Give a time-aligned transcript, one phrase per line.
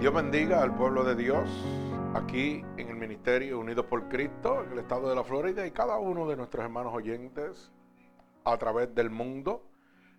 [0.00, 1.46] Dios bendiga al pueblo de Dios
[2.14, 5.98] aquí en el Ministerio Unidos por Cristo, en el estado de la Florida y cada
[5.98, 7.70] uno de nuestros hermanos oyentes
[8.44, 9.62] a través del mundo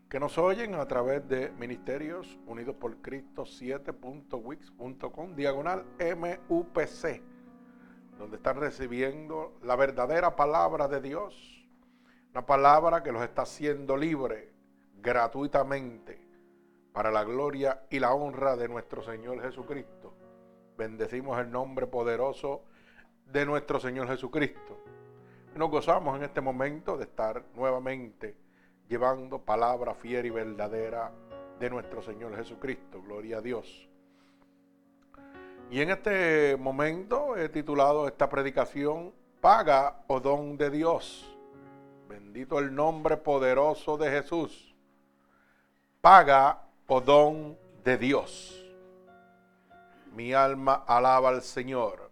[0.08, 7.24] que nos oyen a través de Ministerios Unidos por Cristo 7.wix.com diagonal MUPC,
[8.20, 11.68] donde están recibiendo la verdadera palabra de Dios,
[12.34, 14.54] una palabra que los está haciendo libre
[15.02, 16.21] gratuitamente
[16.94, 20.14] para la gloria y la honra de nuestro Señor Jesucristo.
[20.78, 22.64] Bendecimos el nombre poderoso
[23.26, 24.78] de nuestro Señor Jesucristo.
[25.56, 28.36] Nos gozamos en este momento de estar nuevamente
[28.88, 31.12] llevando palabra fiel y verdadera
[31.60, 33.02] de nuestro Señor Jesucristo.
[33.02, 33.88] Gloria a Dios.
[35.70, 41.36] Y en este momento he titulado esta predicación Paga o don de Dios.
[42.10, 44.76] Bendito el nombre poderoso de Jesús.
[46.02, 48.62] Paga o don de Dios.
[50.14, 52.12] Mi alma alaba al Señor.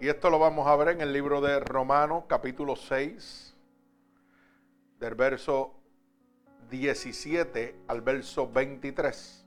[0.00, 3.54] Y esto lo vamos a ver en el libro de Romanos capítulo 6,
[4.98, 5.74] del verso
[6.68, 9.46] 17 al verso 23.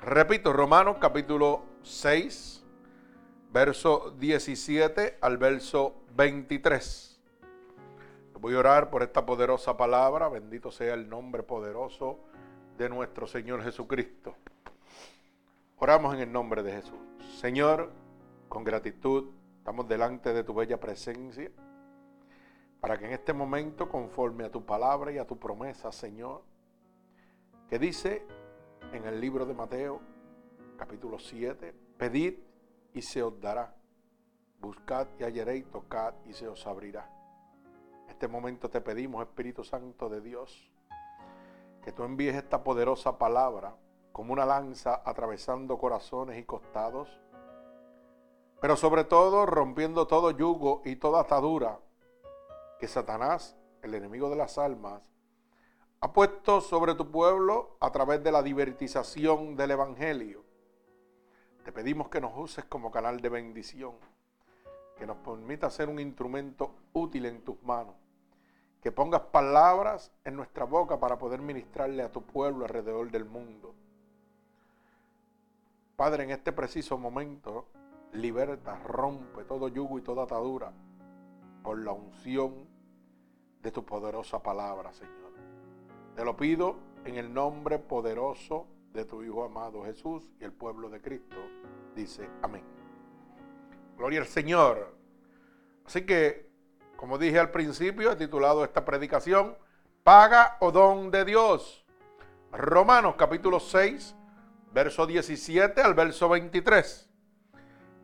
[0.00, 2.64] Repito, Romanos capítulo 6,
[3.52, 7.15] verso 17 al verso 23.
[8.46, 10.28] Voy a orar por esta poderosa palabra.
[10.28, 12.20] Bendito sea el nombre poderoso
[12.78, 14.36] de nuestro Señor Jesucristo.
[15.78, 17.00] Oramos en el nombre de Jesús.
[17.40, 17.90] Señor,
[18.48, 21.50] con gratitud, estamos delante de tu bella presencia
[22.80, 26.44] para que en este momento, conforme a tu palabra y a tu promesa, Señor,
[27.68, 28.24] que dice
[28.92, 30.00] en el libro de Mateo,
[30.78, 32.34] capítulo 7, pedid
[32.94, 33.74] y se os dará,
[34.60, 37.15] buscad y hallaréis, tocad y se os abrirá
[38.16, 40.72] este momento te pedimos, Espíritu Santo de Dios,
[41.82, 43.76] que tú envíes esta poderosa palabra
[44.10, 47.10] como una lanza atravesando corazones y costados,
[48.58, 51.78] pero sobre todo rompiendo todo yugo y toda atadura
[52.80, 55.12] que Satanás, el enemigo de las almas,
[56.00, 60.42] ha puesto sobre tu pueblo a través de la divertización del Evangelio.
[61.66, 63.92] Te pedimos que nos uses como canal de bendición,
[64.96, 68.05] que nos permita ser un instrumento útil en tus manos
[68.86, 73.74] que pongas palabras en nuestra boca para poder ministrarle a tu pueblo alrededor del mundo.
[75.96, 77.66] Padre, en este preciso momento,
[78.12, 80.72] liberta, rompe todo yugo y toda atadura
[81.64, 82.68] por la unción
[83.60, 85.32] de tu poderosa palabra, Señor.
[86.14, 90.90] Te lo pido en el nombre poderoso de tu Hijo amado Jesús y el pueblo
[90.90, 91.38] de Cristo.
[91.96, 92.62] Dice amén.
[93.96, 94.96] Gloria al Señor.
[95.84, 96.45] Así que
[96.96, 99.56] como dije al principio, he titulado esta predicación,
[100.02, 101.84] Paga o don de Dios.
[102.52, 104.14] Romanos capítulo 6,
[104.72, 107.10] verso 17 al verso 23.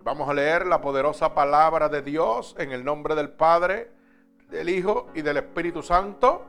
[0.02, 3.92] Vamos a leer la poderosa palabra de Dios en el nombre del Padre,
[4.50, 6.44] del Hijo y del Espíritu Santo.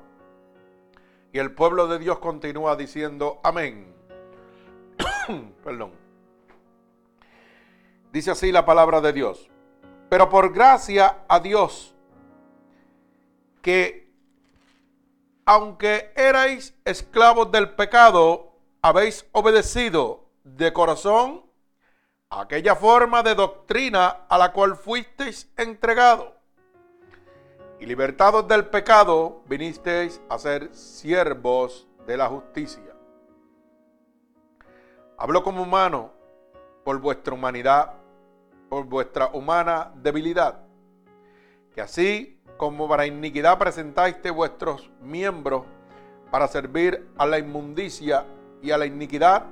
[1.32, 3.94] Y el pueblo de Dios continúa diciendo amén.
[5.64, 5.92] Perdón.
[8.12, 9.50] Dice así la palabra de Dios.
[10.10, 11.93] Pero por gracia a Dios
[13.64, 14.04] que
[15.46, 21.44] aunque erais esclavos del pecado, habéis obedecido de corazón
[22.30, 26.34] aquella forma de doctrina a la cual fuisteis entregados.
[27.80, 32.96] Y libertados del pecado, vinisteis a ser siervos de la justicia.
[35.18, 36.12] Hablo como humano
[36.84, 37.94] por vuestra humanidad,
[38.70, 40.60] por vuestra humana debilidad,
[41.74, 45.66] que así como para iniquidad presentáis vuestros miembros
[46.32, 48.26] para servir a la inmundicia
[48.62, 49.48] y a la iniquidad,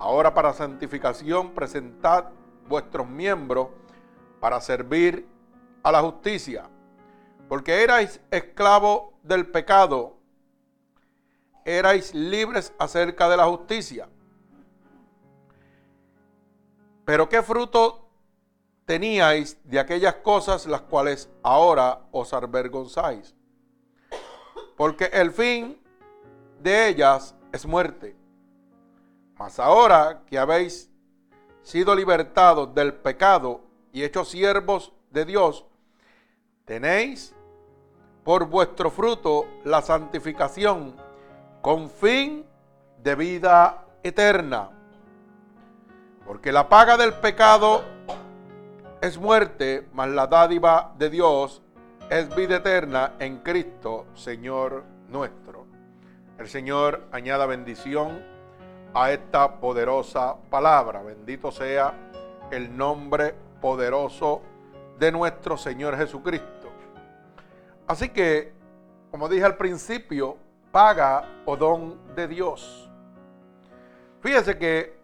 [0.00, 2.24] ahora para santificación presentad
[2.68, 3.68] vuestros miembros
[4.40, 5.28] para servir
[5.84, 6.68] a la justicia.
[7.48, 10.16] Porque erais esclavos del pecado,
[11.64, 14.08] erais libres acerca de la justicia.
[17.04, 18.07] Pero ¿qué fruto
[18.88, 23.36] teníais de aquellas cosas las cuales ahora os avergonzáis.
[24.78, 25.78] Porque el fin
[26.62, 28.16] de ellas es muerte.
[29.36, 30.90] Mas ahora que habéis
[31.62, 33.60] sido libertados del pecado
[33.92, 35.66] y hechos siervos de Dios,
[36.64, 37.34] tenéis
[38.24, 40.96] por vuestro fruto la santificación
[41.60, 42.46] con fin
[43.02, 44.70] de vida eterna.
[46.24, 47.97] Porque la paga del pecado
[49.00, 51.62] es muerte, mas la dádiva de Dios
[52.10, 55.66] es vida eterna en Cristo, Señor nuestro.
[56.38, 58.22] El Señor añada bendición
[58.94, 61.02] a esta poderosa palabra.
[61.02, 61.94] Bendito sea
[62.50, 64.42] el nombre poderoso
[64.98, 66.68] de nuestro Señor Jesucristo.
[67.86, 68.52] Así que,
[69.10, 70.36] como dije al principio,
[70.72, 72.90] paga o don de Dios.
[74.20, 74.98] Fíjese que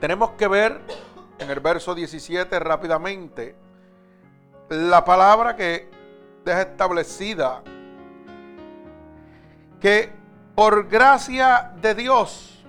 [0.00, 0.80] tenemos que ver
[1.42, 3.54] en el verso 17 rápidamente
[4.68, 5.90] la palabra que
[6.44, 7.62] deja establecida
[9.80, 10.12] que
[10.54, 12.64] por gracia de Dios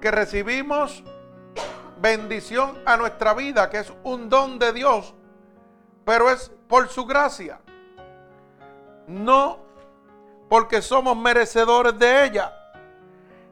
[0.00, 1.02] que recibimos
[2.00, 5.14] bendición a nuestra vida, que es un don de Dios,
[6.04, 7.60] pero es por su gracia,
[9.06, 9.58] no
[10.48, 12.55] porque somos merecedores de ella,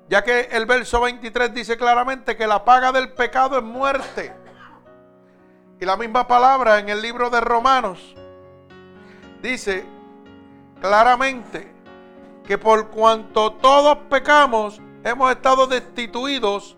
[0.08, 4.34] ya que el verso 23 dice claramente que la paga del pecado es muerte.
[5.80, 8.14] Y la misma palabra en el libro de Romanos
[9.42, 9.84] dice
[10.80, 11.72] claramente
[12.46, 16.76] que por cuanto todos pecamos, hemos estado destituidos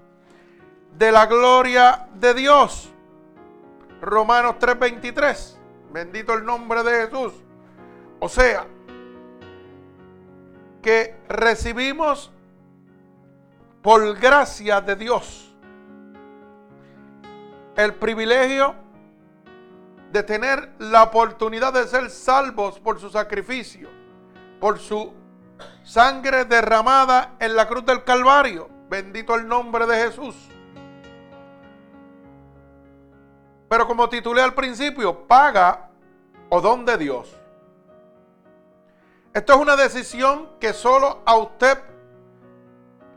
[0.93, 2.93] de la gloria de Dios.
[4.01, 5.59] Romanos 3:23.
[5.91, 7.33] Bendito el nombre de Jesús.
[8.21, 8.67] O sea,
[10.83, 12.33] que recibimos
[13.87, 15.55] por gracia de Dios
[17.77, 18.75] el privilegio
[20.11, 23.89] de tener la oportunidad de ser salvos por su sacrificio,
[24.59, 25.15] por su
[25.85, 28.69] sangre derramada en la cruz del Calvario.
[28.91, 30.35] Bendito el nombre de Jesús.
[33.69, 35.91] Pero como titulé al principio, paga
[36.49, 37.37] o don de Dios.
[39.33, 41.79] Esto es una decisión que solo a usted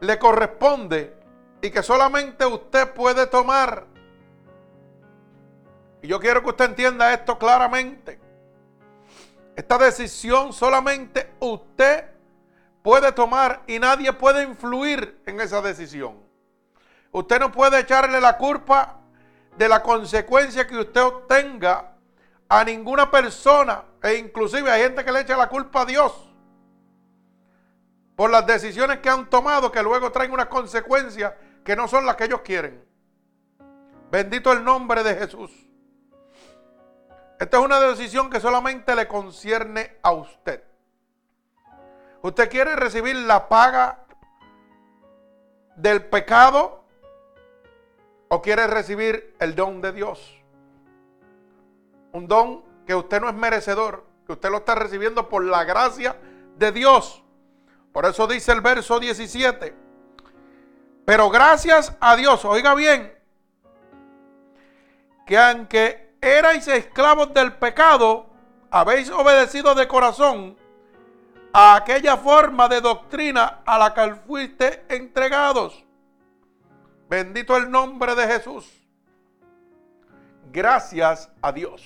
[0.01, 1.16] le corresponde
[1.62, 3.86] y que solamente usted puede tomar.
[6.01, 8.19] Y yo quiero que usted entienda esto claramente.
[9.56, 12.06] Esta decisión solamente usted
[12.81, 16.24] puede tomar y nadie puede influir en esa decisión.
[17.12, 19.01] Usted no puede echarle la culpa
[19.57, 21.96] de la consecuencia que usted obtenga
[22.48, 26.28] a ninguna persona e inclusive hay gente que le echa la culpa a Dios
[28.19, 32.18] por las decisiones que han tomado que luego traen unas consecuencias que no son las
[32.18, 32.83] que ellos quieren.
[34.12, 35.50] Bendito el nombre de Jesús.
[37.39, 40.62] Esta es una decisión que solamente le concierne a usted.
[42.21, 44.04] ¿Usted quiere recibir la paga
[45.77, 46.83] del pecado
[48.27, 50.44] o quiere recibir el don de Dios?
[52.12, 56.18] Un don que usted no es merecedor, que usted lo está recibiendo por la gracia
[56.57, 57.24] de Dios.
[57.91, 59.75] Por eso dice el verso 17.
[61.06, 63.12] Pero gracias a Dios, oiga bien,
[65.25, 68.27] que aunque erais esclavos del pecado,
[68.69, 70.57] habéis obedecido de corazón
[71.51, 75.84] a aquella forma de doctrina a la que fuiste entregados.
[77.10, 78.72] Bendito el nombre de Jesús.
[80.51, 81.84] Gracias a Dios.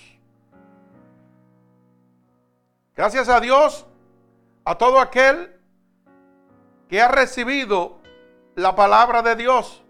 [2.96, 3.86] Gracias a Dios,
[4.66, 5.60] a todo aquel
[6.90, 8.00] que ha recibido
[8.56, 9.84] la palabra de Dios,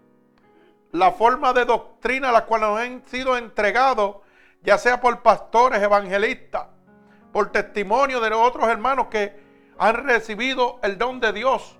[0.92, 4.16] la forma de doctrina a la cual nos han sido entregados,
[4.62, 6.68] ya sea por pastores, evangelistas,
[7.32, 9.42] por testimonio de los otros hermanos que
[9.78, 11.78] han recibido el don de Dios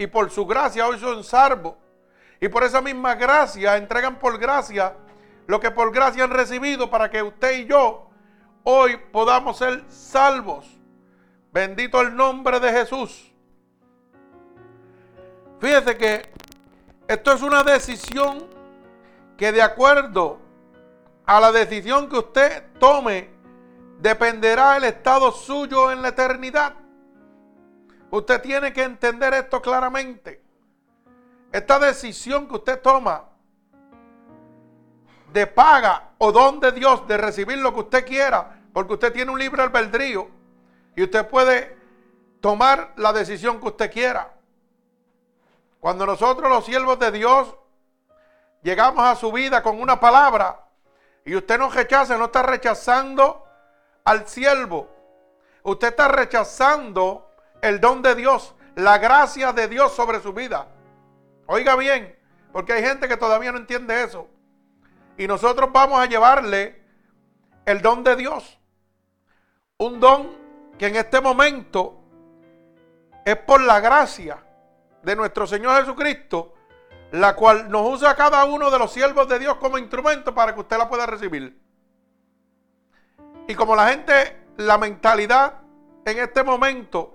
[0.00, 1.74] y por su gracia hoy son salvos.
[2.40, 4.96] Y por esa misma gracia entregan por gracia
[5.46, 8.08] lo que por gracia han recibido para que usted y yo
[8.64, 10.66] hoy podamos ser salvos.
[11.52, 13.29] Bendito el nombre de Jesús.
[15.60, 16.30] Fíjese que
[17.06, 18.46] esto es una decisión
[19.36, 20.38] que de acuerdo
[21.26, 23.28] a la decisión que usted tome,
[23.98, 26.74] dependerá el estado suyo en la eternidad.
[28.10, 30.42] Usted tiene que entender esto claramente.
[31.52, 33.26] Esta decisión que usted toma
[35.32, 39.30] de paga o don de Dios de recibir lo que usted quiera, porque usted tiene
[39.30, 40.28] un libre albedrío
[40.96, 41.76] y usted puede
[42.40, 44.39] tomar la decisión que usted quiera.
[45.80, 47.56] Cuando nosotros los siervos de Dios
[48.62, 50.66] llegamos a su vida con una palabra
[51.24, 53.46] y usted nos rechaza, no está rechazando
[54.04, 54.88] al siervo.
[55.62, 57.30] Usted está rechazando
[57.62, 60.68] el don de Dios, la gracia de Dios sobre su vida.
[61.46, 62.14] Oiga bien,
[62.52, 64.28] porque hay gente que todavía no entiende eso.
[65.16, 66.82] Y nosotros vamos a llevarle
[67.64, 68.58] el don de Dios.
[69.78, 70.36] Un don
[70.78, 72.02] que en este momento
[73.24, 74.42] es por la gracia
[75.02, 76.54] de nuestro Señor Jesucristo,
[77.12, 80.60] la cual nos usa cada uno de los siervos de Dios como instrumento para que
[80.60, 81.60] usted la pueda recibir.
[83.48, 85.54] Y como la gente, la mentalidad
[86.04, 87.14] en este momento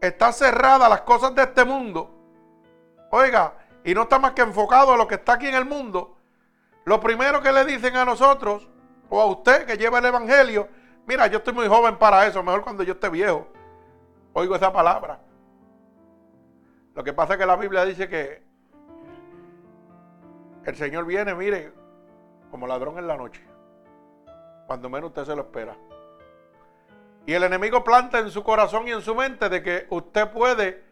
[0.00, 2.10] está cerrada a las cosas de este mundo,
[3.10, 6.16] oiga, y no está más que enfocado a lo que está aquí en el mundo,
[6.84, 8.68] lo primero que le dicen a nosotros,
[9.08, 10.68] o a usted que lleva el Evangelio,
[11.06, 13.48] mira, yo estoy muy joven para eso, mejor cuando yo esté viejo.
[14.34, 15.20] Oigo esa palabra.
[16.98, 18.42] Lo que pasa es que la Biblia dice que
[20.64, 21.72] el Señor viene, mire,
[22.50, 23.40] como ladrón en la noche,
[24.66, 25.76] cuando menos usted se lo espera.
[27.24, 30.82] Y el enemigo planta en su corazón y en su mente de que usted puede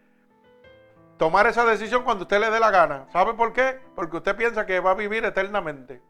[1.17, 3.07] tomar esa decisión cuando usted le dé la gana.
[3.11, 3.77] ¿Sabe por qué?
[3.93, 6.01] Porque usted piensa que va a vivir eternamente.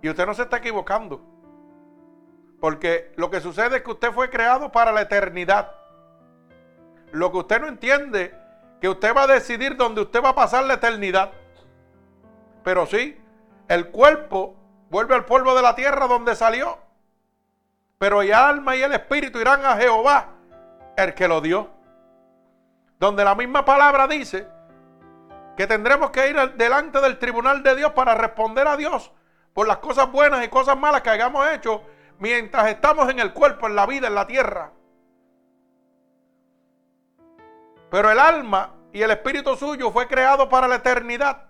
[0.00, 1.20] Y usted no se está equivocando.
[2.60, 5.72] Porque lo que sucede es que usted fue creado para la eternidad.
[7.10, 8.38] Lo que usted no entiende,
[8.80, 11.32] que usted va a decidir dónde usted va a pasar la eternidad.
[12.64, 13.20] Pero sí,
[13.68, 14.56] el cuerpo
[14.90, 16.78] vuelve al polvo de la tierra donde salió.
[17.98, 20.28] Pero el alma y el espíritu irán a Jehová,
[20.96, 21.80] el que lo dio
[23.00, 24.46] donde la misma palabra dice
[25.56, 29.10] que tendremos que ir delante del tribunal de Dios para responder a Dios
[29.54, 31.82] por las cosas buenas y cosas malas que hayamos hecho
[32.18, 34.72] mientras estamos en el cuerpo, en la vida, en la tierra.
[37.90, 41.44] Pero el alma y el espíritu suyo fue creado para la eternidad.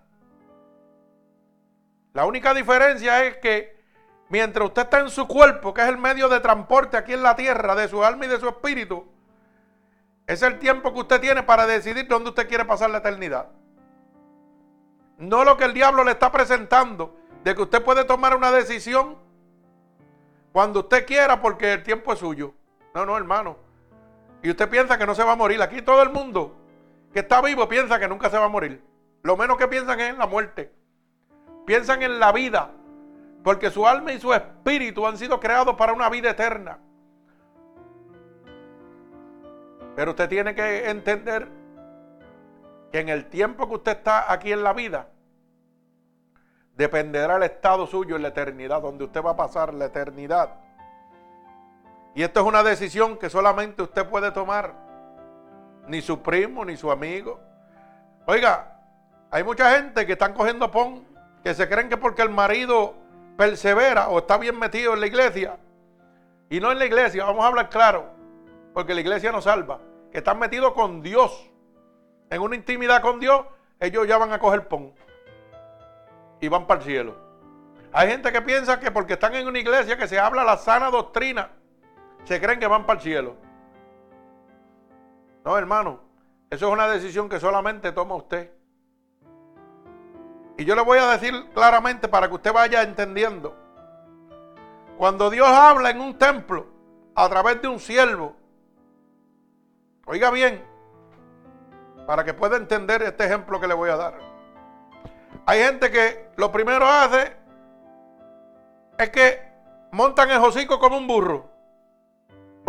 [2.13, 3.79] La única diferencia es que
[4.29, 7.37] mientras usted está en su cuerpo, que es el medio de transporte aquí en la
[7.37, 9.07] tierra de su alma y de su espíritu,
[10.27, 13.49] es el tiempo que usted tiene para decidir dónde usted quiere pasar la eternidad.
[15.19, 19.17] No lo que el diablo le está presentando, de que usted puede tomar una decisión
[20.53, 22.55] cuando usted quiera porque el tiempo es suyo.
[22.95, 23.70] No, no, hermano.
[24.43, 25.61] Y usted piensa que no se va a morir.
[25.63, 26.57] Aquí todo el mundo
[27.13, 28.83] que está vivo piensa que nunca se va a morir.
[29.23, 30.73] Lo menos que piensan es en la muerte.
[31.67, 32.71] Piensan en la vida.
[33.43, 36.79] Porque su alma y su espíritu han sido creados para una vida eterna.
[39.97, 41.49] Pero usted tiene que entender
[42.93, 45.09] que en el tiempo que usted está aquí en la vida,
[46.77, 50.55] dependerá el estado suyo en la eternidad, donde usted va a pasar la eternidad.
[52.15, 54.75] Y esto es una decisión que solamente usted puede tomar,
[55.87, 57.41] ni su primo, ni su amigo.
[58.27, 58.81] Oiga,
[59.31, 61.07] hay mucha gente que están cogiendo pon,
[61.43, 62.95] que se creen que porque el marido
[63.37, 65.57] persevera o está bien metido en la iglesia,
[66.49, 68.11] y no en la iglesia, vamos a hablar claro,
[68.75, 69.79] porque la iglesia no salva
[70.11, 71.49] que están metidos con Dios,
[72.29, 73.45] en una intimidad con Dios,
[73.79, 74.93] ellos ya van a coger pon
[76.41, 77.17] y van para el cielo.
[77.93, 80.91] Hay gente que piensa que porque están en una iglesia que se habla la sana
[80.91, 81.51] doctrina,
[82.25, 83.37] se creen que van para el cielo.
[85.45, 86.01] No, hermano,
[86.51, 88.53] eso es una decisión que solamente toma usted.
[90.57, 93.57] Y yo le voy a decir claramente para que usted vaya entendiendo.
[94.99, 96.67] Cuando Dios habla en un templo
[97.15, 98.37] a través de un siervo,
[100.07, 100.61] Oiga bien,
[102.05, 104.19] para que pueda entender este ejemplo que le voy a dar.
[105.47, 107.37] Hay gente que lo primero hace
[108.99, 109.41] es que
[109.93, 111.50] montan el hocico como un burro.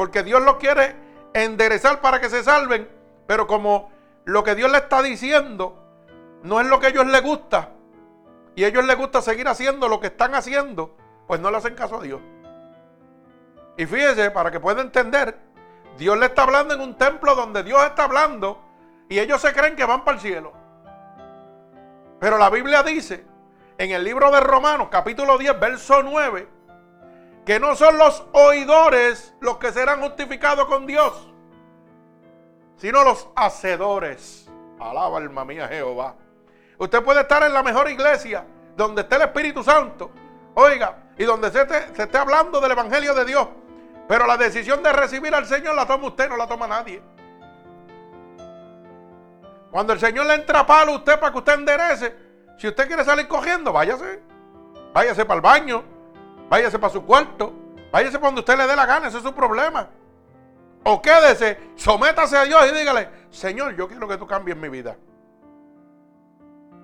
[0.01, 0.95] Porque Dios los quiere
[1.31, 2.89] enderezar para que se salven.
[3.27, 3.91] Pero como
[4.25, 5.77] lo que Dios le está diciendo
[6.41, 7.69] no es lo que a ellos les gusta.
[8.55, 10.97] Y a ellos les gusta seguir haciendo lo que están haciendo.
[11.27, 12.19] Pues no le hacen caso a Dios.
[13.77, 15.37] Y fíjese, para que pueda entender,
[15.99, 18.59] Dios le está hablando en un templo donde Dios está hablando
[19.07, 20.51] y ellos se creen que van para el cielo.
[22.19, 23.23] Pero la Biblia dice
[23.77, 26.60] en el libro de Romanos capítulo 10 verso 9
[27.51, 31.29] que no son los oidores los que serán justificados con Dios,
[32.77, 34.49] sino los hacedores.
[34.79, 36.15] Alaba alma mía Jehová.
[36.77, 38.45] Usted puede estar en la mejor iglesia
[38.77, 40.11] donde esté el Espíritu Santo,
[40.53, 43.45] oiga, y donde se se esté hablando del Evangelio de Dios.
[44.07, 47.03] Pero la decisión de recibir al Señor la toma usted, no la toma nadie.
[49.71, 52.15] Cuando el Señor le entra a palo a usted para que usted enderece,
[52.57, 54.21] si usted quiere salir cogiendo, váyase.
[54.93, 55.83] Váyase para el baño,
[56.51, 57.53] váyase para su cuarto,
[57.93, 59.87] váyase para donde usted le dé la gana, ese es su problema.
[60.83, 64.97] O quédese, sométase a Dios y dígale, Señor, yo quiero que tú cambies mi vida.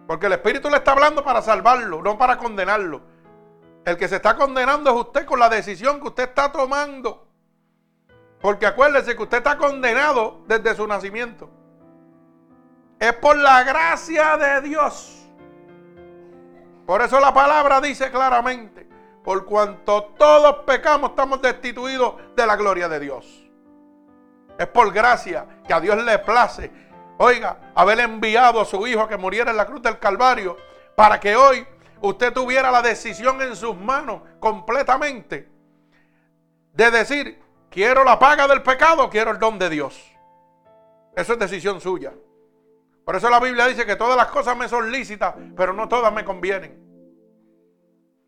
[0.07, 3.01] Porque el Espíritu le está hablando para salvarlo, no para condenarlo.
[3.83, 7.27] El que se está condenando es usted con la decisión que usted está tomando.
[8.39, 11.49] Porque acuérdese que usted está condenado desde su nacimiento.
[12.99, 15.27] Es por la gracia de Dios.
[16.85, 18.87] Por eso la palabra dice claramente,
[19.27, 23.25] por cuanto todos pecamos estamos destituidos de la gloria de Dios.
[24.57, 26.71] Es por gracia que a Dios le place,
[27.17, 30.55] oiga, haber enviado a su Hijo que muriera en la cruz del Calvario,
[30.95, 31.67] para que hoy
[31.99, 35.49] usted tuviera la decisión en sus manos completamente
[36.71, 40.09] de decir, quiero la paga del pecado, quiero el don de Dios.
[41.17, 42.13] Eso es decisión suya.
[43.03, 46.13] Por eso la Biblia dice que todas las cosas me son lícitas, pero no todas
[46.13, 46.86] me convienen.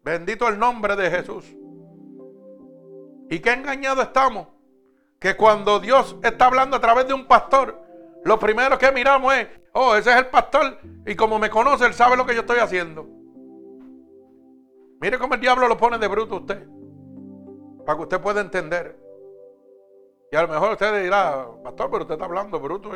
[0.03, 1.45] Bendito el nombre de Jesús.
[3.29, 4.47] ¿Y qué engañado estamos?
[5.19, 7.79] Que cuando Dios está hablando a través de un pastor,
[8.23, 11.93] lo primero que miramos es, oh, ese es el pastor y como me conoce, él
[11.93, 13.05] sabe lo que yo estoy haciendo.
[15.01, 16.67] Mire cómo el diablo lo pone de bruto a usted,
[17.85, 18.97] para que usted pueda entender.
[20.31, 22.91] Y a lo mejor usted dirá, pastor, pero usted está hablando bruto.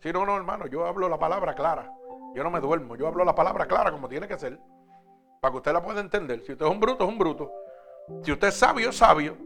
[0.00, 1.90] Si no, no, hermano, yo hablo la palabra clara.
[2.34, 4.58] Yo no me duermo, yo hablo la palabra clara como tiene que ser.
[5.42, 6.40] Para que usted la pueda entender.
[6.44, 7.50] Si usted es un bruto, es un bruto.
[8.22, 9.36] Si usted es sabio, es sabio.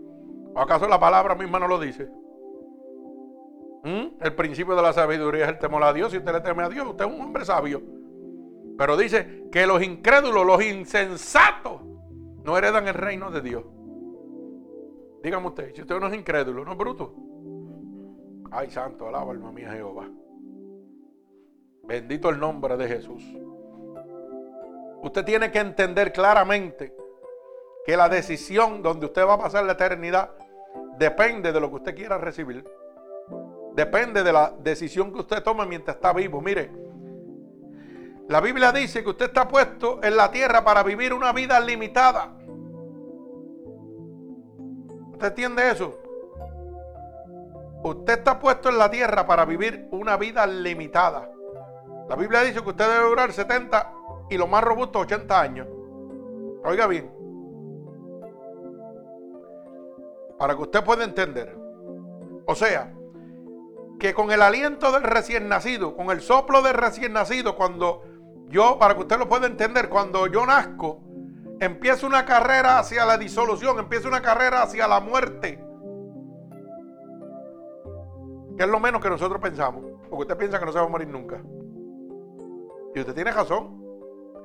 [0.54, 2.06] ¿O acaso la palabra misma no lo dice?
[3.82, 4.20] ¿Mm?
[4.20, 6.12] El principio de la sabiduría es el temor a Dios.
[6.12, 7.80] Si usted le teme a Dios, usted es un hombre sabio.
[8.76, 11.80] Pero dice que los incrédulos, los insensatos,
[12.44, 13.64] no heredan el reino de Dios.
[15.22, 17.14] Dígame usted, si usted no es incrédulo, no es bruto.
[18.50, 20.06] Ay, santo, alaba alma mía Jehová.
[21.84, 23.24] Bendito el nombre de Jesús.
[25.02, 26.94] Usted tiene que entender claramente
[27.84, 30.30] que la decisión donde usted va a pasar la eternidad
[30.98, 32.64] depende de lo que usted quiera recibir.
[33.74, 36.40] Depende de la decisión que usted tome mientras está vivo.
[36.40, 36.70] Mire,
[38.28, 42.32] la Biblia dice que usted está puesto en la tierra para vivir una vida limitada.
[45.12, 45.98] ¿Usted entiende eso?
[47.84, 51.30] Usted está puesto en la tierra para vivir una vida limitada.
[52.08, 53.92] La Biblia dice que usted debe durar 70
[54.28, 55.68] y lo más robusto 80 años.
[56.64, 57.10] Oiga bien.
[60.38, 61.56] Para que usted pueda entender.
[62.46, 62.92] O sea,
[63.98, 68.02] que con el aliento del recién nacido, con el soplo del recién nacido, cuando
[68.48, 71.00] yo, para que usted lo pueda entender, cuando yo nazco,
[71.60, 75.64] empieza una carrera hacia la disolución, empieza una carrera hacia la muerte.
[78.56, 79.84] Que es lo menos que nosotros pensamos.
[80.08, 81.42] Porque usted piensa que no se va a morir nunca.
[82.94, 83.85] Y usted tiene razón.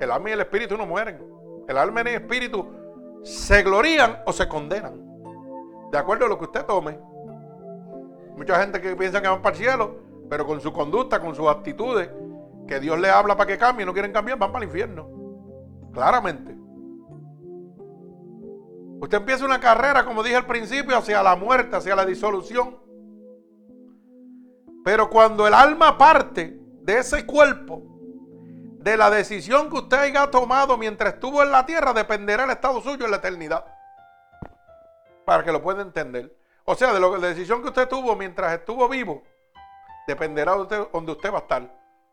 [0.02, 1.20] El alma y el espíritu no mueren.
[1.68, 2.68] El alma y el espíritu
[3.22, 5.00] se glorían o se condenan.
[5.92, 6.98] De acuerdo a lo que usted tome.
[8.36, 9.96] Mucha gente que piensa que van para el cielo,
[10.28, 12.10] pero con su conducta, con sus actitudes,
[12.68, 15.08] que Dios le habla para que cambie, no quieren cambiar, van para el infierno.
[15.94, 16.58] Claramente.
[19.02, 22.76] Usted empieza una carrera, como dije al principio, hacia la muerte, hacia la disolución.
[24.84, 27.90] Pero cuando el alma parte de ese cuerpo,
[28.82, 32.82] de la decisión que usted haya tomado mientras estuvo en la tierra, dependerá el estado
[32.82, 33.63] suyo en la eternidad.
[35.24, 36.36] Para que lo pueda entender.
[36.65, 39.22] O sea, de, la decisión que usted tuvo mientras estuvo vivo,
[40.08, 41.72] dependerá de donde usted va a estar,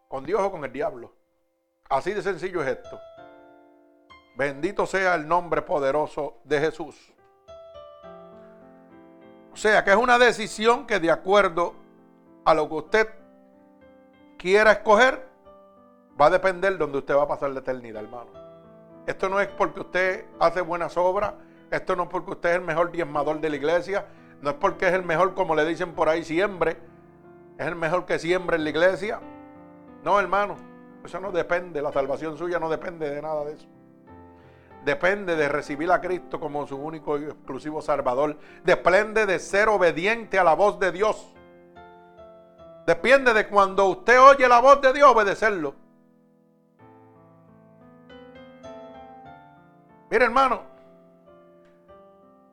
[0.08, 1.14] con Dios o con el diablo.
[1.88, 3.00] Así de sencillo es esto.
[4.36, 7.14] Bendito sea el nombre poderoso de Jesús.
[9.52, 11.74] O sea, que es una decisión que de acuerdo
[12.44, 13.08] a lo que usted
[14.36, 15.27] quiera escoger,
[16.20, 18.30] va a depender de donde usted va a pasar la eternidad, hermano.
[19.06, 21.32] Esto no es porque usted hace buenas obras,
[21.70, 24.06] esto no es porque usted es el mejor diezmador de la iglesia,
[24.40, 26.76] no es porque es el mejor, como le dicen por ahí, siempre.
[27.58, 29.20] Es el mejor que siempre en la iglesia.
[30.04, 30.56] No, hermano.
[31.04, 31.82] Eso no depende.
[31.82, 33.66] La salvación suya no depende de nada de eso.
[34.84, 38.36] Depende de recibir a Cristo como su único y exclusivo Salvador.
[38.64, 41.34] Depende de ser obediente a la voz de Dios.
[42.86, 45.74] Depende de cuando usted oye la voz de Dios, obedecerlo.
[50.10, 50.62] Mire, hermano,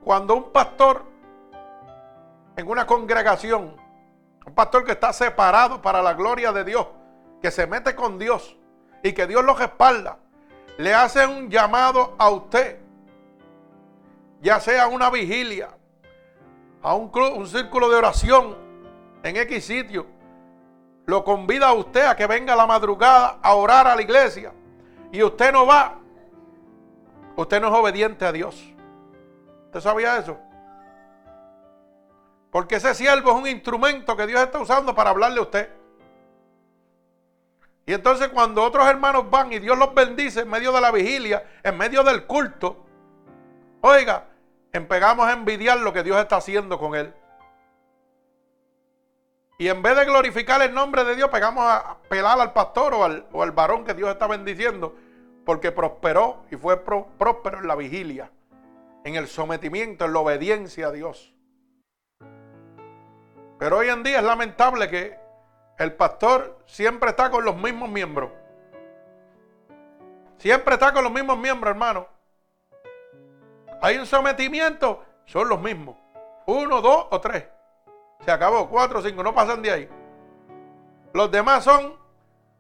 [0.03, 1.03] cuando un pastor
[2.57, 3.75] en una congregación,
[4.45, 6.87] un pastor que está separado para la gloria de Dios,
[7.41, 8.57] que se mete con Dios
[9.03, 10.17] y que Dios lo respalda,
[10.77, 12.79] le hace un llamado a usted,
[14.41, 15.69] ya sea una vigilia,
[16.81, 18.55] a un, un círculo de oración
[19.23, 20.05] en X sitio,
[21.05, 24.53] lo convida a usted a que venga a la madrugada a orar a la iglesia
[25.11, 25.99] y usted no va,
[27.36, 28.63] usted no es obediente a Dios.
[29.65, 30.38] ¿Usted sabía eso?
[32.52, 35.69] Porque ese siervo es un instrumento que Dios está usando para hablarle a usted.
[37.86, 41.45] Y entonces cuando otros hermanos van y Dios los bendice en medio de la vigilia,
[41.63, 42.86] en medio del culto,
[43.82, 44.26] oiga,
[44.71, 47.13] empezamos a envidiar lo que Dios está haciendo con él.
[49.58, 53.06] Y en vez de glorificar el nombre de Dios, pegamos a pelar al pastor o
[53.06, 54.95] al, o al varón que Dios está bendiciendo,
[55.45, 58.31] porque prosperó y fue próspero en la vigilia,
[59.03, 61.34] en el sometimiento, en la obediencia a Dios.
[63.60, 65.17] Pero hoy en día es lamentable que
[65.77, 68.31] el pastor siempre está con los mismos miembros.
[70.38, 72.08] Siempre está con los mismos miembros, hermano.
[73.81, 75.95] Hay un sometimiento, son los mismos.
[76.47, 77.45] Uno, dos o tres.
[78.25, 79.89] Se acabó, cuatro, cinco, no pasan de ahí.
[81.13, 81.95] Los demás son,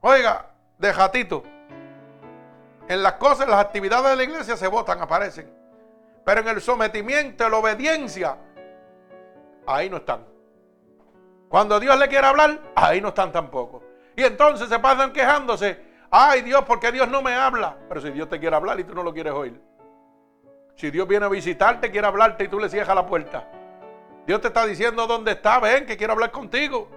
[0.01, 1.43] oiga, de jatito.
[2.87, 5.51] En las cosas, en las actividades de la iglesia se votan, aparecen.
[6.23, 8.37] Pero en el sometimiento, en la obediencia,
[9.65, 10.25] ahí no están.
[11.49, 13.83] Cuando Dios le quiere hablar, ahí no están tampoco.
[14.15, 15.79] Y entonces se pasan quejándose.
[16.09, 17.77] Ay Dios, porque Dios no me habla?
[17.89, 19.59] Pero si Dios te quiere hablar y tú no lo quieres oír.
[20.75, 23.47] Si Dios viene a visitarte, quiere hablarte y tú le cierras la puerta.
[24.25, 26.89] Dios te está diciendo dónde está, ven, que quiero hablar contigo.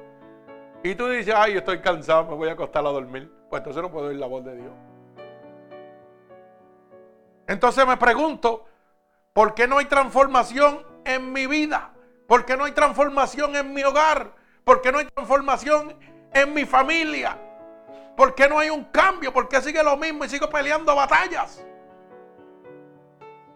[0.82, 3.30] Y tú dices, ay, estoy cansado, me voy a acostar a dormir.
[3.50, 4.72] Pues entonces no puedo oír la voz de Dios.
[7.48, 8.66] Entonces me pregunto,
[9.32, 11.90] ¿por qué no hay transformación en mi vida?
[12.26, 14.32] ¿Por qué no hay transformación en mi hogar?
[14.64, 15.98] ¿Por qué no hay transformación
[16.34, 17.38] en mi familia?
[18.14, 19.32] ¿Por qué no hay un cambio?
[19.32, 21.64] ¿Por qué sigue lo mismo y sigo peleando batallas?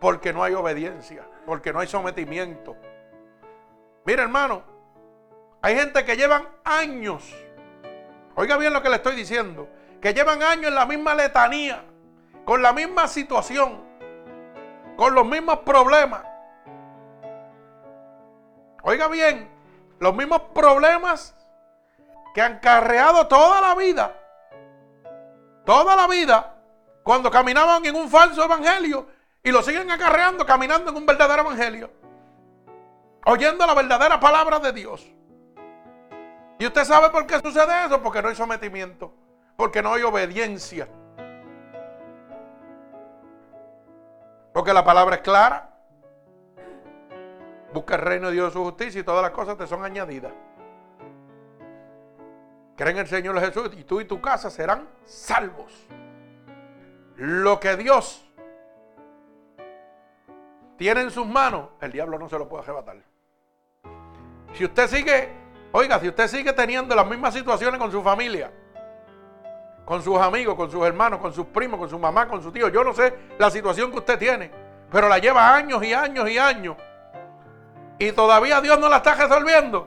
[0.00, 2.74] Porque no hay obediencia, porque no hay sometimiento.
[4.06, 4.62] Mira hermano,
[5.60, 7.30] hay gente que llevan años,
[8.34, 9.68] oiga bien lo que le estoy diciendo,
[10.00, 11.84] que llevan años en la misma letanía,
[12.44, 13.82] con la misma situación,
[14.96, 16.24] con los mismos problemas.
[18.82, 19.48] Oiga bien,
[20.00, 21.34] los mismos problemas
[22.34, 24.18] que han carreado toda la vida,
[25.64, 26.56] toda la vida,
[27.02, 29.06] cuando caminaban en un falso evangelio
[29.42, 31.90] y lo siguen acarreando caminando en un verdadero evangelio,
[33.24, 35.06] oyendo la verdadera palabra de Dios.
[36.58, 38.02] ¿Y usted sabe por qué sucede eso?
[38.02, 39.12] Porque no hay sometimiento,
[39.56, 40.88] porque no hay obediencia.
[44.52, 45.70] Porque la palabra es clara.
[47.72, 50.32] Busca el reino de Dios y su justicia y todas las cosas te son añadidas.
[52.76, 55.72] Creen en el Señor Jesús y tú y tu casa serán salvos.
[57.16, 58.28] Lo que Dios
[60.76, 62.96] tiene en sus manos, el diablo no se lo puede arrebatar.
[64.54, 65.28] Si usted sigue,
[65.72, 68.52] oiga, si usted sigue teniendo las mismas situaciones con su familia,
[69.84, 72.68] con sus amigos, con sus hermanos, con sus primos, con su mamá, con su tío,
[72.68, 74.50] yo no sé la situación que usted tiene,
[74.90, 76.76] pero la lleva años y años y años
[78.02, 79.86] y todavía Dios no la está resolviendo.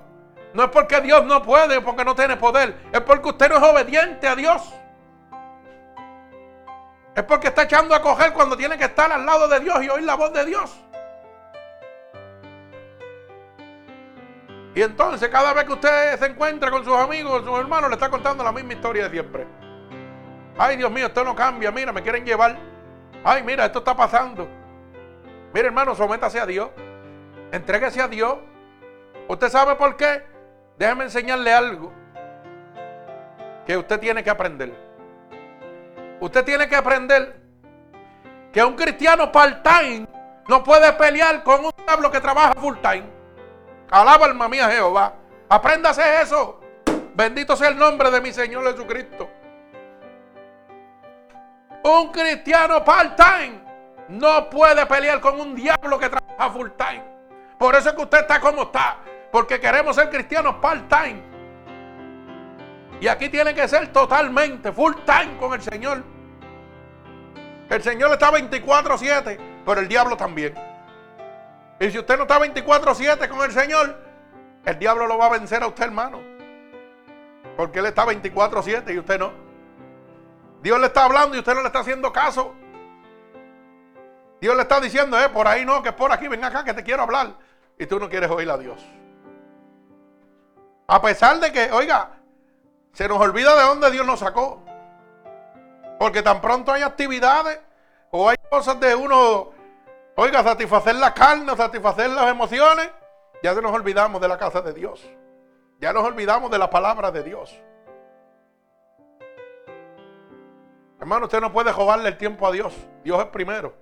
[0.54, 2.78] No es porque Dios no puede, porque no tiene poder.
[2.94, 4.62] Es porque usted no es obediente a Dios.
[7.14, 9.90] Es porque está echando a coger cuando tiene que estar al lado de Dios y
[9.90, 10.74] oír la voz de Dios.
[14.76, 18.10] Y entonces cada vez que usted se encuentra con sus amigos, sus hermanos, le está
[18.10, 19.46] contando la misma historia de siempre.
[20.58, 21.72] Ay, Dios mío, esto no cambia.
[21.72, 22.58] Mira, me quieren llevar.
[23.24, 24.48] Ay, mira, esto está pasando.
[25.54, 26.70] Mira, hermano, sométase a Dios.
[27.52, 28.38] Entréguese a Dios.
[29.28, 30.24] ¿Usted sabe por qué?
[30.78, 31.92] Déjeme enseñarle algo
[33.66, 34.74] que usted tiene que aprender.
[36.20, 37.36] Usted tiene que aprender
[38.54, 40.08] que un cristiano part-time
[40.48, 43.06] no puede pelear con un diablo que trabaja full-time.
[43.90, 45.14] Alaba alma mía Jehová.
[45.50, 46.62] Apréndase eso.
[47.16, 49.30] Bendito sea el nombre de mi Señor Jesucristo.
[51.86, 53.62] Un cristiano part-time
[54.10, 57.04] no puede pelear con un diablo que trabaja full-time.
[57.60, 58.98] Por eso es que usted está como está.
[59.32, 61.22] Porque queremos ser cristianos part-time.
[63.00, 66.04] Y aquí tiene que ser totalmente, full-time con el Señor.
[67.70, 70.56] El Señor está 24-7, pero el diablo también.
[71.80, 73.96] Y si usted no está 24-7 con el Señor,
[74.66, 76.20] el diablo lo va a vencer a usted, hermano.
[77.56, 79.45] Porque Él está 24-7 y usted no.
[80.66, 82.56] Dios le está hablando y usted no le está haciendo caso.
[84.42, 86.84] Dios le está diciendo, eh, por ahí no, que por aquí, ven acá que te
[86.84, 87.36] quiero hablar
[87.78, 88.84] y tú no quieres oír a Dios.
[90.88, 92.14] A pesar de que, oiga,
[92.94, 94.64] se nos olvida de dónde Dios nos sacó.
[96.00, 97.60] Porque tan pronto hay actividades
[98.10, 99.52] o hay cosas de uno,
[100.16, 102.90] oiga, satisfacer la carne, satisfacer las emociones,
[103.44, 105.08] ya nos olvidamos de la casa de Dios.
[105.80, 107.56] Ya nos olvidamos de la palabra de Dios.
[111.06, 112.76] Hermano, usted no puede robarle el tiempo a Dios.
[113.04, 113.76] Dios es primero.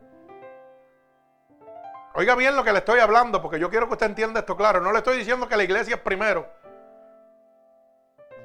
[2.16, 4.82] Oiga bien lo que le estoy hablando, porque yo quiero que usted entienda esto claro.
[4.82, 6.46] No le estoy diciendo que la iglesia es primero.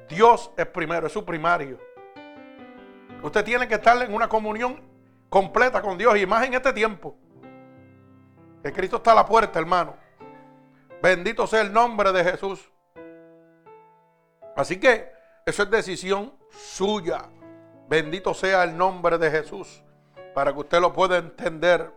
[0.07, 1.77] Dios es primero, es su primario.
[3.21, 4.81] Usted tiene que estar en una comunión
[5.27, 7.17] completa con Dios y más en este tiempo.
[8.63, 9.97] Que Cristo está a la puerta, hermano.
[11.03, 12.71] Bendito sea el nombre de Jesús.
[14.55, 15.11] Así que
[15.45, 17.27] eso es decisión suya.
[17.89, 19.81] Bendito sea el nombre de Jesús.
[20.35, 21.91] Para que usted lo pueda entender.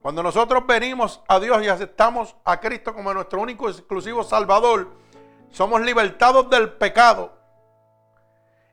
[0.00, 4.88] Cuando nosotros venimos a Dios y aceptamos a Cristo como nuestro único exclusivo Salvador,
[5.50, 7.32] somos libertados del pecado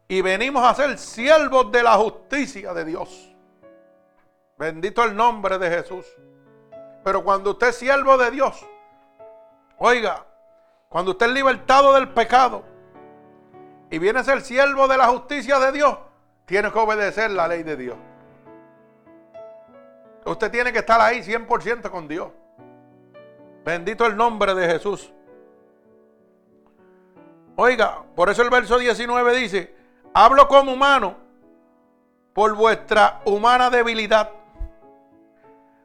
[0.08, 3.34] y venimos a ser siervos de la justicia de Dios.
[4.58, 6.06] Bendito el nombre de Jesús.
[7.04, 8.68] Pero cuando usted es siervo de Dios,
[9.78, 10.28] oiga,
[10.90, 12.71] cuando usted es libertado del pecado
[13.92, 15.98] y viene a ser siervo de la justicia de Dios,
[16.46, 17.98] tiene que obedecer la ley de Dios.
[20.26, 22.30] Usted tiene que estar ahí 100% con Dios.
[23.66, 25.14] Bendito el nombre de Jesús.
[27.58, 29.76] Oiga, por eso el verso 19 dice,
[30.14, 31.18] hablo como humano
[32.34, 34.32] por vuestra humana debilidad.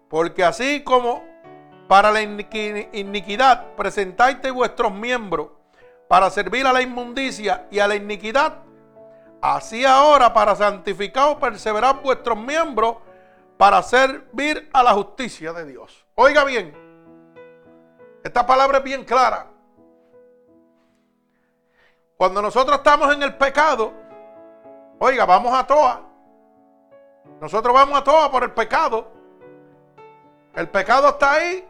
[0.09, 1.25] Porque así como
[1.88, 5.49] para la iniquidad presentáis vuestros miembros
[6.09, 8.59] para servir a la inmundicia y a la iniquidad,
[9.40, 12.97] así ahora para santificar perseverar vuestros miembros
[13.57, 16.07] para servir a la justicia de Dios.
[16.14, 16.75] Oiga bien,
[18.23, 19.47] esta palabra es bien clara.
[22.16, 23.92] Cuando nosotros estamos en el pecado,
[24.99, 26.03] oiga, vamos a toa.
[27.40, 29.12] Nosotros vamos a toa por el pecado.
[30.55, 31.69] El pecado está ahí.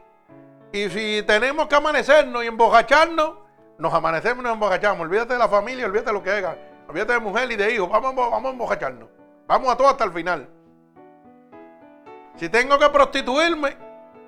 [0.73, 3.46] Y si tenemos que amanecernos y embojacharnos,
[3.79, 5.01] nos amanecemos y nos embojachamos.
[5.01, 6.57] Olvídate de la familia, olvídate de lo que haga.
[6.89, 7.91] Olvídate de mujer y de hijos.
[7.91, 9.09] Vamos, vamos a embojacharnos.
[9.47, 10.49] Vamos a todo hasta el final.
[12.37, 13.77] Si tengo que prostituirme,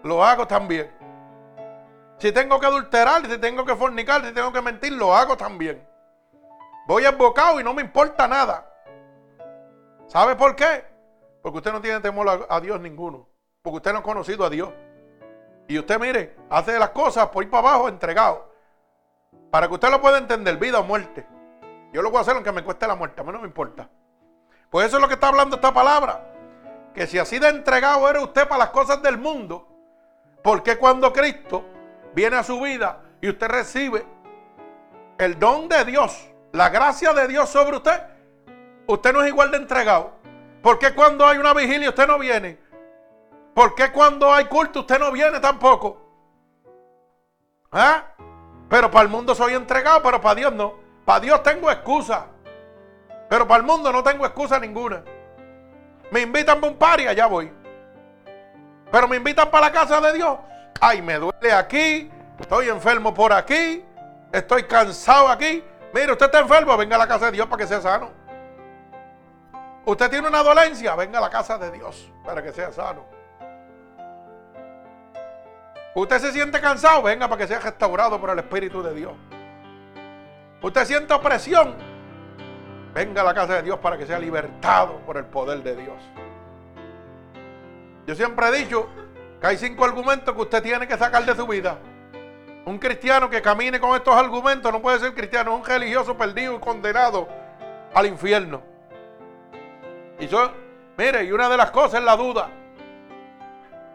[0.02, 0.90] lo hago también.
[2.18, 5.86] Si tengo que adulterar, si tengo que fornicar, si tengo que mentir, lo hago también.
[6.86, 8.66] Voy embocado y no me importa nada.
[10.06, 10.84] ¿Sabe por qué?
[11.42, 13.28] Porque usted no tiene temor a, Dios ninguno.
[13.62, 14.70] Porque usted no ha conocido a Dios.
[15.68, 18.47] Y usted, mire, hace las cosas por ir para abajo entregado.
[19.50, 21.26] Para que usted lo pueda entender, vida o muerte.
[21.92, 23.88] Yo lo voy a hacer aunque me cueste la muerte, a mí no me importa.
[24.70, 26.34] Pues eso es lo que está hablando esta palabra.
[26.94, 29.66] Que si así de entregado era usted para las cosas del mundo,
[30.42, 31.64] ¿por qué cuando Cristo
[32.14, 34.04] viene a su vida y usted recibe
[35.16, 38.02] el don de Dios, la gracia de Dios sobre usted,
[38.86, 40.12] usted no es igual de entregado?
[40.62, 42.58] ¿Por qué cuando hay una vigilia usted no viene?
[43.54, 46.02] ¿Por qué cuando hay culto usted no viene tampoco?
[47.72, 48.04] ¿Ah?
[48.68, 50.74] Pero para el mundo soy entregado, pero para Dios no.
[51.04, 52.26] Para Dios tengo excusa.
[53.28, 55.02] Pero para el mundo no tengo excusa ninguna.
[56.10, 57.52] Me invitan para un par y allá voy.
[58.90, 60.38] Pero me invitan para la casa de Dios.
[60.80, 62.10] Ay, me duele aquí.
[62.38, 63.84] Estoy enfermo por aquí.
[64.32, 65.64] Estoy cansado aquí.
[65.92, 68.10] Mire, usted está enfermo, venga a la casa de Dios para que sea sano.
[69.86, 73.06] Usted tiene una dolencia, venga a la casa de Dios para que sea sano.
[75.94, 79.12] Usted se siente cansado, venga para que sea restaurado por el Espíritu de Dios.
[80.60, 81.74] Usted siente opresión,
[82.94, 85.96] venga a la casa de Dios para que sea libertado por el poder de Dios.
[88.06, 88.88] Yo siempre he dicho
[89.40, 91.78] que hay cinco argumentos que usted tiene que sacar de su vida.
[92.64, 96.54] Un cristiano que camine con estos argumentos no puede ser cristiano, es un religioso perdido
[96.54, 97.28] y condenado
[97.94, 98.62] al infierno.
[100.18, 100.50] Y yo,
[100.96, 102.50] mire, y una de las cosas es la duda,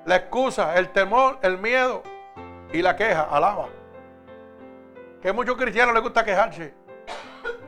[0.05, 2.03] la excusa, el temor, el miedo
[2.71, 3.23] y la queja.
[3.23, 3.67] Alaba.
[5.21, 6.73] Que a muchos cristianos les gusta quejarse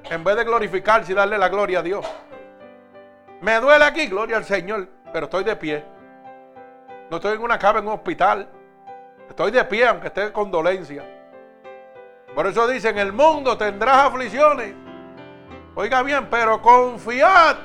[0.10, 2.06] en vez de glorificarse y darle la gloria a Dios.
[3.42, 5.84] Me duele aquí, gloria al Señor, pero estoy de pie.
[7.10, 8.50] No estoy en una cama en un hospital.
[9.30, 11.04] Estoy de pie, aunque esté con dolencia.
[12.34, 14.74] Por eso dicen, el mundo tendrás aflicciones.
[15.76, 17.58] Oiga bien, pero confiad,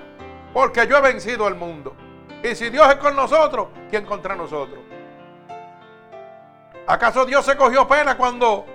[0.52, 1.94] porque yo he vencido al mundo.
[2.42, 4.78] Y si Dios es con nosotros, ¿quién contra nosotros?
[6.86, 8.66] ¿Acaso Dios se cogió pena cuando,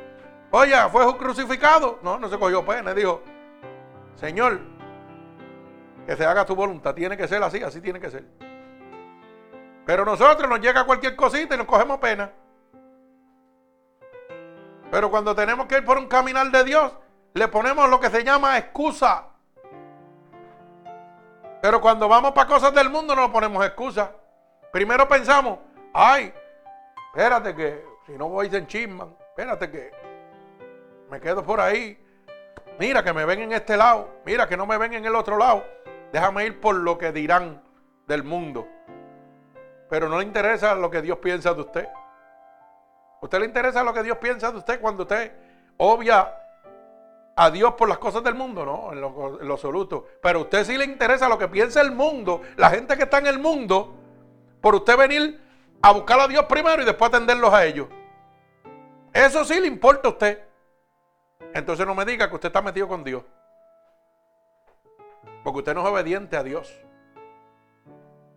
[0.51, 1.99] oye, fue crucificado?
[2.01, 2.93] No, no se cogió pena.
[2.93, 3.23] Dijo,
[4.15, 4.59] Señor,
[6.05, 6.93] que se haga tu voluntad.
[6.93, 8.25] Tiene que ser así, así tiene que ser.
[9.85, 12.31] Pero nosotros nos llega cualquier cosita y nos cogemos pena.
[14.91, 16.93] Pero cuando tenemos que ir por un caminar de Dios,
[17.33, 19.25] le ponemos lo que se llama excusa.
[21.65, 24.11] Pero cuando vamos para cosas del mundo no ponemos excusa.
[24.71, 25.57] Primero pensamos,
[25.95, 26.31] ay,
[27.07, 29.91] espérate que si no voy en chisman, espérate que
[31.09, 31.99] me quedo por ahí.
[32.77, 35.37] Mira que me ven en este lado, mira que no me ven en el otro
[35.37, 35.65] lado.
[36.13, 37.63] Déjame ir por lo que dirán
[38.05, 38.67] del mundo.
[39.89, 41.87] Pero no le interesa lo que Dios piensa de usted.
[41.87, 45.31] ¿A usted le interesa lo que Dios piensa de usted cuando usted
[45.77, 46.31] obvia
[47.35, 48.65] a Dios por las cosas del mundo?
[48.65, 50.07] No, en lo, absoluto.
[50.21, 53.17] Pero a usted sí le interesa lo que piensa el mundo, la gente que está
[53.17, 53.95] en el mundo,
[54.61, 55.41] por usted venir
[55.81, 57.87] a buscar a Dios primero y después atenderlos a ellos.
[59.13, 60.43] Eso sí le importa a usted.
[61.53, 63.23] Entonces no me diga que usted está metido con Dios.
[65.43, 66.73] Porque usted no es obediente a Dios.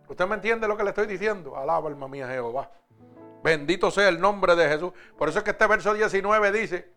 [0.07, 1.57] ¿Usted me entiende lo que le estoy diciendo?
[1.57, 2.71] Alaba alma mía Jehová.
[3.43, 4.91] Bendito sea el nombre de Jesús.
[5.17, 6.93] Por eso es que este verso 19 dice,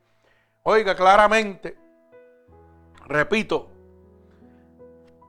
[0.62, 1.76] oiga claramente,
[3.12, 3.68] repito,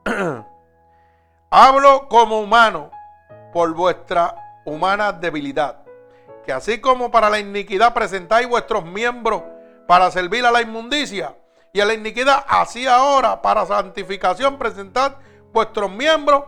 [1.50, 2.90] hablo como humano
[3.52, 5.84] por vuestra humana debilidad,
[6.44, 9.42] que así como para la iniquidad presentáis vuestros miembros
[9.86, 11.36] para servir a la inmundicia
[11.72, 15.14] y a la iniquidad, así ahora para santificación presentad
[15.52, 16.44] vuestros miembros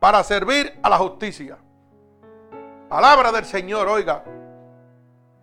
[0.00, 1.58] para servir a la justicia.
[2.88, 4.24] Palabra del Señor, oiga,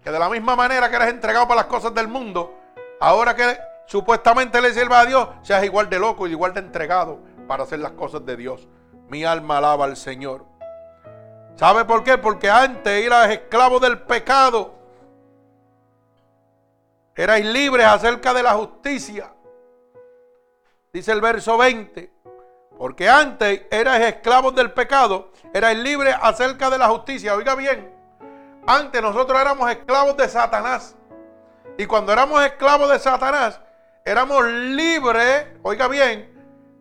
[0.04, 2.54] que de la misma manera que eres entregado para las cosas del mundo,
[3.00, 7.20] ahora que supuestamente le sirva a Dios, seas igual de loco y igual de entregado
[7.48, 8.68] para hacer las cosas de Dios.
[9.08, 10.46] Mi alma alaba al Señor.
[11.56, 12.18] ¿Sabe por qué?
[12.18, 14.76] Porque antes eras esclavo del pecado.
[17.16, 19.32] Erais libres acerca de la justicia.
[20.92, 22.12] Dice el verso 20.
[22.78, 27.34] Porque antes erais esclavos del pecado, erais libres acerca de la justicia.
[27.34, 27.94] Oiga bien,
[28.68, 30.96] antes nosotros éramos esclavos de Satanás.
[31.78, 33.62] Y cuando éramos esclavos de Satanás,
[34.06, 36.32] éramos libres, oiga bien,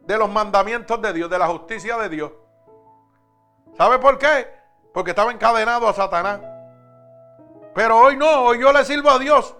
[0.06, 2.30] de los mandamientos de Dios, de la justicia de Dios.
[3.76, 4.48] ¿Sabe por qué?
[4.92, 6.40] Porque estaba encadenado a Satanás.
[7.74, 9.56] Pero hoy no, hoy yo le sirvo a Dios.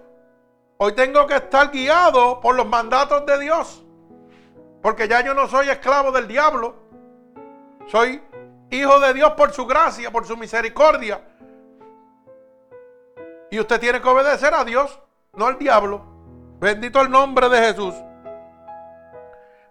[0.77, 3.83] Hoy tengo que estar guiado por los mandatos de Dios.
[4.81, 6.75] Porque ya yo no soy esclavo del diablo.
[7.87, 8.21] Soy
[8.69, 11.21] hijo de Dios por su gracia, por su misericordia.
[13.49, 14.99] Y usted tiene que obedecer a Dios,
[15.33, 16.14] no al diablo.
[16.59, 17.93] Bendito el nombre de Jesús.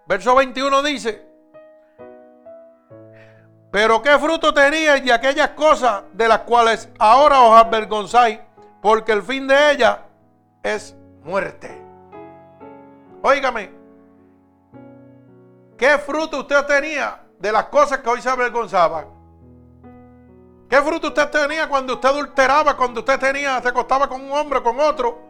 [0.07, 1.25] Verso 21 dice,
[3.71, 8.39] pero qué fruto teníais de aquellas cosas de las cuales ahora os avergonzáis,
[8.81, 9.97] porque el fin de ellas
[10.63, 11.81] es muerte.
[13.21, 13.71] Óigame,
[15.77, 19.07] ¿qué fruto usted tenía de las cosas que hoy se avergonzaba?
[20.69, 24.63] ¿Qué fruto usted tenía cuando usted adulteraba, cuando usted tenía, se acostaba con un hombre,
[24.63, 25.24] con otro?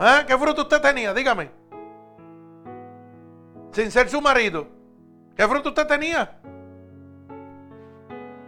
[0.00, 0.24] ¿Eh?
[0.26, 1.12] ¿Qué fruto usted tenía?
[1.12, 1.50] Dígame.
[3.72, 4.66] Sin ser su marido.
[5.36, 6.38] ¿Qué fruto usted tenía?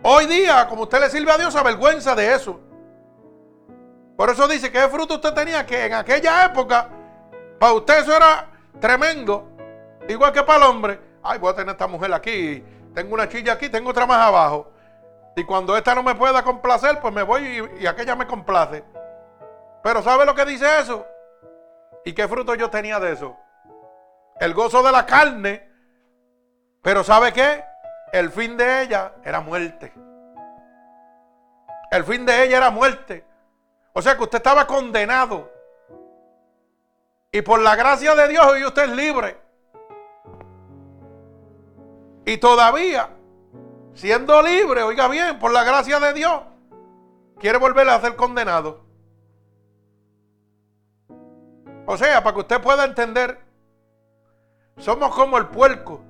[0.03, 2.59] Hoy día, como usted le sirve a Dios, avergüenza de eso.
[4.17, 6.89] Por eso dice que fruto usted tenía que en aquella época,
[7.59, 8.49] para usted eso era
[8.81, 9.49] tremendo.
[10.09, 11.01] Igual que para el hombre.
[11.23, 12.65] Ay, voy a tener esta mujer aquí.
[12.95, 14.73] Tengo una chilla aquí, tengo otra más abajo.
[15.37, 17.43] Y cuando esta no me pueda complacer, pues me voy
[17.79, 18.83] y, y aquella me complace.
[19.83, 21.07] Pero ¿sabe lo que dice eso?
[22.05, 23.37] ¿Y qué fruto yo tenía de eso?
[24.41, 25.69] El gozo de la carne.
[26.83, 27.65] Pero ¿sabe qué?
[28.13, 29.93] el fin de ella era muerte.
[31.91, 33.25] El fin de ella era muerte.
[33.95, 35.51] O sea que usted estaba condenado.
[37.33, 39.41] Y por la gracia de Dios hoy usted es libre.
[42.27, 43.09] Y todavía,
[43.95, 46.43] siendo libre, oiga bien, por la gracia de Dios,
[47.39, 48.85] quiere volver a ser condenado.
[51.87, 53.39] O sea, para que usted pueda entender,
[54.77, 56.01] somos como el puerco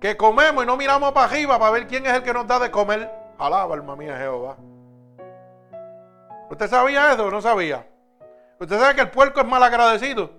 [0.00, 2.58] que comemos y no miramos para arriba para ver quién es el que nos da
[2.58, 3.10] de comer.
[3.38, 4.56] Alaba, alma mía, Jehová.
[6.50, 7.86] ¿Usted sabía eso o no sabía?
[8.60, 10.30] ¿Usted sabe que el puerco es mal agradecido?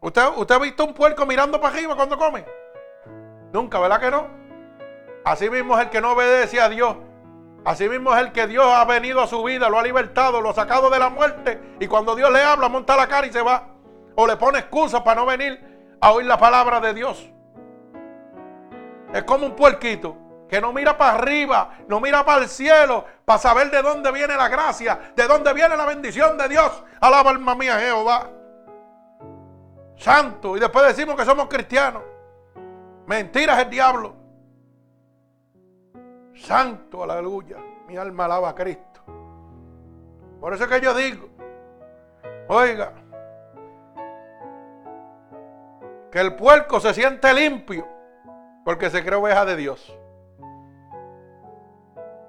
[0.00, 2.44] ¿Usted, ¿Usted ha visto un puerco mirando para arriba cuando come?
[3.52, 4.26] Nunca, ¿verdad que no?
[5.24, 6.96] Así mismo es el que no obedece a Dios.
[7.64, 10.50] Así mismo es el que Dios ha venido a su vida, lo ha libertado, lo
[10.50, 11.76] ha sacado de la muerte.
[11.80, 13.68] Y cuando Dios le habla, monta la cara y se va.
[14.16, 17.30] O le pone excusas para no venir a oír la palabra de Dios.
[19.14, 20.16] Es como un puerquito
[20.48, 24.36] que no mira para arriba, no mira para el cielo, para saber de dónde viene
[24.36, 26.84] la gracia, de dónde viene la bendición de Dios.
[27.00, 28.28] Alaba alma mía Jehová.
[29.96, 30.56] Santo.
[30.56, 32.02] Y después decimos que somos cristianos.
[33.06, 34.23] Mentiras el diablo.
[36.44, 37.56] Santo, aleluya.
[37.88, 39.00] Mi alma alaba a Cristo.
[40.40, 41.28] Por eso es que yo digo,
[42.48, 42.92] oiga,
[46.12, 47.88] que el puerco se siente limpio
[48.62, 49.98] porque se cree oveja de Dios.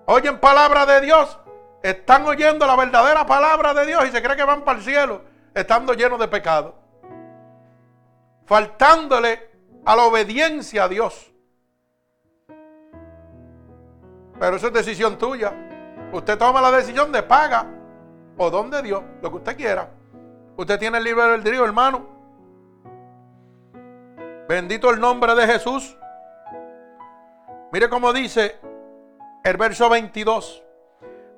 [0.05, 1.38] Oyen palabra de Dios,
[1.84, 5.24] están oyendo la verdadera palabra de Dios y se cree que van para el cielo,
[5.53, 6.76] estando llenos de pecado.
[8.45, 9.49] Faltándole
[9.84, 11.34] a la obediencia a Dios.
[14.39, 15.53] Pero eso es decisión tuya.
[16.11, 17.65] Usted toma la decisión de paga
[18.38, 19.89] o donde Dios, lo que usted quiera.
[20.57, 22.07] Usted tiene el libre albedrío, hermano.
[24.47, 25.97] Bendito el nombre de Jesús.
[27.71, 28.59] Mire cómo dice
[29.43, 30.63] el verso 22.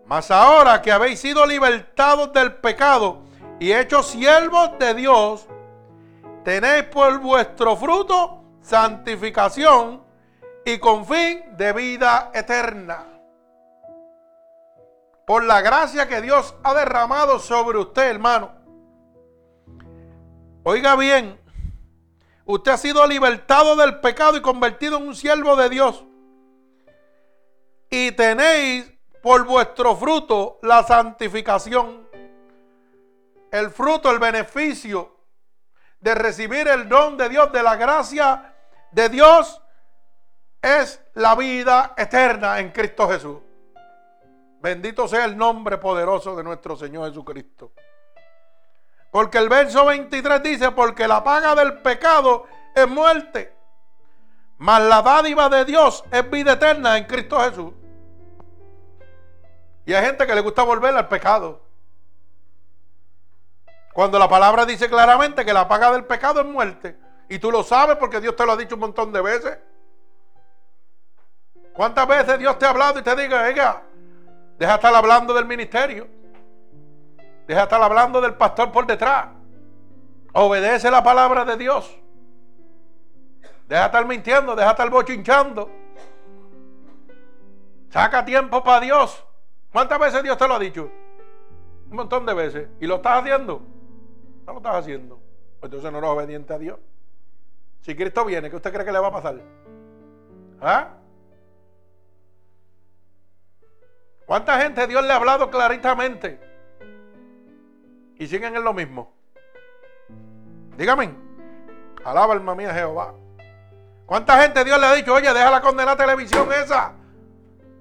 [0.06, 3.22] Mas ahora que habéis sido libertados del pecado
[3.60, 5.48] y hechos siervos de Dios,
[6.44, 10.07] tenéis por vuestro fruto santificación
[10.68, 13.06] y con fin de vida eterna.
[15.26, 18.52] Por la gracia que Dios ha derramado sobre usted, hermano.
[20.64, 21.40] Oiga bien,
[22.44, 26.04] usted ha sido libertado del pecado y convertido en un siervo de Dios
[27.90, 28.92] y tenéis
[29.24, 32.10] por vuestro fruto la santificación.
[33.52, 35.16] el fruto, el beneficio
[36.02, 38.54] de recibir el don de Dios, de la gracia
[38.92, 39.62] de Dios,
[40.62, 43.38] es la vida eterna en Cristo Jesús.
[44.60, 47.72] Bendito sea el nombre poderoso de nuestro Señor Jesucristo.
[49.12, 52.46] Porque el verso 23 dice, porque la paga del pecado
[52.76, 53.56] es muerte,
[54.58, 57.74] mas la dádiva de Dios es vida eterna en Cristo Jesús.
[59.86, 61.62] Y hay gente que le gusta volver al pecado.
[63.94, 67.00] Cuando la palabra dice claramente que la paga del pecado es muerte.
[67.30, 69.58] Y tú lo sabes porque Dios te lo ha dicho un montón de veces.
[71.78, 73.84] ¿Cuántas veces Dios te ha hablado y te diga, oiga,
[74.58, 76.08] deja estar hablando del ministerio?
[77.46, 79.28] Deja estar hablando del pastor por detrás.
[80.34, 81.96] Obedece la palabra de Dios.
[83.68, 85.70] Deja estar mintiendo, deja estar bochinchando.
[87.92, 89.24] Saca tiempo para Dios.
[89.72, 90.90] ¿Cuántas veces Dios te lo ha dicho?
[91.92, 92.70] Un montón de veces.
[92.80, 93.62] ¿Y lo estás haciendo?
[94.48, 95.20] No lo estás haciendo.
[95.60, 96.80] Pues entonces no eres obediente a Dios.
[97.82, 99.40] Si Cristo viene, ¿qué usted cree que le va a pasar?
[100.60, 100.98] ¿Ah?
[104.28, 106.38] ¿Cuánta gente Dios le ha hablado claritamente?
[108.20, 109.14] Y siguen en lo mismo.
[110.78, 111.16] Dígame.
[112.04, 113.14] Alaba alma mía Jehová.
[114.06, 116.94] ¿Cuánta gente Dios le ha dicho, oye, deja la condena televisión esa?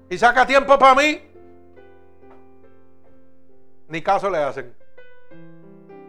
[0.09, 1.21] Y saca tiempo para mí.
[3.89, 4.73] Ni caso le hacen.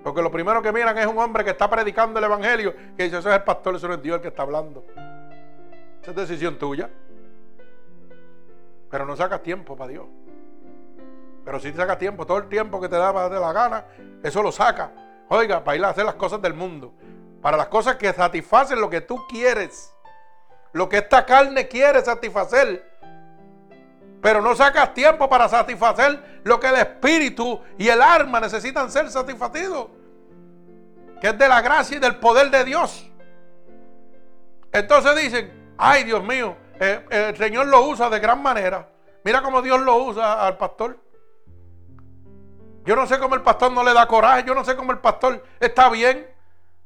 [0.04, 2.76] Porque lo primero que miran es un hombre que está predicando el evangelio.
[2.96, 4.84] Que dice, eso es el pastor, eso no es Dios el que está hablando.
[6.00, 6.88] Esa es decisión tuya.
[8.88, 10.06] Pero no sacas tiempo para Dios.
[11.48, 13.86] Pero si te sacas tiempo, todo el tiempo que te da de la gana,
[14.22, 14.92] eso lo saca.
[15.30, 16.92] Oiga, para ir a hacer las cosas del mundo.
[17.40, 19.94] Para las cosas que satisfacen lo que tú quieres.
[20.74, 22.86] Lo que esta carne quiere satisfacer.
[24.20, 29.10] Pero no sacas tiempo para satisfacer lo que el espíritu y el alma necesitan ser
[29.10, 29.86] satisfacidos.
[31.18, 33.10] Que es de la gracia y del poder de Dios.
[34.70, 38.86] Entonces dicen, ay Dios mío, eh, el Señor lo usa de gran manera.
[39.24, 41.07] Mira cómo Dios lo usa al pastor.
[42.88, 44.44] Yo no sé cómo el pastor no le da coraje.
[44.44, 46.26] Yo no sé cómo el pastor está bien.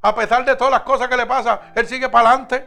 [0.01, 2.67] A pesar de todas las cosas que le pasa, él sigue para adelante.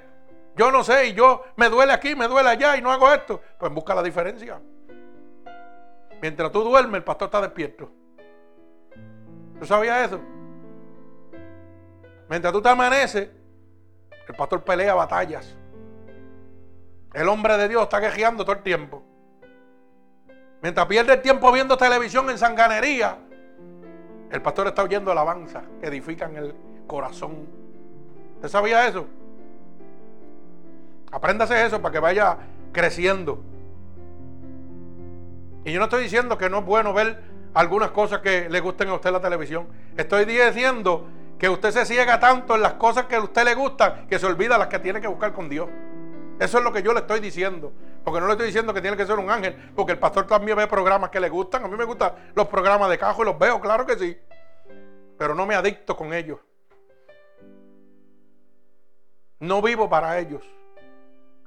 [0.56, 3.42] Yo no sé, y yo me duele aquí, me duele allá y no hago esto.
[3.60, 4.62] Pues busca la diferencia.
[6.22, 7.92] Mientras tú duermes, el pastor está despierto.
[9.60, 10.22] ¿Tú sabías eso?
[12.30, 13.30] Mientras tú te amaneces,
[14.30, 15.58] el pastor pelea batallas.
[17.14, 19.04] El hombre de Dios está quejeando todo el tiempo.
[20.62, 23.20] Mientras pierde el tiempo viendo televisión en sanganería,
[24.36, 26.54] el pastor está oyendo alabanza edifican el
[26.88, 27.48] corazón.
[28.36, 29.06] ¿Usted sabía eso?
[31.10, 32.38] Apréndase eso para que vaya
[32.74, 33.42] creciendo.
[35.64, 37.24] Y yo no estoy diciendo que no es bueno ver
[37.54, 39.68] algunas cosas que le gusten a usted en la televisión.
[39.96, 41.08] Estoy diciendo
[41.40, 44.26] que usted se ciega tanto en las cosas que a usted le gustan que se
[44.26, 45.70] olvida las que tiene que buscar con Dios.
[46.40, 47.72] Eso es lo que yo le estoy diciendo.
[48.04, 49.56] Porque no le estoy diciendo que tiene que ser un ángel.
[49.74, 51.64] Porque el pastor también ve programas que le gustan.
[51.64, 54.18] A mí me gustan los programas de cajo y los veo, claro que sí.
[55.18, 56.40] Pero no me adicto con ellos.
[59.40, 60.44] No vivo para ellos.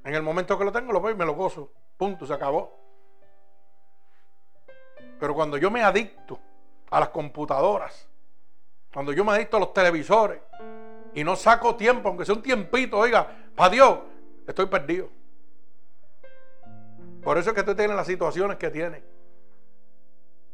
[0.03, 1.71] En el momento que lo tengo, lo veo y me lo gozo.
[1.97, 2.79] Punto, se acabó.
[5.19, 6.39] Pero cuando yo me adicto
[6.89, 8.07] a las computadoras,
[8.93, 10.39] cuando yo me adicto a los televisores
[11.13, 13.99] y no saco tiempo, aunque sea un tiempito, oiga, para Dios,
[14.47, 15.09] estoy perdido.
[17.21, 19.03] Por eso es que tú tienes las situaciones que tienes.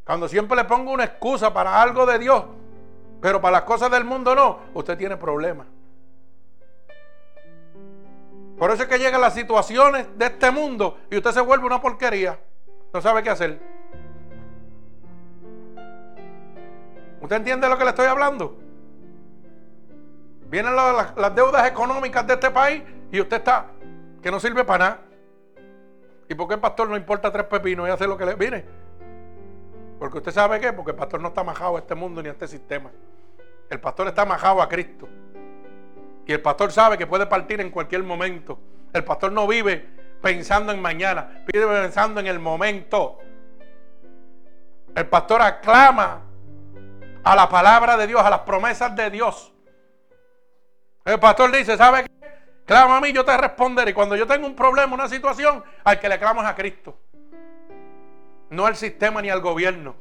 [0.04, 2.44] Cuando siempre le pongo una excusa para algo de Dios,
[3.26, 5.66] pero para las cosas del mundo no, usted tiene problemas.
[8.56, 11.80] Por eso es que llegan las situaciones de este mundo y usted se vuelve una
[11.80, 12.38] porquería.
[12.94, 13.60] No sabe qué hacer.
[17.20, 18.56] ¿Usted entiende lo que le estoy hablando?
[20.48, 23.72] Vienen las, deudas económicas de este país y usted está
[24.22, 25.00] que no sirve para nada.
[26.28, 28.64] ¿Y por qué el pastor no importa tres pepinos y hace lo que le viene?
[29.98, 32.32] Porque usted sabe qué, porque el pastor no está majado a este mundo ni a
[32.32, 32.92] este sistema.
[33.68, 35.08] El pastor está majado a Cristo.
[36.26, 38.58] Y el pastor sabe que puede partir en cualquier momento.
[38.92, 39.88] El pastor no vive
[40.22, 43.18] pensando en mañana, vive pensando en el momento.
[44.94, 46.22] El pastor aclama
[47.22, 49.52] a la palabra de Dios, a las promesas de Dios.
[51.04, 52.10] El pastor dice, ¿sabe qué?
[52.64, 53.92] Clama a mí, yo te responderé.
[53.92, 56.98] Y cuando yo tengo un problema, una situación, al que le clamo es a Cristo.
[58.50, 59.94] No al sistema ni al gobierno.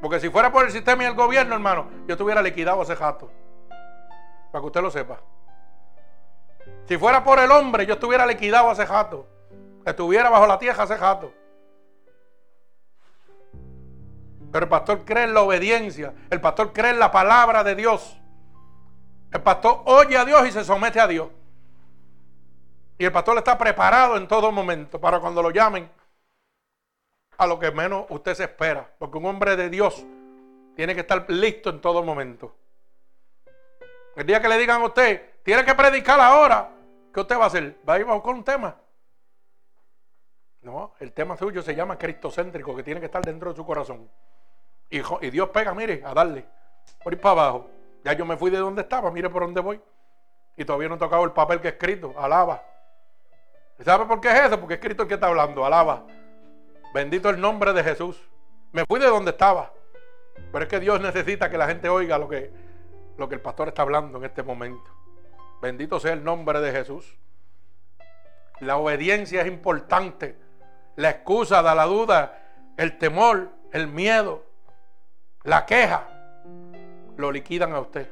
[0.00, 3.30] Porque si fuera por el sistema y el gobierno, hermano, yo estuviera liquidado ese jato.
[4.52, 5.20] Para que usted lo sepa.
[6.86, 9.26] Si fuera por el hombre, yo estuviera liquidado ese jato.
[9.84, 11.32] Estuviera bajo la tierra ese jato.
[14.52, 16.14] Pero el pastor cree en la obediencia.
[16.30, 18.18] El pastor cree en la palabra de Dios.
[19.30, 21.28] El pastor oye a Dios y se somete a Dios.
[22.96, 25.90] Y el pastor está preparado en todo momento para cuando lo llamen
[27.38, 28.88] a lo que menos usted se espera.
[28.98, 30.04] Porque un hombre de Dios
[30.74, 32.54] tiene que estar listo en todo momento.
[34.16, 36.70] El día que le digan a usted, tiene que predicar ahora,
[37.14, 37.78] ¿qué usted va a hacer?
[37.88, 38.76] ¿Va a ir con un tema?
[40.62, 44.10] No, el tema suyo se llama cristocéntrico, que tiene que estar dentro de su corazón.
[44.90, 46.44] Y, y Dios pega, mire, a darle,
[47.02, 47.70] por ir para abajo.
[48.04, 49.80] Ya yo me fui de donde estaba, mire por dónde voy.
[50.56, 52.60] Y todavía no he tocado el papel que he escrito, alaba.
[53.84, 54.58] ¿Sabe por qué es eso?
[54.58, 56.04] Porque he escrito el que está hablando, alaba.
[56.98, 58.20] Bendito el nombre de Jesús.
[58.72, 59.72] Me fui de donde estaba.
[60.50, 62.50] Pero es que Dios necesita que la gente oiga lo que,
[63.16, 64.90] lo que el pastor está hablando en este momento.
[65.62, 67.16] Bendito sea el nombre de Jesús.
[68.58, 70.36] La obediencia es importante.
[70.96, 72.36] La excusa da la duda,
[72.76, 74.42] el temor, el miedo,
[75.44, 76.08] la queja,
[77.16, 78.10] lo liquidan a usted.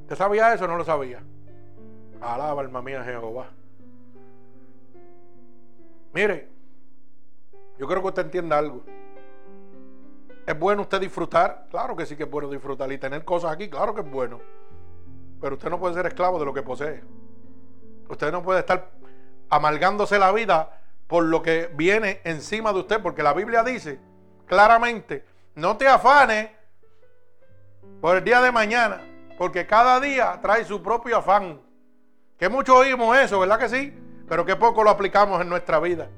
[0.00, 1.22] ¿Usted sabía eso o no lo sabía?
[2.20, 3.50] Alaba alma mía Jehová.
[6.16, 6.48] Mire,
[7.78, 8.82] yo creo que usted entienda algo.
[10.46, 11.66] ¿Es bueno usted disfrutar?
[11.70, 12.90] Claro que sí que es bueno disfrutar.
[12.90, 14.40] Y tener cosas aquí, claro que es bueno.
[15.42, 17.04] Pero usted no puede ser esclavo de lo que posee.
[18.08, 18.92] Usted no puede estar
[19.50, 23.02] amargándose la vida por lo que viene encima de usted.
[23.02, 24.00] Porque la Biblia dice
[24.46, 25.22] claramente,
[25.54, 26.48] no te afanes
[28.00, 29.02] por el día de mañana.
[29.36, 31.60] Porque cada día trae su propio afán.
[32.38, 34.05] Que mucho oímos eso, ¿verdad que sí?
[34.28, 36.08] Pero qué poco lo aplicamos en nuestra vida.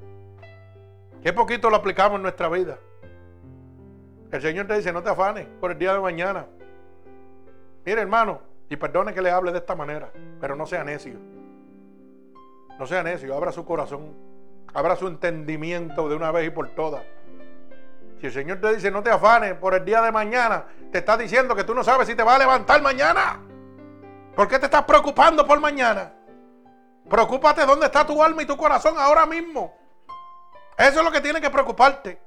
[1.23, 2.77] Qué poquito lo aplicamos en nuestra vida.
[4.31, 6.45] El Señor te dice, no te afanes por el día de mañana.
[7.85, 11.17] Mire, hermano, y perdone que le hable de esta manera, pero no sea necio.
[12.77, 14.13] No sea necio, abra su corazón,
[14.73, 17.03] abra su entendimiento de una vez y por todas.
[18.19, 21.17] Si el Señor te dice, no te afanes por el día de mañana, te está
[21.17, 23.39] diciendo que tú no sabes si te va a levantar mañana.
[24.35, 26.13] ¿Por qué te estás preocupando por mañana?
[27.09, 29.75] Preocúpate dónde está tu alma y tu corazón ahora mismo.
[30.77, 32.21] Eso es lo que tiene que preocuparte.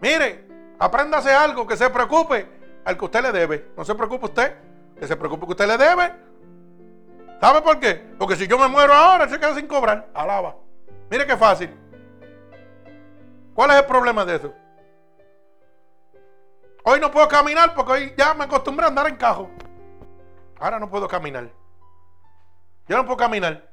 [0.00, 0.46] Mire,
[0.78, 2.46] apréndase algo que se preocupe
[2.84, 3.72] al que usted le debe.
[3.76, 4.56] No se preocupe usted,
[4.98, 6.12] que se preocupe que usted le debe.
[7.40, 7.94] ¿Sabe por qué?
[8.18, 10.08] Porque si yo me muero ahora, se queda sin cobrar.
[10.12, 10.56] Alaba.
[11.10, 11.74] Mire qué fácil.
[13.54, 14.54] ¿Cuál es el problema de eso?
[16.84, 19.50] Hoy no puedo caminar porque hoy ya me acostumbré a andar en cajo.
[20.60, 21.57] Ahora no puedo caminar.
[22.88, 23.68] Yo no puedo caminar.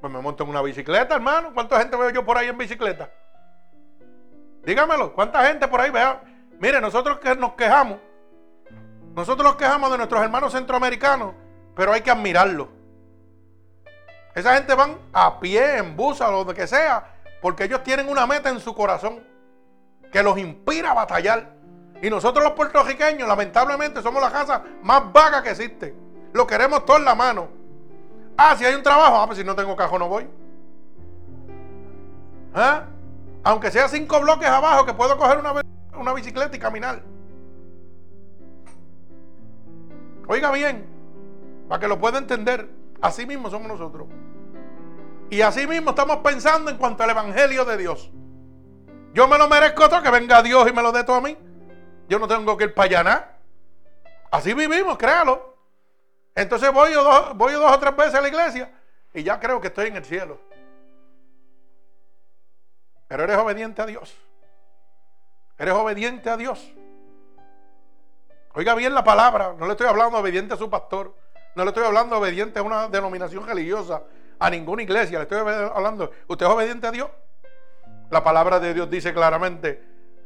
[0.00, 1.52] Pues me monto en una bicicleta, hermano.
[1.54, 3.10] ¿Cuánta gente veo yo por ahí en bicicleta?
[4.64, 6.20] Dígamelo, ¿cuánta gente por ahí vea?
[6.58, 7.98] Mire, nosotros que nos quejamos,
[9.14, 11.34] nosotros nos quejamos de nuestros hermanos centroamericanos,
[11.74, 12.68] pero hay que admirarlos.
[14.34, 18.26] Esa gente van a pie, en bus, o lo que sea, porque ellos tienen una
[18.26, 19.24] meta en su corazón
[20.12, 21.54] que los inspira a batallar.
[22.00, 26.07] Y nosotros los puertorriqueños, lamentablemente, somos la casa más vaga que existe.
[26.32, 27.48] Lo queremos todo en la mano.
[28.36, 30.26] Ah, si hay un trabajo, ah, pues si no tengo cajo no voy.
[32.54, 32.84] ¿Ah?
[33.44, 35.54] Aunque sea cinco bloques abajo, que puedo coger una,
[35.98, 37.02] una bicicleta y caminar.
[40.26, 40.86] Oiga bien,
[41.68, 42.68] para que lo pueda entender,
[43.00, 44.06] así mismo somos nosotros.
[45.30, 48.10] Y así mismo estamos pensando en cuanto al Evangelio de Dios.
[49.14, 51.36] Yo me lo merezco otro, que venga Dios y me lo dé todo a mí.
[52.08, 53.34] Yo no tengo que ir para allá
[54.30, 55.57] Así vivimos, créalo.
[56.38, 58.70] Entonces voy dos, voy dos o tres veces a la iglesia
[59.12, 60.38] y ya creo que estoy en el cielo.
[63.08, 64.16] Pero eres obediente a Dios.
[65.58, 66.72] Eres obediente a Dios.
[68.54, 69.52] Oiga bien la palabra.
[69.58, 71.12] No le estoy hablando obediente a su pastor.
[71.56, 74.04] No le estoy hablando obediente a una denominación religiosa,
[74.38, 75.18] a ninguna iglesia.
[75.18, 76.12] Le estoy hablando.
[76.28, 77.10] ¿Usted es obediente a Dios?
[78.10, 79.82] La palabra de Dios dice claramente,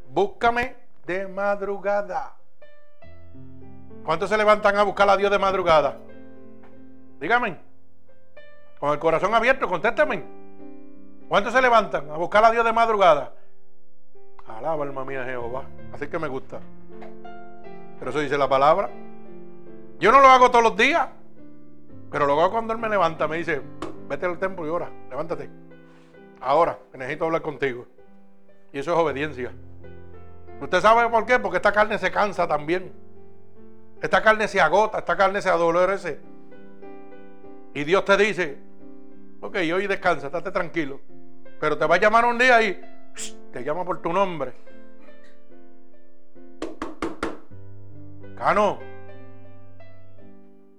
[0.09, 2.37] búscame de madrugada.
[4.05, 5.97] ¿Cuántos se levantan a buscar a Dios de madrugada?
[7.21, 7.57] Dígame.
[8.81, 10.25] Con el corazón abierto, contéstame.
[11.29, 13.33] ¿Cuántos se levantan a buscar a Dios de madrugada?
[14.47, 15.63] Alaba alma mía Jehová.
[15.93, 16.61] Así que me gusta.
[17.99, 18.91] Pero eso dice la palabra.
[20.01, 21.09] Yo no lo hago todos los días.
[22.11, 23.29] Pero lo hago cuando Él me levanta.
[23.29, 23.63] Me dice,
[24.09, 24.91] vete al templo y ora.
[25.09, 25.49] Levántate.
[26.41, 27.87] Ahora, necesito hablar contigo.
[28.73, 29.53] Y eso es obediencia.
[30.61, 31.39] ¿Usted sabe por qué?
[31.39, 32.93] Porque esta carne se cansa también.
[34.03, 36.19] Esta carne se agota, esta carne se adolece.
[37.73, 38.59] Y Dios te dice,
[39.41, 41.01] ok, hoy descansa, estate tranquilo.
[41.61, 42.81] Pero te va a llamar un día y
[43.53, 44.53] te llama por tu nombre.
[48.37, 48.81] Cano.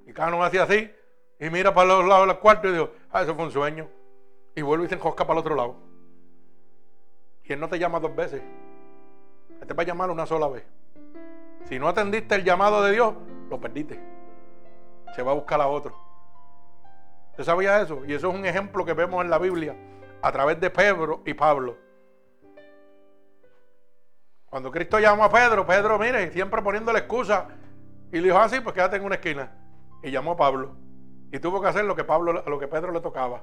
[0.05, 0.91] Y Cano hace así
[1.39, 3.87] y mira para los lados del cuarto y dijo, ah, eso fue un sueño.
[4.53, 5.77] Y vuelve y se enjosca para el otro lado.
[7.45, 8.41] Y él no te llama dos veces.
[9.61, 10.65] Él te va a llamar una sola vez.
[11.65, 13.13] Si no atendiste el llamado de Dios,
[13.49, 13.99] lo perdiste.
[15.15, 15.95] Se va a buscar a otro.
[17.31, 18.05] ¿Usted sabía eso?
[18.05, 19.75] Y eso es un ejemplo que vemos en la Biblia
[20.21, 21.77] a través de Pedro y Pablo.
[24.45, 27.47] Cuando Cristo llamó a Pedro, Pedro, mire, siempre poniendo la excusa.
[28.11, 29.51] Y le dijo, ah, sí, pues quédate en una esquina.
[30.03, 30.75] Y llamó a Pablo.
[31.31, 33.41] Y tuvo que hacer lo que, Pablo, lo que Pedro le tocaba.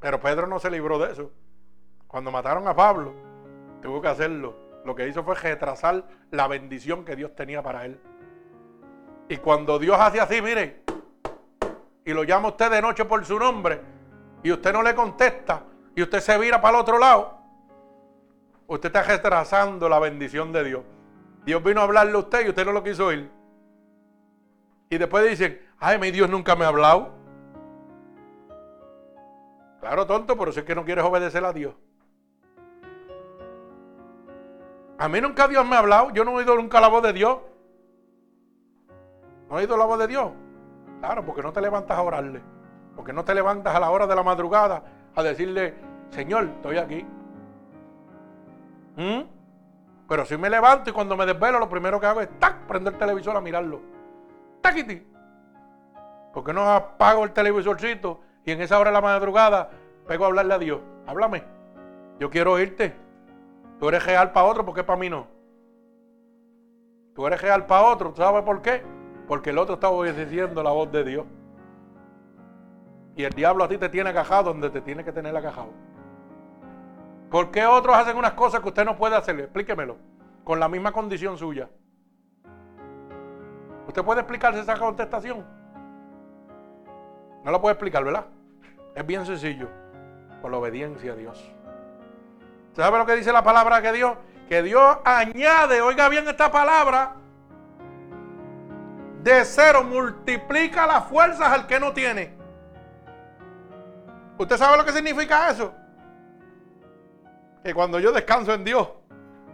[0.00, 1.32] Pero Pedro no se libró de eso.
[2.06, 3.14] Cuando mataron a Pablo,
[3.80, 4.54] tuvo que hacerlo.
[4.84, 7.98] Lo que hizo fue retrasar la bendición que Dios tenía para él.
[9.28, 10.82] Y cuando Dios hace así, mire,
[12.04, 13.80] y lo llama usted de noche por su nombre,
[14.42, 15.62] y usted no le contesta,
[15.94, 17.38] y usted se vira para el otro lado,
[18.66, 20.82] usted está retrasando la bendición de Dios.
[21.46, 23.30] Dios vino a hablarle a usted y usted no lo quiso oír.
[24.90, 27.14] Y después dicen, ay, mi Dios nunca me ha hablado.
[29.80, 31.74] Claro, tonto, pero si es que no quieres obedecer a Dios.
[34.98, 36.10] A mí nunca Dios me ha hablado.
[36.12, 37.38] Yo no he oído nunca la voz de Dios.
[39.48, 40.30] ¿No he oído la voz de Dios?
[41.00, 42.40] Claro, porque no te levantas a orarle.
[42.96, 44.82] Porque no te levantas a la hora de la madrugada
[45.14, 45.74] a decirle,
[46.10, 47.06] Señor, estoy aquí.
[48.96, 49.22] ¿Mm?
[50.08, 52.66] Pero si me levanto y cuando me desvelo, lo primero que hago es ¡tac!
[52.66, 53.80] prender el televisor a mirarlo.
[54.60, 55.06] ¡Taquiti!
[56.32, 59.70] Porque no apago el televisorcito y en esa hora de la madrugada
[60.06, 60.80] pego a hablarle a Dios?
[61.06, 61.44] Háblame.
[62.18, 63.03] Yo quiero oírte.
[63.78, 65.26] Tú eres real para otro, ¿por qué para mí no?
[67.14, 68.82] Tú eres real para otro, ¿sabes por qué?
[69.28, 71.26] Porque el otro está obedeciendo la voz de Dios.
[73.16, 75.70] Y el diablo a ti te tiene agajado donde te tiene que tener agajado.
[77.30, 79.38] ¿Por qué otros hacen unas cosas que usted no puede hacer?
[79.38, 79.96] Explíquemelo.
[80.42, 81.68] Con la misma condición suya.
[83.86, 85.44] ¿Usted puede explicarse esa contestación?
[87.44, 88.26] No la puede explicar, ¿verdad?
[88.94, 89.68] Es bien sencillo.
[90.42, 91.53] Por la obediencia a Dios.
[92.74, 94.16] ¿Sabe lo que dice la palabra que Dios?
[94.48, 97.14] Que Dios añade, oiga bien esta palabra,
[99.22, 102.34] de cero multiplica las fuerzas al que no tiene.
[104.36, 105.72] ¿Usted sabe lo que significa eso?
[107.64, 108.86] que cuando yo descanso en Dios,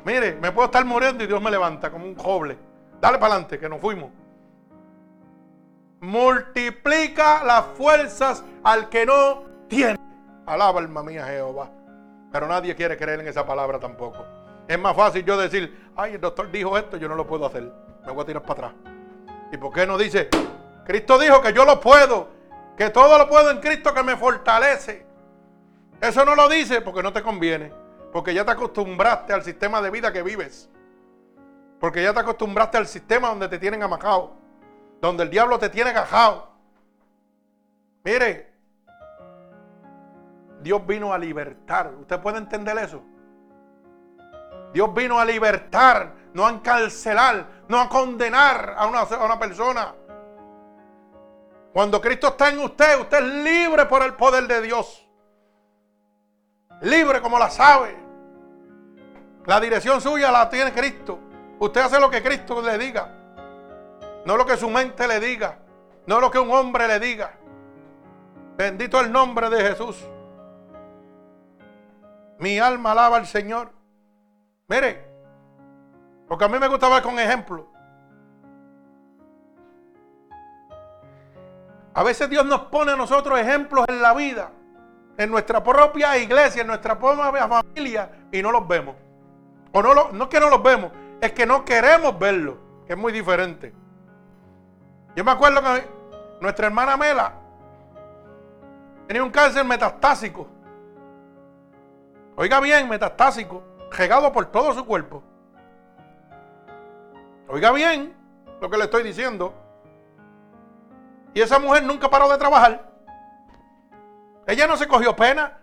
[0.04, 2.58] mire, me puedo estar muriendo y Dios me levanta como un joble.
[3.00, 4.10] Dale para adelante, que nos fuimos.
[6.00, 9.96] Multiplica las fuerzas al que no tiene.
[10.44, 11.70] Alaba alma mía Jehová.
[12.32, 14.24] Pero nadie quiere creer en esa palabra tampoco.
[14.68, 17.72] Es más fácil yo decir, ay, el doctor dijo esto, yo no lo puedo hacer.
[18.06, 18.72] Me voy a tirar para atrás.
[19.52, 20.28] ¿Y por qué no dice?
[20.84, 22.28] Cristo dijo que yo lo puedo,
[22.76, 25.04] que todo lo puedo en Cristo que me fortalece.
[26.00, 27.72] Eso no lo dice porque no te conviene.
[28.12, 30.68] Porque ya te acostumbraste al sistema de vida que vives.
[31.78, 34.34] Porque ya te acostumbraste al sistema donde te tienen amajado.
[35.00, 36.48] Donde el diablo te tiene cajado.
[38.04, 38.49] Mire,
[40.62, 41.92] Dios vino a libertar.
[41.98, 43.02] ¿Usted puede entender eso?
[44.72, 49.94] Dios vino a libertar, no a encarcelar, no a condenar a una, a una persona.
[51.72, 55.06] Cuando Cristo está en usted, usted es libre por el poder de Dios.
[56.82, 57.96] Libre como la sabe.
[59.46, 61.18] La dirección suya la tiene Cristo.
[61.58, 63.16] Usted hace lo que Cristo le diga.
[64.24, 65.58] No lo que su mente le diga.
[66.06, 67.32] No lo que un hombre le diga.
[68.56, 69.96] Bendito el nombre de Jesús.
[72.40, 73.70] Mi alma alaba al Señor.
[74.68, 75.06] Mire,
[76.26, 77.68] porque a mí me gusta ver con ejemplo.
[81.94, 84.50] A veces Dios nos pone a nosotros ejemplos en la vida
[85.20, 88.96] en nuestra propia iglesia, en nuestra propia familia, y no los vemos.
[89.70, 92.54] O no, lo, no es que no los vemos, es que no queremos verlos,
[92.86, 93.74] que es muy diferente.
[95.14, 95.86] Yo me acuerdo que
[96.40, 97.34] nuestra hermana Mela
[99.06, 100.48] tenía un cáncer metastásico.
[102.40, 105.22] Oiga bien, metastásico, regado por todo su cuerpo.
[107.48, 108.16] Oiga bien
[108.62, 109.52] lo que le estoy diciendo.
[111.34, 112.90] Y esa mujer nunca paró de trabajar.
[114.46, 115.58] Ella no se cogió pena.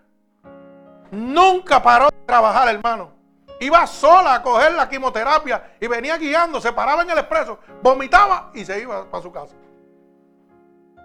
[1.09, 3.11] Nunca paró de trabajar, hermano.
[3.59, 8.51] Iba sola a coger la quimioterapia y venía guiando, se paraba en el expreso, vomitaba
[8.53, 9.55] y se iba para su casa.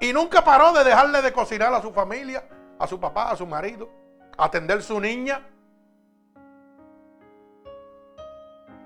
[0.02, 2.46] Y nunca paró de dejarle de cocinar a su familia,
[2.78, 3.88] a su papá, a su marido,
[4.36, 5.48] atender su niña.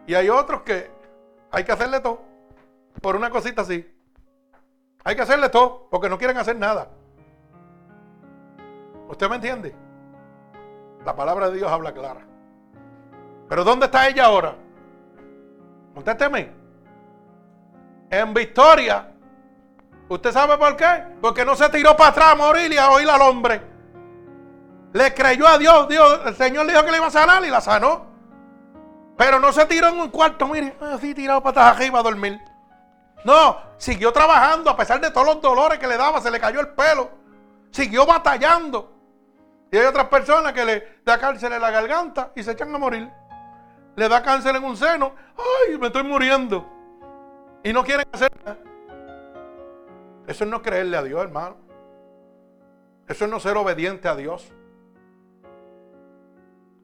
[0.07, 0.91] Y hay otros que
[1.51, 2.21] hay que hacerle todo
[3.01, 3.93] por una cosita así.
[5.05, 6.89] Hay que hacerle todo porque no quieren hacer nada.
[9.09, 9.75] ¿Usted me entiende?
[11.05, 12.21] La palabra de Dios habla clara.
[13.49, 14.57] Pero ¿dónde está ella ahora?
[15.95, 16.53] Contésteme.
[18.11, 19.13] En victoria.
[20.09, 21.05] ¿Usted sabe por qué?
[21.21, 23.61] Porque no se tiró para atrás a morir y a oír al hombre.
[24.93, 27.51] Le creyó a Dios, Dios, el Señor le dijo que le iba a sanar y
[27.51, 28.06] la sanó.
[29.17, 32.39] Pero no se tiró en un cuarto, mire, así tirado patas arriba a dormir.
[33.25, 36.61] No, siguió trabajando a pesar de todos los dolores que le daba, se le cayó
[36.61, 37.11] el pelo.
[37.71, 38.93] Siguió batallando.
[39.71, 42.79] Y hay otras personas que le da cáncer en la garganta y se echan a
[42.79, 43.11] morir.
[43.97, 45.15] Le da cáncer en un seno.
[45.37, 46.67] Ay, me estoy muriendo.
[47.65, 48.59] Y no quieren hacer nada.
[50.27, 51.57] Eso es no creerle a Dios, hermano.
[53.09, 54.53] Eso es no ser obediente a Dios.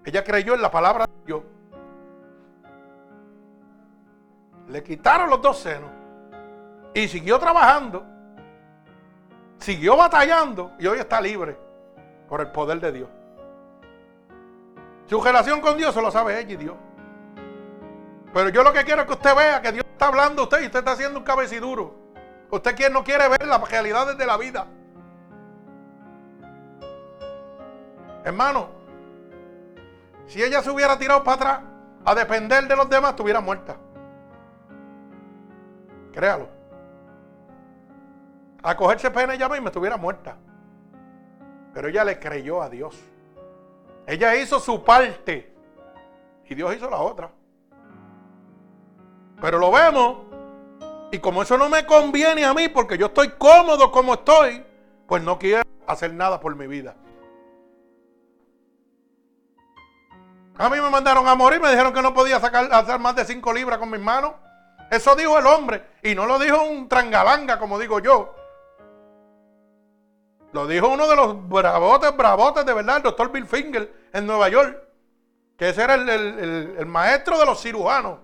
[0.05, 1.43] Ella creyó en la palabra de Dios.
[4.73, 5.91] Le quitaron los dos senos.
[6.95, 8.07] Y siguió trabajando.
[9.59, 10.73] Siguió batallando.
[10.79, 11.59] Y hoy está libre.
[12.27, 13.09] Por el poder de Dios.
[15.07, 16.77] Su relación con Dios se lo sabe ella y Dios.
[18.33, 20.63] Pero yo lo que quiero es que usted vea que Dios está hablando a usted
[20.63, 21.95] y usted está haciendo un cabeciduro.
[22.51, 24.67] Usted no quiere ver las realidades de la vida.
[28.25, 28.71] Hermano,
[30.27, 31.61] si ella se hubiera tirado para atrás
[32.07, 33.77] a depender de los demás, estuviera muerta.
[36.13, 36.49] Créalo.
[38.63, 40.37] A cogerse pena ella misma estuviera muerta.
[41.75, 42.97] Pero ella le creyó a Dios.
[44.07, 45.53] Ella hizo su parte.
[46.49, 47.31] Y Dios hizo la otra.
[49.41, 50.19] Pero lo vemos.
[51.11, 54.65] Y como eso no me conviene a mí, porque yo estoy cómodo como estoy,
[55.07, 56.95] pues no quiero hacer nada por mi vida.
[60.57, 63.25] A mí me mandaron a morir, me dijeron que no podía sacar, hacer más de
[63.25, 64.33] 5 libras con mis manos.
[64.93, 65.83] Eso dijo el hombre.
[66.03, 68.35] Y no lo dijo un trangalanga, como digo yo.
[70.53, 74.51] Lo dijo uno de los bravotes, bravotes de verdad, el doctor Bill Finger en Nueva
[74.51, 74.79] York.
[75.57, 78.19] Que ese era el, maestro de los cirujanos.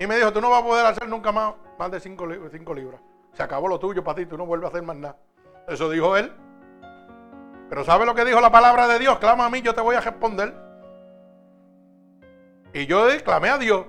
[0.00, 2.26] Y me dijo, tú no vas a poder hacer nunca más, más de 5
[2.74, 3.00] libras.
[3.32, 5.16] Se acabó lo tuyo para ti, tú no vuelves a hacer más nada.
[5.68, 6.32] Eso dijo él.
[7.68, 9.16] Pero ¿sabe lo que dijo la palabra de Dios?
[9.20, 10.52] Clama a mí, yo te voy a responder.
[12.72, 13.86] Y yo clamé a Dios.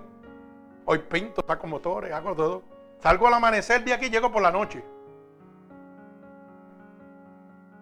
[0.86, 2.64] Hoy pinto, saco motores, hago todo.
[3.00, 4.84] Salgo al amanecer de aquí y llego por la noche.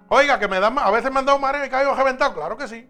[0.10, 2.34] Oiga, que me dan, a veces me han dado mareo y caigo reventado.
[2.34, 2.90] Claro que sí.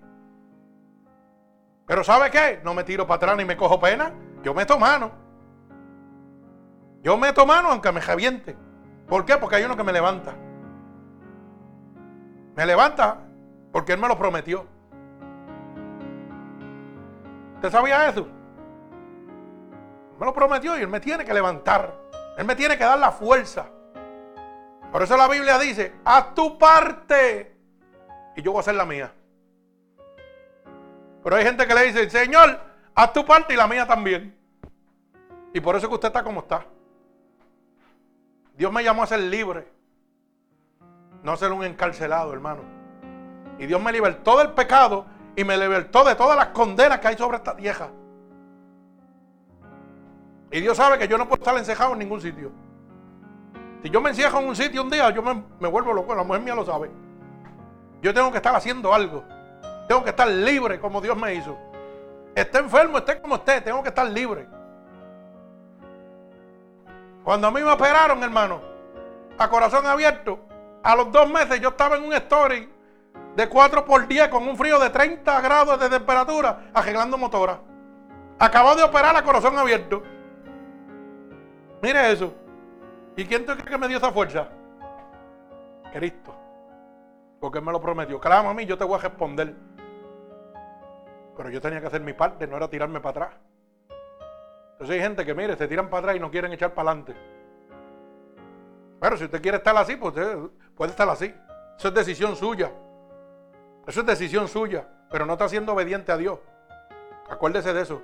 [1.86, 2.62] Pero ¿sabe qué?
[2.64, 4.14] No me tiro para atrás ni me cojo pena.
[4.44, 5.12] Yo meto mano.
[7.04, 8.56] Yo meto mano aunque me reviente.
[9.08, 9.38] ¿Por qué?
[9.38, 10.34] Porque hay uno que me levanta.
[12.56, 13.18] Me levanta
[13.72, 14.66] porque Él me lo prometió.
[17.56, 18.28] ¿Usted sabía eso?
[20.22, 21.96] Me lo prometió y Él me tiene que levantar.
[22.38, 23.66] Él me tiene que dar la fuerza.
[24.92, 27.58] Por eso la Biblia dice, haz tu parte
[28.36, 29.12] y yo voy a hacer la mía.
[31.24, 32.60] Pero hay gente que le dice, Señor,
[32.94, 34.38] haz tu parte y la mía también.
[35.56, 36.68] Y por eso es que usted está como está.
[38.56, 39.68] Dios me llamó a ser libre,
[41.24, 42.62] no a ser un encarcelado, hermano.
[43.58, 47.18] Y Dios me libertó del pecado y me libertó de todas las condenas que hay
[47.18, 47.90] sobre esta tierra.
[50.52, 52.52] Y Dios sabe que yo no puedo estar encejado en ningún sitio.
[53.82, 56.42] Si yo me encierro en un sitio un día, yo me, vuelvo loco, la mujer
[56.42, 56.92] mía lo sabe.
[58.02, 59.24] Yo tengo que estar haciendo algo.
[59.88, 61.58] Tengo que estar libre como Dios me hizo.
[62.36, 64.48] Esté enfermo, esté como esté, tengo que estar libre.
[67.24, 68.62] Cuando a mí me operaron, hermano,
[69.38, 70.40] a corazón abierto,
[70.84, 72.70] a los dos meses yo estaba en un story
[73.36, 77.60] de 4 por 10 con un frío de 30 grados de temperatura arreglando motora.
[78.40, 80.04] Acabó de operar a corazón abierto.
[81.82, 82.34] Mire eso.
[83.16, 84.48] ¿Y quién te cree que me dio esa fuerza?
[85.92, 86.34] Cristo.
[87.40, 88.20] Porque Él me lo prometió.
[88.20, 89.56] Clama a mí, yo te voy a responder.
[91.36, 93.40] Pero yo tenía que hacer mi parte, no era tirarme para atrás.
[94.74, 97.16] Entonces hay gente que, mire, se tiran para atrás y no quieren echar para adelante.
[99.00, 100.14] Pero si usted quiere estar así, pues
[100.76, 101.34] puede estar así.
[101.78, 102.72] Eso es decisión suya.
[103.88, 106.40] Eso es decisión suya, pero no está siendo obediente a Dios.
[107.30, 108.02] Acuérdese de eso.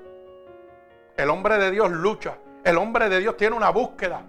[1.16, 2.38] El hombre de Dios lucha.
[2.64, 4.22] El hombre de Dios tiene una búsqueda.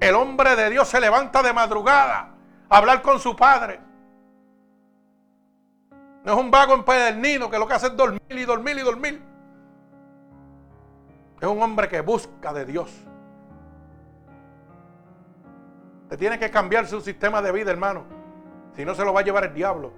[0.00, 2.30] El hombre de Dios se levanta de madrugada
[2.68, 3.80] a hablar con su padre.
[6.24, 9.22] No es un vago empedernido que lo que hace es dormir y dormir y dormir.
[11.40, 12.90] Es un hombre que busca de Dios.
[16.08, 18.04] Te tiene que cambiar su sistema de vida, hermano.
[18.76, 19.92] Si no, se lo va a llevar el diablo.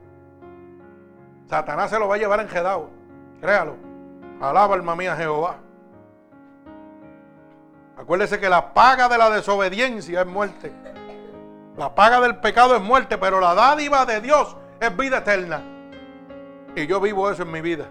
[1.47, 2.89] Satanás se lo va a llevar enjedado.
[3.41, 3.77] Créalo.
[4.41, 5.57] Alaba alma mía Jehová.
[7.97, 10.73] Acuérdese que la paga de la desobediencia es muerte.
[11.77, 15.63] La paga del pecado es muerte, pero la dádiva de Dios es vida eterna.
[16.75, 17.87] Y yo vivo eso en mi vida.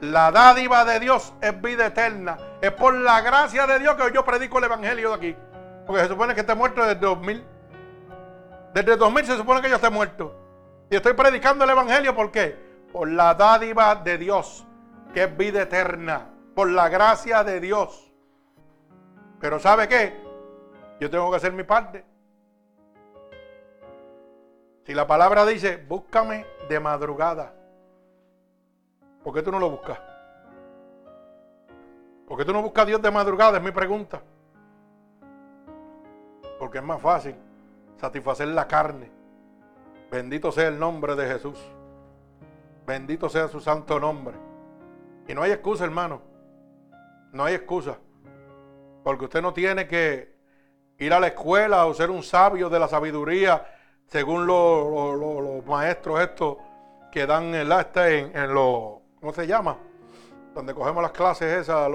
[0.00, 2.36] La dádiva de Dios es vida eterna.
[2.60, 5.36] Es por la gracia de Dios que yo predico el evangelio de aquí.
[5.86, 7.44] Porque se supone que esté muerto desde 2000.
[8.74, 10.34] Desde 2000 se supone que yo esté muerto.
[10.90, 12.56] Y estoy predicando el Evangelio, ¿por qué?
[12.92, 14.66] Por la dádiva de Dios,
[15.12, 16.28] que es vida eterna.
[16.54, 18.07] Por la gracia de Dios.
[19.40, 20.14] Pero ¿sabe qué?
[21.00, 22.04] Yo tengo que hacer mi parte.
[24.84, 27.52] Si la palabra dice, búscame de madrugada,
[29.22, 29.98] ¿por qué tú no lo buscas?
[32.26, 33.58] ¿Por qué tú no buscas a Dios de madrugada?
[33.58, 34.22] Es mi pregunta.
[36.58, 37.34] Porque es más fácil
[37.98, 39.10] satisfacer la carne.
[40.10, 41.58] Bendito sea el nombre de Jesús.
[42.86, 44.36] Bendito sea su santo nombre.
[45.26, 46.22] Y no hay excusa, hermano.
[47.32, 47.98] No hay excusa.
[49.08, 50.34] Porque usted no tiene que
[50.98, 53.66] ir a la escuela o ser un sabio de la sabiduría,
[54.06, 56.58] según los maestros estos
[57.10, 59.78] que dan el este en, en los, ¿cómo se llama?
[60.54, 61.90] Donde cogemos las clases esas,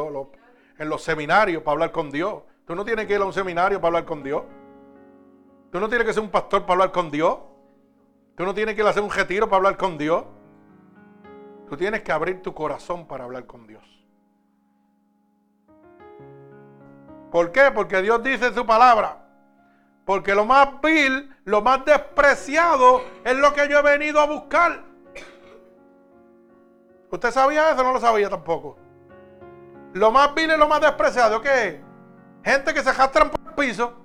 [0.80, 2.41] en los seminarios para hablar con Dios.
[2.66, 4.41] Tú no tienes que ir a un seminario para hablar con Dios.
[5.72, 7.38] Tú no tienes que ser un pastor para hablar con Dios.
[8.36, 10.24] Tú no tienes que ir a hacer un retiro para hablar con Dios.
[11.70, 13.93] Tú tienes que abrir tu corazón para hablar con Dios.
[17.34, 17.72] ¿Por qué?
[17.74, 19.18] Porque Dios dice en su palabra.
[20.06, 24.84] Porque lo más vil, lo más despreciado es lo que yo he venido a buscar.
[27.10, 27.84] ¿Usted sabía eso?
[27.84, 28.78] No lo sabía tampoco.
[29.94, 31.76] Lo más vil y lo más despreciado, ¿qué es?
[32.44, 33.96] Gente que se jastran por el piso.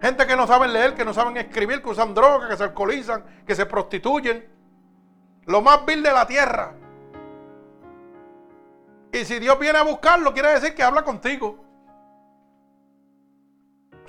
[0.00, 3.42] Gente que no saben leer, que no saben escribir, que usan drogas, que se alcoholizan,
[3.46, 4.48] que se prostituyen.
[5.44, 6.72] Lo más vil de la tierra.
[9.12, 11.69] Y si Dios viene a buscarlo, quiere decir que habla contigo.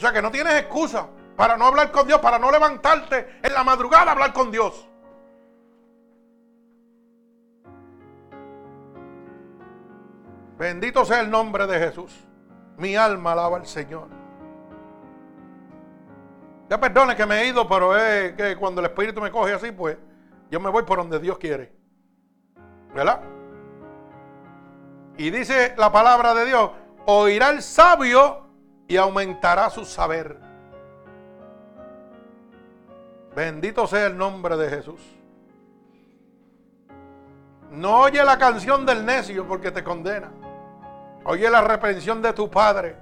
[0.01, 3.63] Sea que no tienes excusa para no hablar con Dios, para no levantarte en la
[3.63, 4.89] madrugada a hablar con Dios.
[10.57, 12.19] Bendito sea el nombre de Jesús.
[12.77, 14.07] Mi alma alaba al Señor.
[16.67, 19.71] Ya perdone que me he ido, pero es que cuando el Espíritu me coge así,
[19.71, 19.99] pues
[20.49, 21.71] yo me voy por donde Dios quiere.
[22.95, 23.21] ¿Verdad?
[25.17, 26.71] Y dice la palabra de Dios,
[27.05, 28.49] oirá el sabio
[28.87, 30.37] y aumentará su saber.
[33.35, 35.01] Bendito sea el nombre de Jesús.
[37.71, 40.29] No oye la canción del necio porque te condena.
[41.23, 42.97] Oye la reprensión de tu padre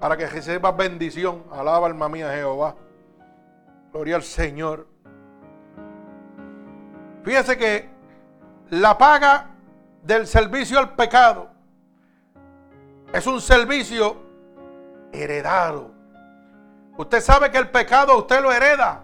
[0.00, 1.44] para que recibas bendición.
[1.52, 2.74] Alaba alma mía Jehová.
[3.92, 4.88] Gloria al Señor.
[7.22, 7.88] Fíjese que
[8.70, 9.50] la paga
[10.02, 11.48] del servicio al pecado
[13.12, 14.23] es un servicio
[15.14, 15.90] heredado.
[16.96, 19.02] Usted sabe que el pecado usted lo hereda.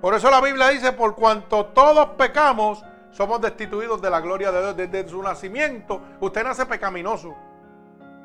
[0.00, 4.60] Por eso la Biblia dice, por cuanto todos pecamos, somos destituidos de la gloria de
[4.60, 4.76] Dios.
[4.76, 7.34] Desde su nacimiento, usted nace pecaminoso.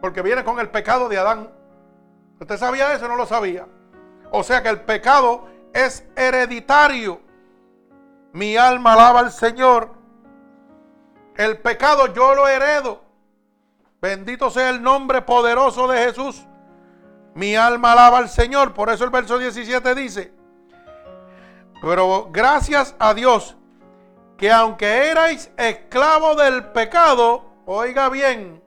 [0.01, 1.49] Porque viene con el pecado de Adán.
[2.39, 3.07] ¿Usted sabía eso?
[3.07, 3.65] No lo sabía.
[4.31, 7.21] O sea que el pecado es hereditario.
[8.33, 9.91] Mi alma alaba al Señor.
[11.35, 13.08] El pecado yo lo heredo.
[14.01, 16.45] Bendito sea el nombre poderoso de Jesús.
[17.33, 18.73] Mi alma alaba al Señor.
[18.73, 20.33] Por eso el verso 17 dice,
[21.81, 23.55] pero gracias a Dios
[24.37, 28.63] que aunque erais esclavos del pecado, oiga bien,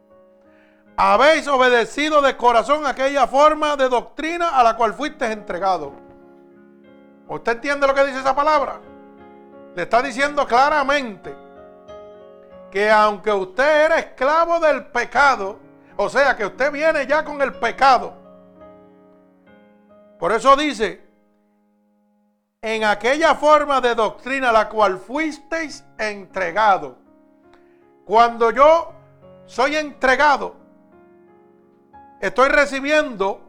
[0.97, 5.95] habéis obedecido de corazón aquella forma de doctrina a la cual fuiste entregado.
[7.27, 8.81] ¿Usted entiende lo que dice esa palabra?
[9.75, 11.35] Le está diciendo claramente
[12.73, 15.59] que aunque usted era esclavo del pecado,
[15.95, 18.15] o sea que usted viene ya con el pecado.
[20.19, 21.05] Por eso dice,
[22.63, 26.97] en aquella forma de doctrina la cual fuisteis entregado.
[28.07, 28.95] Cuando yo
[29.45, 30.57] soy entregado,
[32.23, 33.43] estoy recibiendo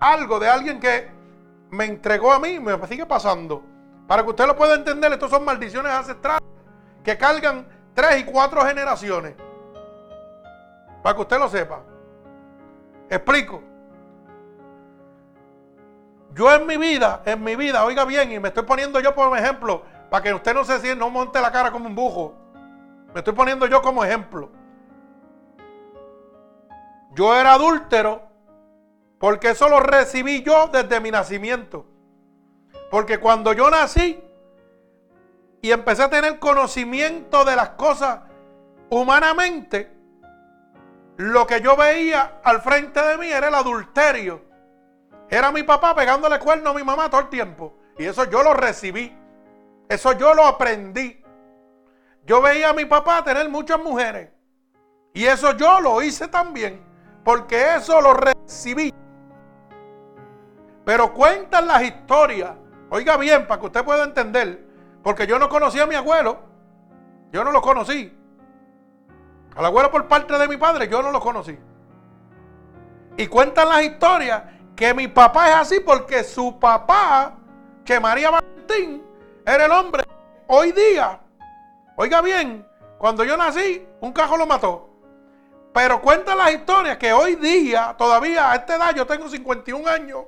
[0.00, 1.10] algo de alguien que
[1.68, 3.62] me entregó a mí, me sigue pasando.
[4.06, 6.48] Para que usted lo pueda entender, estos son maldiciones ancestrales
[7.04, 9.34] que cargan tres y cuatro generaciones.
[11.02, 11.80] Para que usted lo sepa.
[13.10, 13.60] Explico.
[16.32, 19.34] Yo en mi vida, en mi vida, oiga bien, y me estoy poniendo yo como
[19.34, 22.36] ejemplo, para que usted no se sienta, no monte la cara como un bujo.
[23.12, 24.48] Me estoy poniendo yo como ejemplo.
[27.14, 28.22] Yo era adúltero
[29.18, 31.84] porque eso lo recibí yo desde mi nacimiento.
[32.92, 34.22] Porque cuando yo nací
[35.60, 38.20] y empecé a tener conocimiento de las cosas
[38.90, 39.92] humanamente,
[41.16, 44.42] lo que yo veía al frente de mí era el adulterio.
[45.28, 47.76] Era mi papá pegándole cuerno a mi mamá todo el tiempo.
[47.98, 49.16] Y eso yo lo recibí.
[49.88, 51.22] Eso yo lo aprendí.
[52.24, 54.30] Yo veía a mi papá tener muchas mujeres.
[55.12, 56.80] Y eso yo lo hice también.
[57.24, 58.94] Porque eso lo recibí.
[60.84, 62.52] Pero cuentan las historias
[62.90, 64.66] Oiga bien, para que usted pueda entender.
[65.02, 66.40] Porque yo no conocí a mi abuelo.
[67.32, 68.16] Yo no lo conocí.
[69.54, 71.58] Al abuelo por parte de mi padre, yo no lo conocí.
[73.16, 74.42] Y cuentan las historias
[74.76, 77.34] que mi papá es así porque su papá,
[77.84, 79.02] que María Valentín,
[79.44, 80.04] era el hombre
[80.46, 81.20] hoy día.
[81.96, 82.64] Oiga bien,
[82.96, 84.88] cuando yo nací, un cajo lo mató.
[85.74, 90.24] Pero cuentan las historias que hoy día, todavía a esta edad, yo tengo 51 años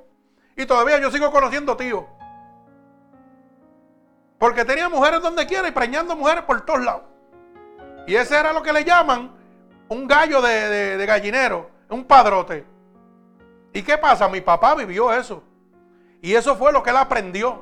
[0.55, 2.03] y todavía yo sigo conociendo tíos.
[4.41, 7.03] Porque tenía mujeres donde quiera y preñando mujeres por todos lados.
[8.07, 9.31] Y ese era lo que le llaman
[9.87, 12.65] un gallo de, gallinero, un padrote.
[13.71, 14.27] ¿Y qué pasa?
[14.29, 15.43] Mi papá vivió eso.
[16.23, 17.61] Y eso fue lo que él aprendió.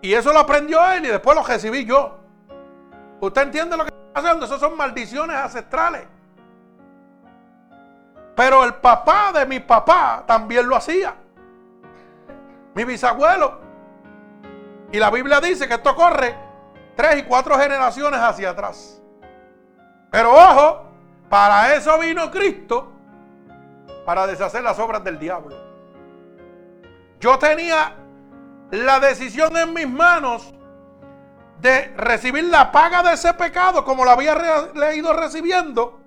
[0.00, 2.20] Y eso lo aprendió él y después lo recibí yo.
[3.18, 4.46] ¿Usted entiende lo que está haciendo?
[4.46, 6.04] Esas son maldiciones ancestrales.
[8.36, 11.16] Pero el papá de mi papá también lo hacía.
[12.74, 13.63] Mi bisabuelo.
[14.94, 16.36] Y la Biblia dice que esto corre
[16.94, 19.02] tres y cuatro generaciones hacia atrás.
[20.08, 20.84] Pero ojo,
[21.28, 22.92] para eso vino Cristo,
[24.06, 25.56] para deshacer las obras del diablo.
[27.18, 27.96] Yo tenía
[28.70, 30.54] la decisión en mis manos
[31.58, 34.36] de recibir la paga de ese pecado como lo había
[34.76, 35.98] leído recibiendo.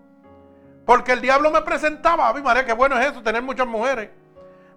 [0.86, 4.12] Porque el diablo me presentaba, a mí María, qué bueno es eso, tener muchas mujeres.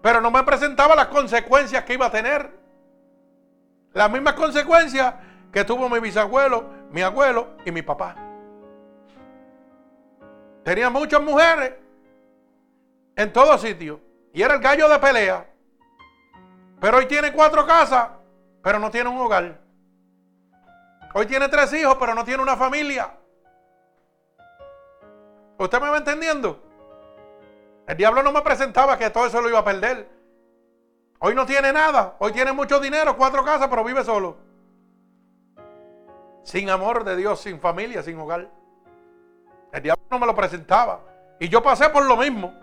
[0.02, 2.59] Pero no me presentaba las consecuencias que iba a tener.
[3.92, 5.14] Las mismas consecuencias
[5.52, 8.14] que tuvo mi bisabuelo, mi abuelo y mi papá.
[10.64, 11.74] Tenía muchas mujeres
[13.16, 14.00] en todo sitio.
[14.32, 15.46] Y era el gallo de pelea.
[16.80, 18.08] Pero hoy tiene cuatro casas,
[18.62, 19.60] pero no tiene un hogar.
[21.12, 23.12] Hoy tiene tres hijos, pero no tiene una familia.
[25.58, 26.62] ¿Usted me va entendiendo?
[27.86, 30.19] El diablo no me presentaba que todo eso lo iba a perder.
[31.20, 32.16] Hoy no tiene nada.
[32.18, 34.38] Hoy tiene mucho dinero, cuatro casas, pero vive solo.
[36.42, 38.48] Sin amor de Dios, sin familia, sin hogar.
[39.70, 41.00] El diablo no me lo presentaba.
[41.38, 42.54] Y yo pasé por lo mismo.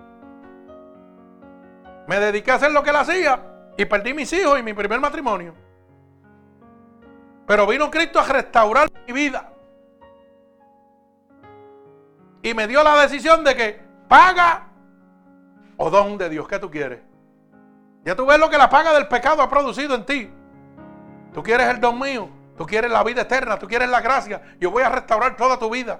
[2.07, 3.39] Me dediqué a hacer lo que él hacía
[3.77, 5.53] y perdí mis hijos y mi primer matrimonio.
[7.45, 9.51] Pero vino Cristo a restaurar mi vida.
[12.41, 14.67] Y me dio la decisión de que paga
[15.77, 16.47] o don de Dios.
[16.47, 17.01] ¿Qué tú quieres?
[18.03, 20.31] Ya tú ves lo que la paga del pecado ha producido en ti.
[21.33, 22.29] Tú quieres el don mío.
[22.57, 23.59] Tú quieres la vida eterna.
[23.59, 24.41] Tú quieres la gracia.
[24.59, 25.99] Yo voy a restaurar toda tu vida.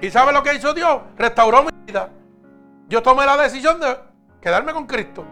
[0.00, 1.00] ¿Y sabe lo que hizo Dios?
[1.16, 2.10] Restauró mi vida.
[2.88, 3.98] Yo tomé la decisión de
[4.40, 5.24] quedarme con Cristo.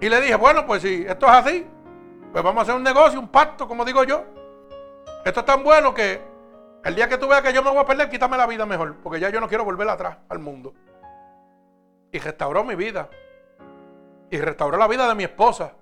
[0.00, 1.66] Y le dije, bueno, pues si esto es así,
[2.32, 4.24] pues vamos a hacer un negocio, un pacto, como digo yo.
[5.24, 6.22] Esto es tan bueno que
[6.82, 8.96] el día que tú veas que yo me voy a perder, quítame la vida mejor,
[9.02, 10.72] porque ya yo no quiero volver atrás al mundo.
[12.10, 13.10] Y restauró mi vida.
[14.30, 15.72] Y restauró la vida de mi esposa.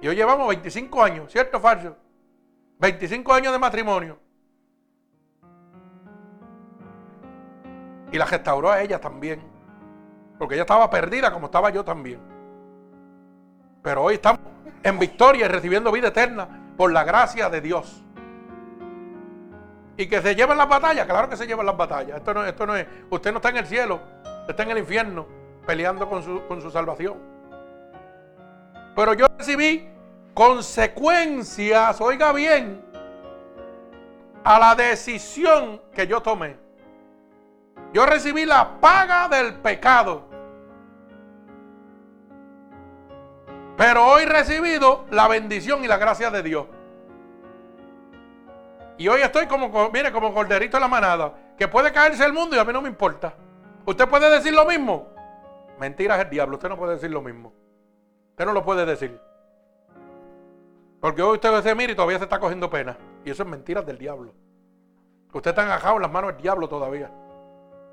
[0.00, 1.96] Y hoy llevamos 25 años, ¿cierto o falso?
[2.78, 4.18] 25 años de matrimonio.
[8.12, 9.42] Y la restauró a ella también.
[10.38, 12.20] Porque ella estaba perdida como estaba yo también.
[13.82, 14.40] Pero hoy estamos
[14.84, 18.04] en victoria y recibiendo vida eterna por la gracia de Dios.
[19.96, 22.18] Y que se lleven las batallas, claro que se llevan las batallas.
[22.18, 24.00] Esto no, esto no es, usted no está en el cielo,
[24.46, 25.37] está en el infierno
[25.68, 27.18] peleando con su, con su salvación.
[28.96, 29.86] Pero yo recibí
[30.32, 32.82] consecuencias, oiga bien,
[34.44, 36.56] a la decisión que yo tomé.
[37.92, 40.24] Yo recibí la paga del pecado.
[43.76, 46.66] Pero hoy he recibido la bendición y la gracia de Dios.
[48.96, 51.34] Y hoy estoy como, mire, como corderito en la manada.
[51.58, 53.34] Que puede caerse el mundo y a mí no me importa.
[53.84, 55.17] ¿Usted puede decir lo mismo?
[55.78, 56.56] Mentira es el diablo.
[56.56, 57.52] Usted no puede decir lo mismo.
[58.30, 59.20] Usted no lo puede decir.
[61.00, 62.96] Porque hoy usted se mira y todavía se está cogiendo pena.
[63.24, 64.32] Y eso es mentira del diablo.
[65.32, 67.10] Usted está engajado en las manos del diablo todavía.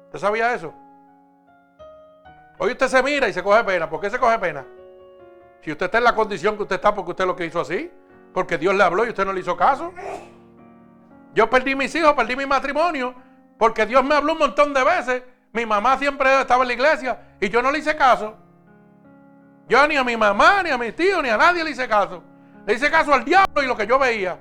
[0.05, 0.73] ¿Usted sabía eso?
[2.57, 3.89] Hoy usted se mira y se coge pena.
[3.89, 4.65] ¿Por qué se coge pena?
[5.61, 7.91] Si usted está en la condición que usted está porque usted lo que hizo así,
[8.33, 9.91] porque Dios le habló y usted no le hizo caso.
[11.33, 13.13] Yo perdí mis hijos, perdí mi matrimonio,
[13.57, 15.23] porque Dios me habló un montón de veces.
[15.55, 18.35] Mi mamá siempre estaba en la iglesia y yo no le hice caso.
[19.69, 22.21] Yo ni a mi mamá, ni a mis tíos, ni a nadie le hice caso.
[22.67, 24.37] Le hice caso al diablo y lo que yo veía.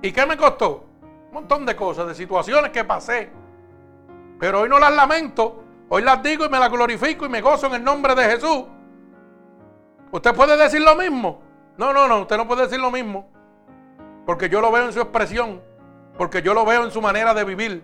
[0.00, 0.88] ¿Y qué me costó?
[1.26, 3.30] Un montón de cosas, de situaciones que pasé.
[4.40, 7.66] Pero hoy no las lamento, hoy las digo y me las glorifico y me gozo
[7.66, 8.64] en el nombre de Jesús.
[10.12, 11.42] ¿Usted puede decir lo mismo?
[11.76, 13.28] No, no, no, usted no puede decir lo mismo.
[14.24, 15.60] Porque yo lo veo en su expresión,
[16.16, 17.82] porque yo lo veo en su manera de vivir.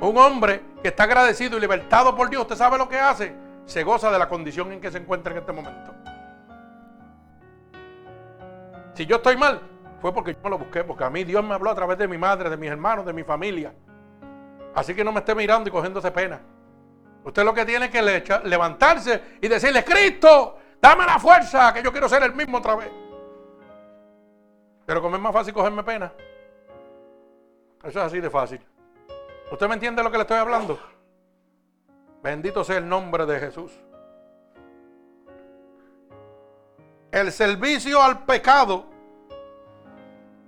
[0.00, 3.34] Un hombre que está agradecido y libertado por Dios, ¿usted sabe lo que hace?
[3.66, 5.94] Se goza de la condición en que se encuentra en este momento.
[8.94, 9.60] Si yo estoy mal,
[10.00, 12.08] fue porque yo me lo busqué, porque a mí Dios me habló a través de
[12.08, 13.74] mi madre, de mis hermanos, de mi familia.
[14.74, 16.40] Así que no me esté mirando y cogiéndose pena.
[17.22, 18.00] Usted lo que tiene que
[18.44, 22.90] levantarse y decirle, Cristo, dame la fuerza, que yo quiero ser el mismo otra vez.
[24.86, 26.10] Pero como es más fácil cogerme pena.
[27.84, 28.60] Eso es así de fácil.
[29.50, 30.78] ¿Usted me entiende lo que le estoy hablando?
[32.22, 33.72] Bendito sea el nombre de Jesús.
[37.10, 38.86] El servicio al pecado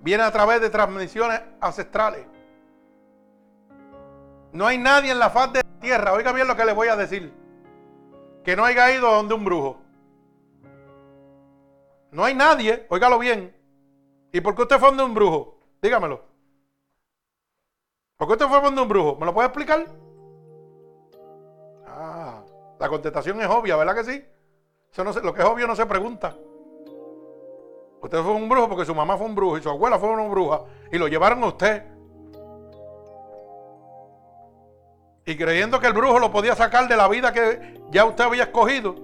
[0.01, 2.27] viene a través de transmisiones ancestrales.
[4.53, 6.89] No hay nadie en la faz de la tierra, oiga bien lo que le voy
[6.89, 7.33] a decir,
[8.45, 9.81] que no haya ido donde un brujo.
[12.13, 13.57] No hay nadie, óigalo bien.
[14.31, 15.59] ¿Y por qué usted fue donde un brujo?
[15.81, 16.32] Dígamelo.
[18.17, 19.17] ¿Por qué usted fue donde un brujo?
[19.17, 19.87] ¿Me lo puede explicar?
[21.87, 22.45] Ah,
[22.79, 24.25] la contestación es obvia, ¿verdad que sí?
[24.93, 26.37] Eso no lo que es obvio no se pregunta.
[28.03, 30.29] Usted fue un brujo porque su mamá fue un brujo y su abuela fue una
[30.29, 31.85] bruja y lo llevaron a usted.
[35.25, 38.45] Y creyendo que el brujo lo podía sacar de la vida que ya usted había
[38.45, 38.97] escogido.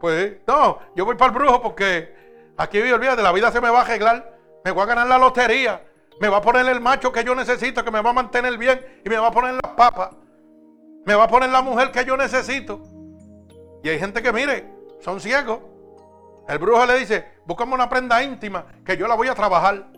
[0.00, 2.12] Pues no, yo voy para el brujo porque
[2.56, 4.36] aquí olvídate, la vida se me va a arreglar.
[4.64, 5.80] Me voy a ganar la lotería.
[6.22, 8.80] Me va a poner el macho que yo necesito, que me va a mantener bien
[9.04, 10.10] y me va a poner las papas.
[11.04, 12.80] Me va a poner la mujer que yo necesito.
[13.82, 15.58] Y hay gente que, mire, son ciegos.
[16.46, 19.88] El brujo le dice, búscame una prenda íntima que yo la voy a trabajar.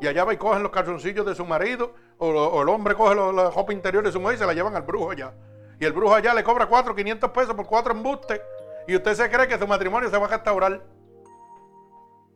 [0.00, 3.34] Y allá va y cogen los calzoncillos de su marido, o, el hombre coge los,
[3.34, 5.32] la ropa interior de su mujer y se la llevan al brujo allá.
[5.80, 8.40] Y el brujo allá le cobra 4, 500 pesos por cuatro embustes.
[8.86, 10.80] Y usted se cree que su matrimonio se va a restaurar.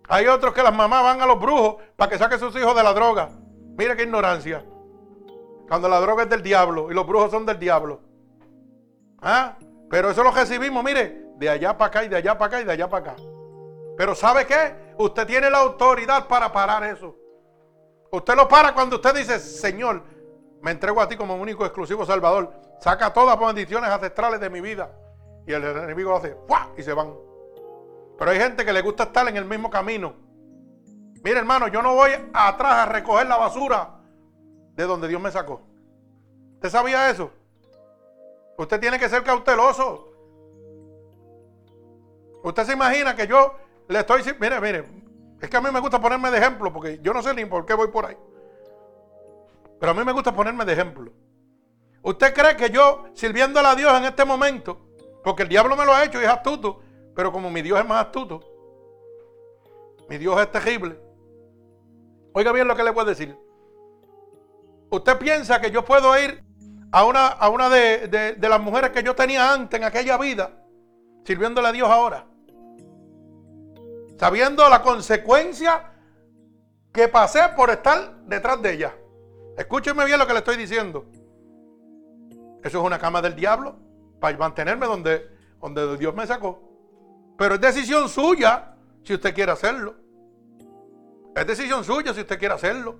[0.09, 2.83] Hay otros que las mamás van a los brujos para que saquen sus hijos de
[2.83, 3.29] la droga.
[3.77, 4.65] Mire qué ignorancia.
[5.69, 8.01] Cuando la droga es del diablo y los brujos son del diablo.
[9.21, 9.59] ¿Ah?
[9.91, 12.65] Pero eso lo recibimos, mire, de allá para acá y de allá para acá y
[12.65, 13.23] de allá para acá.
[13.97, 14.95] Pero ¿sabe qué?
[14.97, 17.15] Usted tiene la autoridad para parar eso.
[18.11, 20.03] Usted lo para cuando usted dice, Señor,
[20.63, 22.53] me entrego a ti como único exclusivo Salvador.
[22.81, 24.91] Saca todas las bendiciones ancestrales de mi vida.
[25.47, 26.71] Y el enemigo hace, ¡fua!
[26.77, 27.28] y se van.
[28.19, 30.15] Pero hay gente que le gusta estar en el mismo camino.
[31.23, 34.01] Mire, hermano, yo no voy atrás a recoger la basura
[34.75, 35.63] de donde Dios me sacó.
[36.55, 37.31] ¿Usted sabía eso?
[38.57, 40.13] Usted tiene que ser cauteloso.
[42.43, 43.55] Usted se imagina que yo
[43.87, 44.85] le estoy diciendo, mire, mire,
[45.41, 47.65] es que a mí me gusta ponerme de ejemplo porque yo no sé ni por
[47.65, 48.17] qué voy por ahí.
[49.79, 51.13] Pero a mí me gusta ponerme de ejemplo.
[52.03, 54.81] ¿Usted cree que yo, sirviéndole a Dios en este momento,
[55.23, 56.81] porque el diablo me lo ha hecho y es astuto,
[57.19, 58.39] pero como mi Dios es más astuto,
[60.09, 60.97] mi Dios es terrible.
[62.33, 63.37] Oiga bien lo que le voy a decir.
[64.89, 66.45] Usted piensa que yo puedo ir
[66.93, 70.65] a una, a una de, de las mujeres que yo tenía antes en aquella vida,
[71.25, 72.25] sirviéndole a Dios ahora
[74.17, 75.91] sabiendo la consecuencia
[76.93, 78.95] que pasé por estar detrás de ella.
[79.57, 81.07] Escúcheme bien lo que le estoy diciendo.
[82.63, 83.77] Eso es una cama del diablo
[84.21, 85.29] para mantenerme donde,
[85.61, 86.68] donde Dios me sacó.
[87.39, 88.75] Pero es decisión suya
[89.05, 89.95] si usted quiere hacerlo.
[91.37, 92.97] Es decisión suya si usted quiere hacerlo.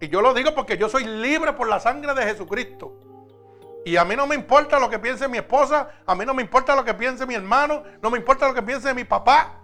[0.00, 2.98] Y yo lo digo porque yo soy libre por la sangre de Jesucristo.
[3.84, 6.42] Y a mí no me importa lo que piense mi esposa, a mí no me
[6.42, 9.60] importa lo que piense mi hermano, no me importa lo que piense mi papá.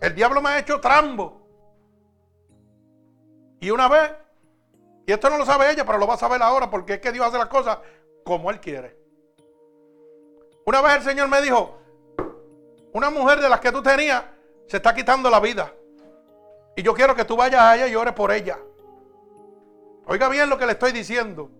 [0.00, 1.46] El diablo me ha hecho trambo.
[3.60, 4.12] Y una vez,
[5.06, 7.12] y esto no lo sabe ella, pero lo va a saber ahora, porque es que
[7.12, 7.78] Dios hace las cosas
[8.24, 8.98] como Él quiere.
[10.64, 11.83] Una vez el Señor me dijo,
[12.94, 14.24] una mujer de las que tú tenías
[14.66, 15.72] se está quitando la vida.
[16.76, 18.56] Y yo quiero que tú vayas a ella y ores por ella.
[20.06, 21.50] Oiga bien lo que le estoy diciendo.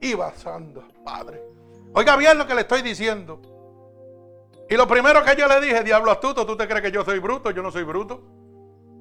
[0.00, 1.42] Iba santo, Padre.
[1.92, 3.40] Oiga bien lo que le estoy diciendo.
[4.70, 7.18] Y lo primero que yo le dije, diablo astuto, ¿tú te crees que yo soy
[7.18, 7.50] bruto?
[7.50, 8.22] Yo no soy bruto.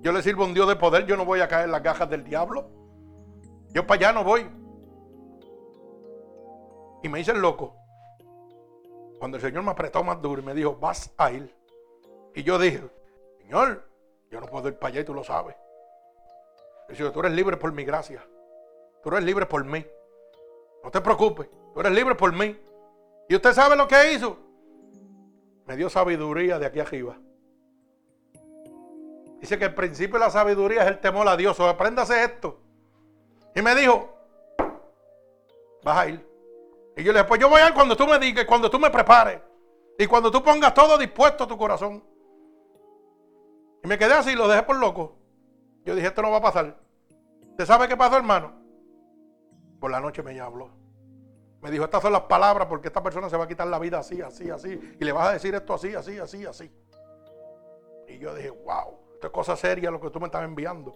[0.01, 1.83] Yo le sirvo a un Dios de poder, yo no voy a caer en las
[1.83, 2.69] gajas del diablo.
[3.69, 4.49] Yo para allá no voy.
[7.03, 7.84] Y me hice el loco.
[9.19, 11.55] Cuando el Señor me apretó más duro y me dijo, vas a ir.
[12.33, 12.81] Y yo dije,
[13.39, 13.87] Señor,
[14.29, 15.55] yo no puedo ir para allá y tú lo sabes.
[16.89, 18.25] Y dice, tú eres libre por mi gracia.
[19.03, 19.85] Tú eres libre por mí.
[20.83, 22.59] No te preocupes, tú eres libre por mí.
[23.29, 24.45] ¿Y usted sabe lo que hizo?
[25.65, 27.17] me dio sabiduría de aquí arriba.
[29.39, 31.59] Dice que el principio de la sabiduría es el temor a Dios.
[31.59, 32.59] O apréndase esto.
[33.53, 34.09] Y me dijo,
[35.83, 36.34] vas a ir.
[36.97, 38.79] Y yo le dije, pues yo voy a ir cuando tú me digas, cuando tú
[38.79, 39.41] me prepares.
[39.97, 42.03] Y cuando tú pongas todo dispuesto a tu corazón.
[43.83, 45.15] Y me quedé así, lo dejé por loco.
[45.85, 46.77] Yo dije, esto no va a pasar.
[47.51, 48.65] ¿Usted sabe qué pasó, hermano?
[49.85, 50.69] por la noche me habló.
[51.61, 53.99] Me dijo, estas son las palabras porque esta persona se va a quitar la vida
[53.99, 54.97] así, así, así.
[54.99, 56.71] Y le vas a decir esto así, así, así, así.
[58.07, 60.95] Y yo dije, wow, esto es cosa seria lo que tú me estás enviando.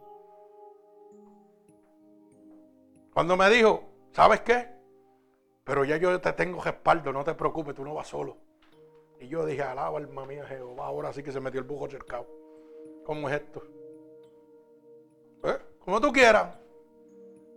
[3.14, 4.79] Cuando me dijo, ¿sabes qué?
[5.70, 8.38] Pero ya yo te tengo respaldo, no te preocupes, tú no vas solo.
[9.20, 12.26] Y yo dije, alaba alma mía Jehová, ahora sí que se metió el bujo cercado.
[13.06, 13.62] ¿Cómo es esto?
[15.44, 15.60] ¿Eh?
[15.78, 16.58] Como tú quieras.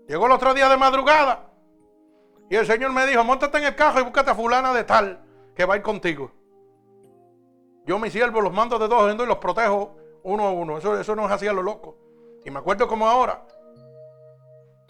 [0.07, 1.55] Llegó el otro día de madrugada.
[2.51, 5.25] Y el Señor me dijo, montate en el carro y búscate a fulana de tal
[5.57, 6.31] que va a ir contigo.
[7.87, 10.77] Yo mis siervos los mando de dos en y los protejo uno a uno.
[10.77, 11.97] Eso, eso no es así a lo loco.
[12.45, 13.47] Y me acuerdo como ahora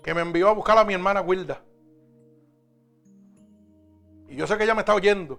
[0.02, 1.62] que me envió a buscar a mi hermana Wilda.
[4.32, 5.38] Y yo sé que ella me está oyendo.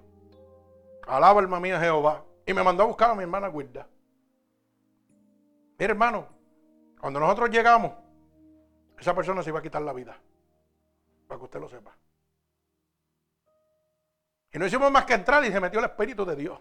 [1.07, 2.23] Alaba alma mía Jehová.
[2.45, 3.87] Y me mandó a buscar a mi hermana Wilda.
[5.79, 6.27] Mire, hermano,
[7.01, 7.91] cuando nosotros llegamos,
[8.99, 10.15] esa persona se iba a quitar la vida.
[11.27, 11.97] Para que usted lo sepa.
[14.51, 16.59] Y no hicimos más que entrar y se metió el Espíritu de Dios.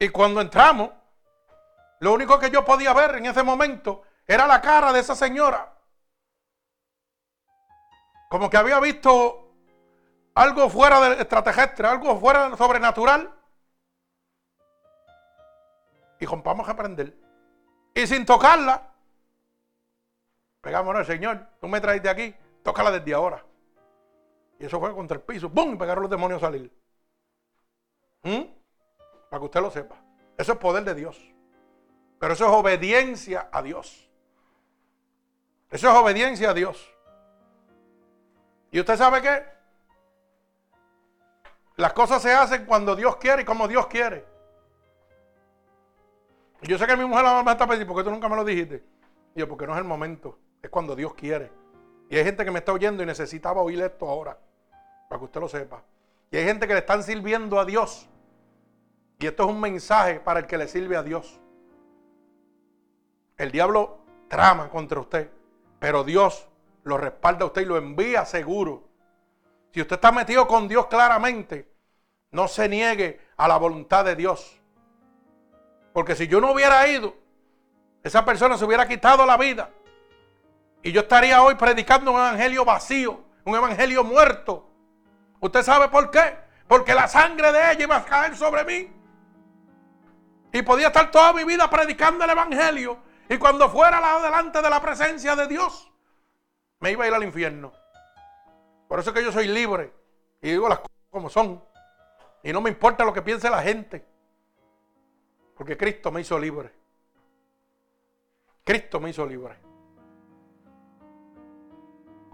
[0.00, 0.90] Y cuando entramos,
[2.00, 5.78] lo único que yo podía ver en ese momento era la cara de esa señora.
[8.28, 9.43] Como que había visto
[10.34, 13.32] algo fuera del extraterrestre, algo fuera sobrenatural.
[16.18, 17.16] Y rompamos a aprender.
[17.94, 18.90] Y sin tocarla,
[20.60, 23.44] pegámonos, Señor, tú me traes de aquí, tócala desde ahora.
[24.58, 25.74] Y eso fue contra el piso, ¡bum!
[25.74, 26.72] Y pegaron los demonios a salir.
[28.22, 28.42] ¿Mm?
[29.30, 29.96] Para que usted lo sepa.
[30.36, 31.20] Eso es poder de Dios.
[32.18, 34.08] Pero eso es obediencia a Dios.
[35.70, 36.92] Eso es obediencia a Dios.
[38.70, 39.53] ¿Y usted sabe qué?
[41.76, 44.24] Las cosas se hacen cuando Dios quiere y como Dios quiere.
[46.62, 48.84] yo sé que mi mujer me está pedir, ¿por qué tú nunca me lo dijiste?
[49.34, 51.50] Y yo, porque no es el momento, es cuando Dios quiere.
[52.08, 54.38] Y hay gente que me está oyendo y necesitaba oír esto ahora,
[55.08, 55.82] para que usted lo sepa.
[56.30, 58.08] Y hay gente que le están sirviendo a Dios.
[59.18, 61.40] Y esto es un mensaje para el que le sirve a Dios.
[63.36, 63.98] El diablo
[64.28, 65.30] trama contra usted,
[65.80, 66.46] pero Dios
[66.84, 68.84] lo respalda a usted y lo envía seguro.
[69.74, 71.68] Si usted está metido con Dios claramente,
[72.30, 74.56] no se niegue a la voluntad de Dios.
[75.92, 77.12] Porque si yo no hubiera ido,
[78.04, 79.70] esa persona se hubiera quitado la vida.
[80.84, 84.70] Y yo estaría hoy predicando un evangelio vacío, un evangelio muerto.
[85.40, 86.36] ¿Usted sabe por qué?
[86.68, 88.92] Porque la sangre de ella iba a caer sobre mí.
[90.52, 92.98] Y podía estar toda mi vida predicando el evangelio.
[93.28, 95.90] Y cuando fuera delante de la presencia de Dios,
[96.78, 97.72] me iba a ir al infierno.
[98.88, 99.92] Por eso es que yo soy libre.
[100.42, 101.62] Y digo las cosas como son.
[102.42, 104.04] Y no me importa lo que piense la gente.
[105.56, 106.70] Porque Cristo me hizo libre.
[108.64, 109.56] Cristo me hizo libre.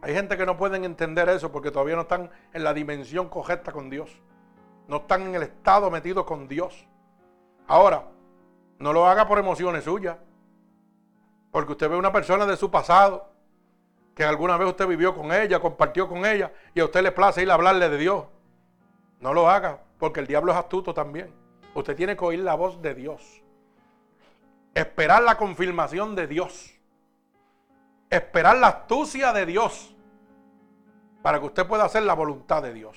[0.02, 3.70] Hay gente que no pueden entender eso porque todavía no están en la dimensión correcta
[3.72, 4.10] con Dios.
[4.88, 6.86] No están en el estado metido con Dios.
[7.66, 8.08] Ahora,
[8.78, 10.16] no lo haga por emociones suyas.
[11.50, 13.29] Porque usted ve una persona de su pasado
[14.14, 17.42] que alguna vez usted vivió con ella, compartió con ella y a usted le place
[17.42, 18.26] ir a hablarle de Dios.
[19.20, 21.32] No lo haga, porque el diablo es astuto también.
[21.74, 23.42] Usted tiene que oír la voz de Dios.
[24.74, 26.74] Esperar la confirmación de Dios.
[28.08, 29.94] Esperar la astucia de Dios
[31.22, 32.96] para que usted pueda hacer la voluntad de Dios.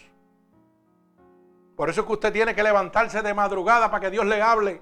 [1.75, 4.81] Por eso es que usted tiene que levantarse de madrugada para que Dios le hable.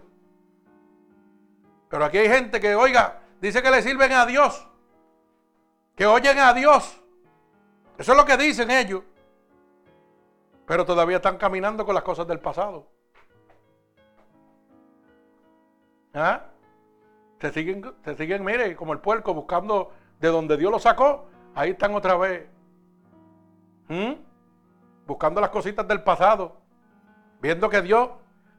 [1.90, 4.68] Pero aquí hay gente que, oiga, dice que le sirven a Dios
[5.96, 7.02] que oyen a Dios.
[7.98, 9.04] Eso es lo que dicen ellos.
[10.66, 12.88] Pero todavía están caminando con las cosas del pasado.
[16.14, 16.46] ¿Ah?
[17.40, 21.28] Se siguen, se siguen, mire, como el puerco buscando de donde Dios lo sacó.
[21.56, 22.48] Ahí están otra vez.
[23.88, 24.14] ¿Mm?
[25.06, 26.58] Buscando las cositas del pasado.
[27.42, 28.10] Viendo que Dios,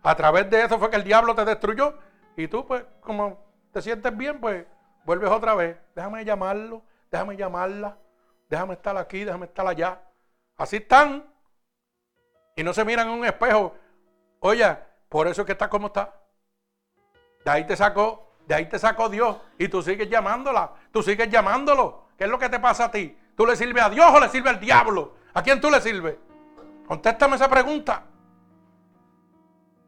[0.02, 1.94] a través de eso fue que el diablo te destruyó.
[2.36, 3.38] Y tú, pues, como
[3.72, 4.66] te sientes bien, pues,
[5.04, 5.78] vuelves otra vez.
[5.94, 6.82] Déjame llamarlo
[7.12, 7.98] déjame llamarla,
[8.48, 10.00] déjame estar aquí, déjame estar allá.
[10.56, 11.30] Así están.
[12.56, 13.74] Y no se miran en un espejo.
[14.40, 14.76] Oye,
[15.08, 16.18] por eso es que está como está.
[17.44, 19.36] De ahí te sacó, de ahí te sacó Dios.
[19.58, 22.06] Y tú sigues llamándola, tú sigues llamándolo.
[22.16, 23.16] ¿Qué es lo que te pasa a ti?
[23.36, 25.16] ¿Tú le sirves a Dios o le sirves al diablo?
[25.34, 26.16] ¿A quién tú le sirves?
[26.86, 28.04] Contéstame esa pregunta.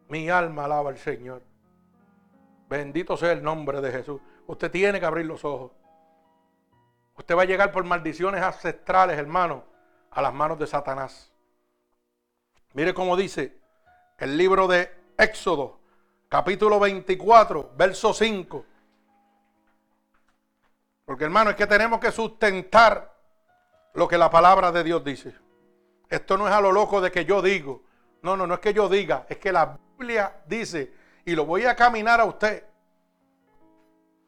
[0.09, 1.43] Mi alma alaba al Señor.
[2.69, 4.21] Bendito sea el nombre de Jesús.
[4.47, 5.73] Usted tiene que abrir los ojos.
[7.17, 9.65] Usted va a llegar por maldiciones ancestrales, hermano,
[10.11, 11.33] a las manos de Satanás.
[12.73, 13.57] Mire cómo dice
[14.19, 15.79] el libro de Éxodo,
[16.29, 18.65] capítulo 24, verso 5.
[21.05, 23.15] Porque hermano, es que tenemos que sustentar
[23.95, 25.35] lo que la palabra de Dios dice.
[26.09, 27.83] Esto no es a lo loco de que yo digo.
[28.23, 30.93] No, no, no es que yo diga, es que la Biblia dice,
[31.25, 32.65] y lo voy a caminar a usted.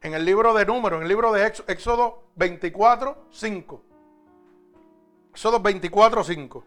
[0.06, 3.82] En el libro de Números, en el libro de Éxodo 24, 5.
[5.32, 6.64] Éxodo 24, 5.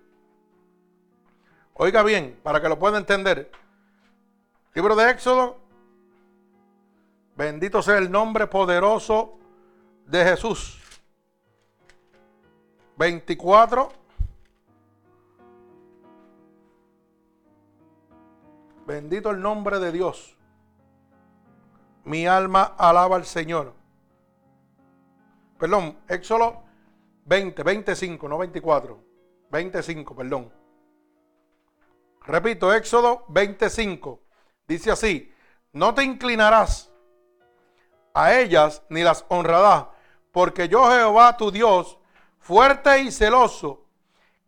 [1.76, 3.50] Oiga bien, para que lo pueda entender.
[4.74, 5.58] Libro de Éxodo.
[7.38, 9.40] Bendito sea el nombre poderoso
[10.06, 10.78] de Jesús.
[12.98, 13.90] 24.
[18.86, 20.36] Bendito el nombre de Dios.
[22.10, 23.72] Mi alma alaba al Señor.
[25.60, 26.64] Perdón, Éxodo
[27.26, 29.00] 20, 25, no 24.
[29.52, 30.52] 25, perdón.
[32.26, 34.24] Repito, Éxodo 25.
[34.68, 35.32] Dice así,
[35.72, 36.92] no te inclinarás
[38.16, 39.86] a ellas ni las honrarás,
[40.32, 42.00] porque yo Jehová tu Dios
[42.40, 43.86] fuerte y celoso,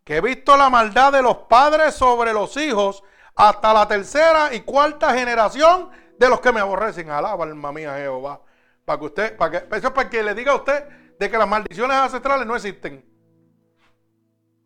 [0.04, 3.04] que he visto la maldad de los padres sobre los hijos
[3.36, 7.10] hasta la tercera y cuarta generación de los que me aborrecen.
[7.10, 8.42] Alaba, alma mía, Jehová.
[8.86, 10.88] Para que usted, para que, eso es para que le diga a usted
[11.18, 13.04] de que las maldiciones ancestrales no existen.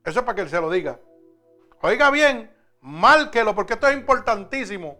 [0.03, 0.99] Eso es para que él se lo diga.
[1.81, 2.51] Oiga bien,
[2.81, 4.99] márquelo, porque esto es importantísimo.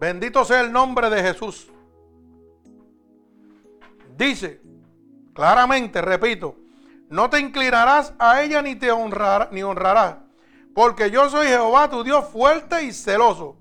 [0.00, 1.70] Bendito sea el nombre de Jesús.
[4.16, 4.60] Dice,
[5.34, 6.56] Claramente, repito,
[7.08, 10.18] no te inclinarás a ella ni te honrarás, ni honrarás,
[10.72, 13.56] porque yo soy Jehová tu Dios fuerte y celoso,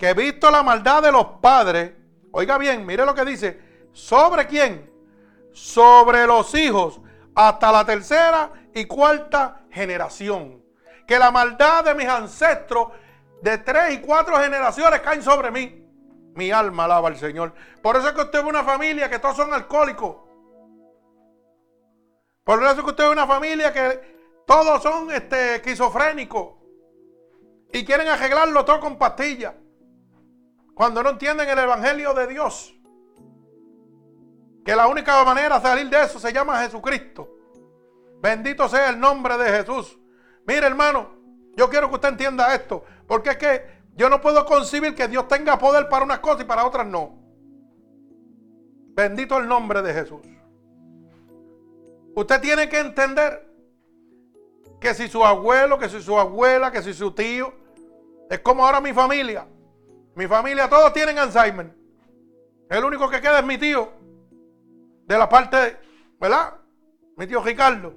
[0.00, 1.92] que he visto la maldad de los padres.
[2.32, 3.60] Oiga bien, mire lo que dice,
[3.92, 4.90] ¿sobre quién?
[5.52, 7.02] Sobre los hijos
[7.34, 10.64] hasta la tercera y cuarta generación.
[11.06, 12.88] Que la maldad de mis ancestros
[13.42, 15.86] de tres y cuatro generaciones caen sobre mí.
[16.34, 17.52] Mi alma alaba al Señor.
[17.82, 20.16] Por eso es que usted ve una familia que todos son alcohólicos.
[22.42, 26.54] Por eso que usted es una familia que todos son este, esquizofrénicos
[27.70, 29.52] y quieren arreglarlo todo con pastillas.
[30.74, 32.74] Cuando no entienden el Evangelio de Dios.
[34.64, 37.28] Que la única manera de salir de eso se llama Jesucristo.
[38.20, 39.98] Bendito sea el nombre de Jesús.
[40.46, 41.10] Mire hermano,
[41.56, 42.84] yo quiero que usted entienda esto.
[43.06, 46.44] Porque es que yo no puedo concebir que Dios tenga poder para unas cosas y
[46.44, 47.18] para otras no.
[48.94, 50.20] Bendito el nombre de Jesús.
[52.14, 53.48] Usted tiene que entender
[54.80, 57.52] que si su abuelo, que si su abuela, que si su tío,
[58.28, 59.46] es como ahora mi familia.
[60.20, 61.74] Mi familia, todos tienen Alzheimer.
[62.68, 63.90] El único que queda es mi tío,
[65.06, 65.78] de la parte,
[66.20, 66.58] ¿verdad?
[67.16, 67.94] Mi tío Ricardo.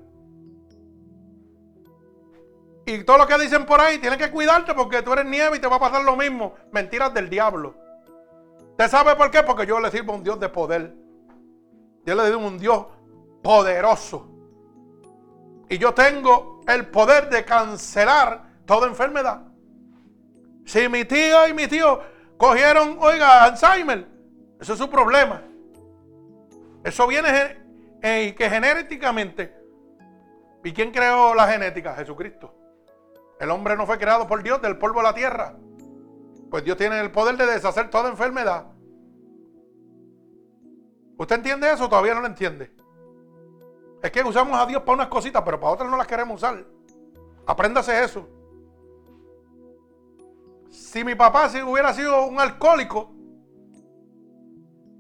[2.86, 5.60] Y todo lo que dicen por ahí, tienen que cuidarte porque tú eres nieve y
[5.60, 6.54] te va a pasar lo mismo.
[6.72, 7.76] Mentiras del diablo.
[8.70, 9.44] ¿Usted sabe por qué?
[9.44, 10.96] Porque yo le sirvo a un Dios de poder.
[12.06, 12.86] Yo le digo un Dios
[13.44, 14.30] poderoso.
[15.68, 19.42] Y yo tengo el poder de cancelar toda enfermedad.
[20.64, 22.13] Si mi tío y mi tío
[22.44, 24.06] cogieron, oiga, Alzheimer,
[24.60, 25.42] eso es su problema.
[26.84, 27.58] Eso viene
[28.02, 29.56] eh, que genéticamente.
[30.62, 31.96] ¿Y quién creó la genética?
[31.96, 32.54] Jesucristo.
[33.40, 35.56] El hombre no fue creado por Dios del polvo de la tierra.
[36.52, 38.66] Pues Dios tiene el poder de deshacer toda enfermedad.
[41.18, 41.88] ¿Usted entiende eso?
[41.88, 42.76] Todavía no lo entiende.
[44.02, 46.62] Es que usamos a Dios para unas cositas, pero para otras no las queremos usar.
[47.48, 48.28] Apréndase eso.
[50.74, 53.12] Si mi papá si hubiera sido un alcohólico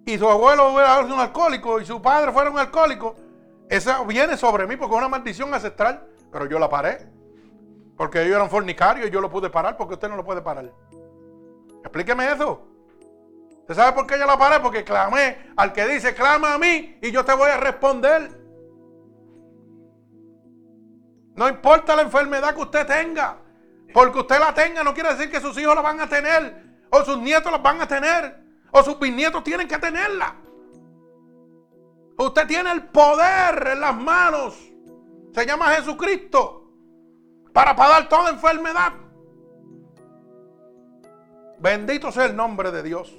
[0.05, 3.15] y su abuelo hubiera sido un alcohólico y su padre fuera un alcohólico,
[3.67, 6.07] eso viene sobre mí porque es una maldición ancestral.
[6.31, 7.07] Pero yo la paré.
[7.97, 10.71] Porque ellos eran fornicarios y yo lo pude parar porque usted no lo puede parar.
[11.81, 12.67] Explíqueme eso.
[13.61, 14.59] ¿Usted sabe por qué yo la paré?
[14.59, 18.29] Porque clamé al que dice, clama a mí y yo te voy a responder.
[21.35, 23.42] No importa la enfermedad que usted tenga.
[23.93, 26.63] Porque usted la tenga no quiere decir que sus hijos la van a tener.
[26.89, 28.43] O sus nietos la van a tener.
[28.71, 30.35] O sus bisnietos tienen que tenerla.
[32.17, 34.57] Usted tiene el poder en las manos.
[35.33, 36.71] Se llama Jesucristo.
[37.53, 38.93] Para pagar toda enfermedad.
[41.59, 43.13] Bendito sea el nombre de Dios.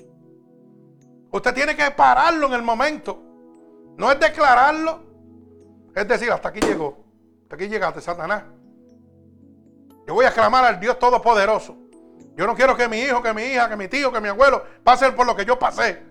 [1.31, 3.23] Usted tiene que pararlo en el momento.
[3.97, 5.03] No es declararlo.
[5.95, 7.05] Es decir, hasta aquí llegó
[7.55, 8.45] aquí llegaste, Satanás.
[10.07, 11.77] Yo voy a clamar al Dios Todopoderoso.
[12.37, 14.65] Yo no quiero que mi hijo, que mi hija, que mi tío, que mi abuelo
[14.83, 16.03] pasen por lo que yo pasé.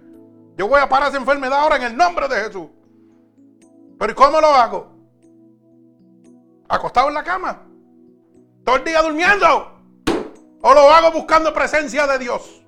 [0.55, 2.69] Yo voy a parar esa enfermedad ahora en el nombre de Jesús.
[3.99, 4.93] Pero ¿y cómo lo hago?
[6.69, 7.63] ¿Acostado en la cama?
[8.63, 9.73] ¿Todo el día durmiendo?
[10.61, 12.63] ¿O lo hago buscando presencia de Dios?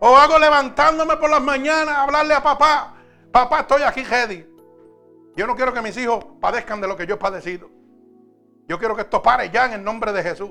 [0.00, 2.94] ¿O hago levantándome por las mañanas a hablarle a papá?
[3.30, 4.46] Papá, estoy aquí, ready.
[5.36, 7.68] Yo no quiero que mis hijos padezcan de lo que yo he padecido.
[8.66, 10.50] Yo quiero que esto pare ya en el nombre de Jesús.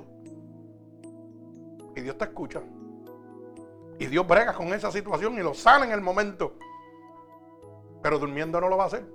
[1.95, 2.61] Y Dios te escucha.
[3.99, 6.55] Y Dios brega con esa situación y lo sana en el momento.
[8.01, 9.05] Pero durmiendo no lo va a hacer.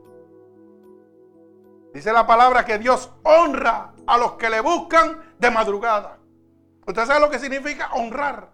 [1.92, 6.18] Dice la palabra que Dios honra a los que le buscan de madrugada.
[6.86, 8.50] ¿Usted sabe lo que significa honrar?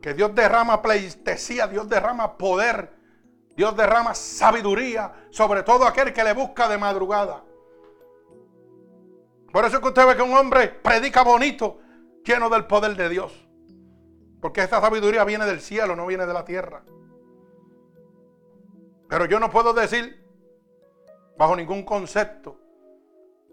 [0.00, 2.95] Que Dios derrama pleistesía, Dios derrama poder,
[3.56, 7.42] Dios derrama sabiduría sobre todo aquel que le busca de madrugada.
[9.50, 11.78] Por eso es que usted ve que un hombre predica bonito,
[12.22, 13.48] lleno del poder de Dios.
[14.42, 16.84] Porque esta sabiduría viene del cielo, no viene de la tierra.
[19.08, 20.22] Pero yo no puedo decir,
[21.38, 22.60] bajo ningún concepto,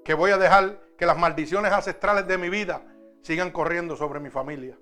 [0.04, 2.84] que voy a dejar que las maldiciones ancestrales de mi vida
[3.22, 4.78] sigan corriendo sobre mi familia.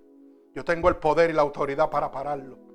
[0.55, 2.70] Yo tengo el poder y la autoridad para pararlo.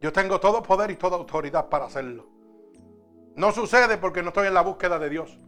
[0.00, 2.26] Yo tengo todo poder y toda autoridad para hacerlo.
[3.34, 5.38] No sucede porque no estoy en la búsqueda de Dios.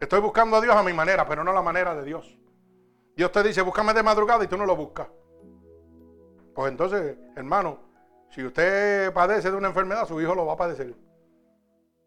[0.00, 2.38] Estoy buscando a Dios a mi manera, pero no a la manera de Dios.
[3.16, 5.08] Dios te dice, búscame de madrugada y tú no lo buscas.
[6.54, 7.78] Pues entonces, hermano,
[8.30, 10.94] si usted padece de una enfermedad, su hijo lo va a padecer.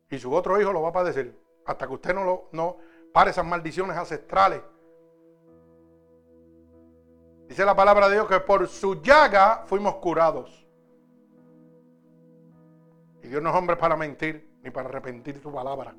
[0.09, 1.35] Y su otro hijo lo va a padecer.
[1.65, 2.77] Hasta que usted no, lo, no
[3.13, 4.61] pare esas maldiciones ancestrales.
[7.47, 10.60] Dice la palabra de Dios que por su llaga fuimos curados.
[13.31, 15.95] Dios no es hombre para mentir ni para arrepentir su palabra.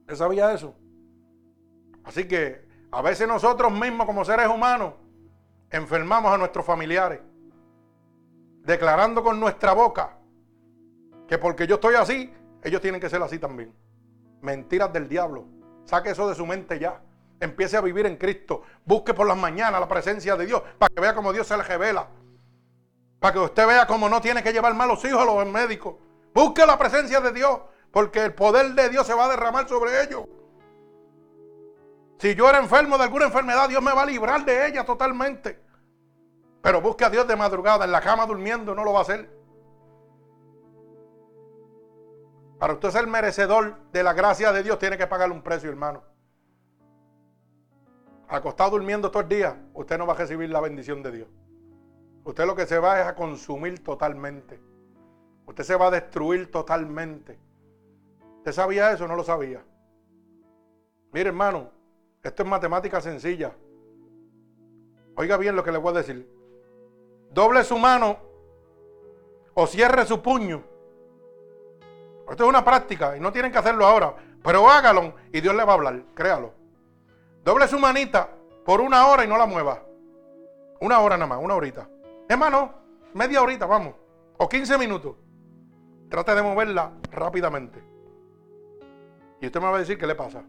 [0.00, 0.74] ¿Usted sabía eso?
[2.04, 4.92] Así que a veces nosotros mismos como seres humanos
[5.70, 7.20] enfermamos a nuestros familiares
[8.64, 10.18] declarando con nuestra boca
[11.26, 13.74] que porque yo estoy así, ellos tienen que ser así también.
[14.42, 15.46] Mentiras del diablo.
[15.86, 17.00] Saque eso de su mente ya.
[17.40, 18.60] Empiece a vivir en Cristo.
[18.84, 21.62] Busque por las mañanas la presencia de Dios para que vea cómo Dios se le
[21.62, 22.08] revela.
[23.20, 25.96] Para que usted vea cómo no tiene que llevar mal los hijos a los médicos.
[26.32, 30.02] Busque la presencia de Dios porque el poder de Dios se va a derramar sobre
[30.02, 30.24] ellos.
[32.18, 35.60] Si yo era enfermo de alguna enfermedad, Dios me va a librar de ella totalmente.
[36.60, 39.30] Pero busque a Dios de madrugada, en la cama durmiendo, no lo va a hacer.
[42.58, 46.02] Para usted ser merecedor de la gracia de Dios, tiene que pagarle un precio, hermano.
[48.28, 51.28] Acostado durmiendo todo el día, usted no va a recibir la bendición de Dios.
[52.28, 54.60] Usted lo que se va es a consumir totalmente.
[55.46, 57.38] Usted se va a destruir totalmente.
[58.36, 59.64] ¿Usted sabía eso o no lo sabía?
[61.10, 61.70] Mire, hermano,
[62.22, 63.52] esto es matemática sencilla.
[65.16, 66.28] Oiga bien lo que le voy a decir
[67.30, 68.18] doble su mano
[69.54, 70.62] o cierre su puño.
[72.28, 75.64] Esto es una práctica y no tienen que hacerlo ahora, pero hágalo y Dios le
[75.64, 76.52] va a hablar, créalo.
[77.42, 78.28] Doble su manita
[78.66, 79.82] por una hora y no la mueva.
[80.82, 81.88] Una hora nada más, una horita.
[82.28, 82.74] Hermano,
[83.14, 83.94] media horita, vamos.
[84.36, 85.16] O 15 minutos.
[86.10, 87.82] Trate de moverla rápidamente.
[89.40, 90.42] Y usted me va a decir qué le pasa.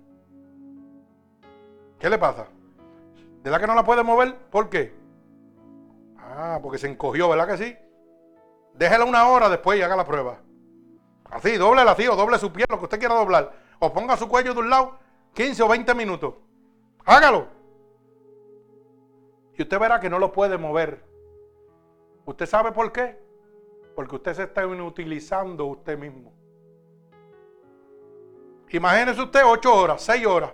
[2.00, 2.48] ¿Qué le pasa?
[3.44, 4.36] ¿De la que no la puede mover?
[4.50, 4.94] ¿Por qué?
[6.18, 7.78] Ah, porque se encogió, ¿verdad que sí?
[8.74, 10.40] Déjela una hora después y haga la prueba.
[11.30, 13.54] Así, doble así o doble su pie, lo que usted quiera doblar.
[13.80, 14.98] O ponga su cuello de un lado
[15.34, 16.34] 15 o 20 minutos.
[17.06, 17.48] Hágalo.
[19.58, 21.09] Y usted verá que no lo puede mover.
[22.30, 23.18] ¿Usted sabe por qué?
[23.96, 26.32] Porque usted se está inutilizando usted mismo.
[28.70, 30.52] Imagínese usted 8 horas, 6 horas.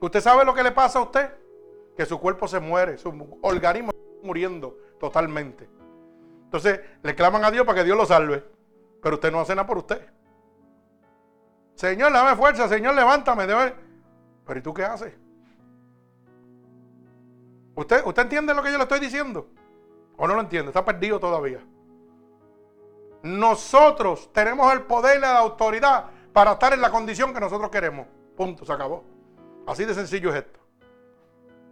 [0.00, 1.44] ¿Usted sabe lo que le pasa a usted?
[1.96, 3.08] que su cuerpo se muere, su
[3.42, 5.68] organismo está muriendo totalmente.
[6.44, 8.44] Entonces le claman a Dios para que Dios lo salve,
[9.02, 10.04] pero usted no hace nada por usted.
[11.74, 13.46] Señor, dame fuerza, Señor, levántame.
[14.44, 15.14] Pero ¿y tú qué haces?
[17.74, 19.46] ¿Usted, ¿Usted entiende lo que yo le estoy diciendo?
[20.16, 20.68] ¿O no lo entiende?
[20.68, 21.60] Está perdido todavía.
[23.22, 28.06] Nosotros tenemos el poder y la autoridad para estar en la condición que nosotros queremos.
[28.36, 29.04] Punto, se acabó.
[29.66, 30.60] Así de sencillo es esto.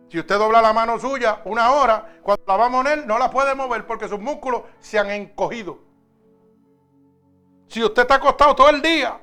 [0.08, 3.30] Si usted dobla la mano suya una hora, cuando la va a poner no la
[3.30, 5.78] puede mover porque sus músculos se han encogido.
[7.68, 9.18] Si usted está acostado todo el día,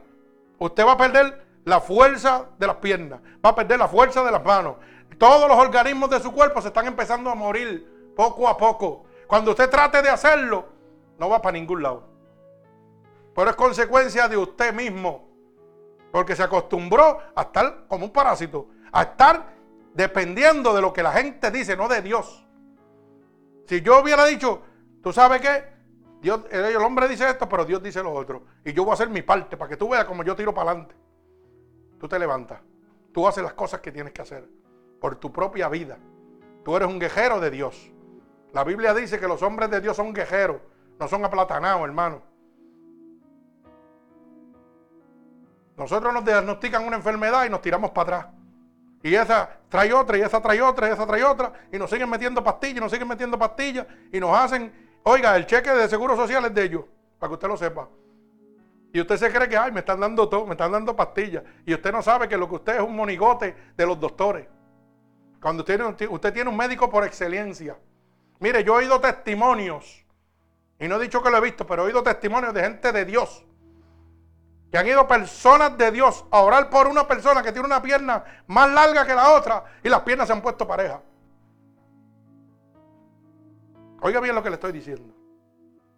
[0.58, 4.32] usted va a perder la fuerza de las piernas, va a perder la fuerza de
[4.32, 4.78] las manos.
[5.20, 9.04] Todos los organismos de su cuerpo se están empezando a morir poco a poco.
[9.28, 10.66] Cuando usted trate de hacerlo,
[11.20, 12.08] no va para ningún lado.
[13.36, 15.28] Pero es consecuencia de usted mismo.
[16.14, 19.54] Porque se acostumbró a estar como un parásito, a estar
[19.94, 22.48] dependiendo de lo que la gente dice, no de Dios.
[23.68, 24.62] Si yo hubiera dicho,
[25.04, 25.66] tú sabes qué,
[26.22, 28.46] Dios, el hombre dice esto, pero Dios dice lo otro.
[28.64, 30.72] Y yo voy a hacer mi parte para que tú veas como yo tiro para
[30.72, 30.96] adelante.
[32.00, 32.62] Tú te levantas.
[33.12, 34.59] Tú haces las cosas que tienes que hacer
[35.00, 35.98] por tu propia vida.
[36.64, 37.92] Tú eres un guerrero de Dios.
[38.54, 40.62] La Biblia dice que los hombres de Dios son guerreros,
[41.00, 42.22] no son aplatanados, hermano.
[45.78, 48.34] Nosotros nos diagnostican una enfermedad y nos tiramos para atrás.
[49.02, 52.10] Y esa trae otra, y esa trae otra, y esa trae otra, y nos siguen
[52.10, 54.74] metiendo pastillas, nos siguen metiendo pastillas, y nos hacen,
[55.04, 56.84] oiga, el cheque de seguro social es de ellos,
[57.18, 57.88] para que usted lo sepa.
[58.92, 61.44] Y usted se cree que, ay, me están dando todo, me están dando pastillas.
[61.66, 64.48] Y usted no sabe que lo que usted es un monigote de los doctores.
[65.42, 67.78] Cuando usted, tiene un médico por excelencia.
[68.40, 70.06] Mire, yo he oído testimonios,
[70.80, 73.06] y no he dicho que lo he visto, pero he oído testimonios de gente de
[73.06, 73.46] Dios
[74.72, 78.24] que han ido personas de Dios a orar por una persona que tiene una pierna
[78.48, 81.02] más larga que la otra y las piernas se han puesto pareja.
[84.02, 85.14] Oiga bien lo que le estoy diciendo.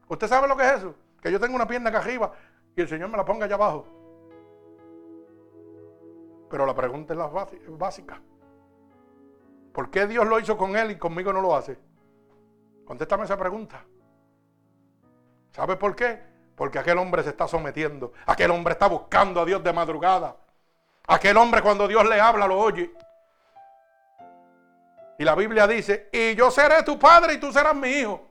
[0.08, 0.96] ¿Usted sabe lo que es eso?
[1.22, 2.32] Que yo tengo una pierna acá arriba
[2.76, 3.86] y el Señor me la ponga allá abajo.
[6.50, 8.22] Pero la pregunta es la básica.
[9.74, 11.78] ¿Por qué Dios lo hizo con él y conmigo no lo hace?
[12.86, 13.86] Contéstame esa pregunta.
[15.52, 16.22] ¿Sabe por qué?
[16.56, 18.14] Porque aquel hombre se está sometiendo.
[18.26, 20.36] Aquel hombre está buscando a Dios de madrugada.
[21.08, 22.92] Aquel hombre cuando Dios le habla lo oye.
[25.18, 28.28] Y la Biblia dice, y yo seré tu padre y tú serás mi hijo.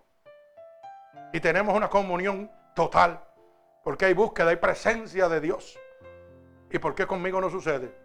[1.33, 3.21] Y tenemos una comunión total.
[3.85, 5.79] Porque hay búsqueda, hay presencia de Dios.
[6.71, 8.00] ¿Y por qué conmigo no sucede?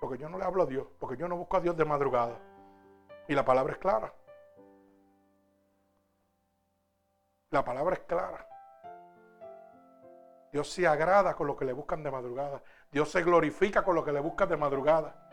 [0.00, 2.38] Porque yo no le hablo a Dios, porque yo no busco a Dios de madrugada.
[3.26, 4.12] Y la palabra es clara.
[7.50, 8.46] La palabra es clara.
[10.52, 12.62] Dios se agrada con lo que le buscan de madrugada.
[12.90, 15.30] Dios se glorifica con lo que le buscan de madrugada.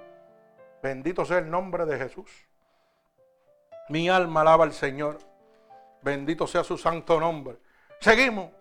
[0.82, 2.30] Bendito sea el nombre de Jesús.
[3.90, 5.18] Mi alma alaba al Señor.
[6.02, 7.60] Bendito sea su santo nombre.
[8.00, 8.52] Seguimos.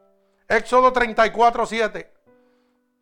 [0.48, 2.13] Éxodo 34, 7.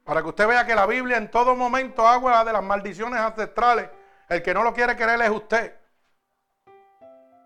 [0.05, 3.89] Para que usted vea que la Biblia en todo momento habla de las maldiciones ancestrales.
[4.29, 5.77] El que no lo quiere creer es usted.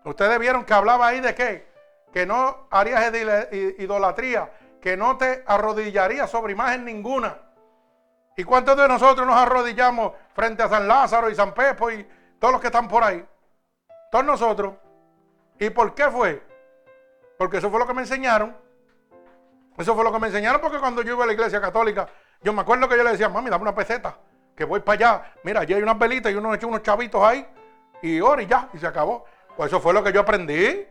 [0.05, 1.67] Ustedes vieron que hablaba ahí de qué?
[2.13, 3.13] Que no harías
[3.77, 4.49] idolatría
[4.81, 7.37] que no te arrodillarías sobre imagen ninguna.
[8.35, 12.07] ¿Y cuántos de nosotros nos arrodillamos frente a San Lázaro y San Pepo y
[12.39, 13.25] todos los que están por ahí?
[14.11, 14.75] Todos nosotros.
[15.59, 16.41] ¿Y por qué fue?
[17.37, 18.55] Porque eso fue lo que me enseñaron.
[19.77, 22.07] Eso fue lo que me enseñaron porque cuando yo iba a la iglesia católica,
[22.41, 24.17] yo me acuerdo que yo le decía, mami, dame una peseta,
[24.55, 25.33] que voy para allá.
[25.43, 27.45] Mira, allí hay unas velitas y uno echó unos chavitos ahí
[28.01, 29.25] y ora y ya, y se acabó.
[29.55, 30.85] Pues eso fue lo que yo aprendí.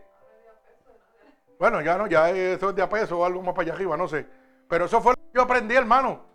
[1.59, 3.97] Bueno, ya no, ya eso es de a peso o algo más para allá arriba,
[3.97, 4.27] no sé.
[4.67, 6.25] Pero eso fue lo que yo aprendí, hermano.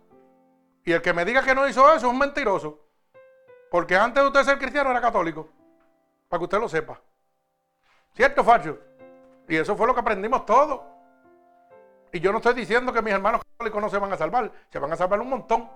[0.83, 2.79] Y el que me diga que no hizo eso es un mentiroso.
[3.71, 5.49] Porque antes de usted ser cristiano era católico.
[6.27, 6.99] Para que usted lo sepa.
[8.13, 8.79] ¿Cierto, Facho?
[9.47, 10.81] Y eso fue lo que aprendimos todos.
[12.13, 14.51] Y yo no estoy diciendo que mis hermanos católicos no se van a salvar.
[14.69, 15.67] Se van a salvar un montón.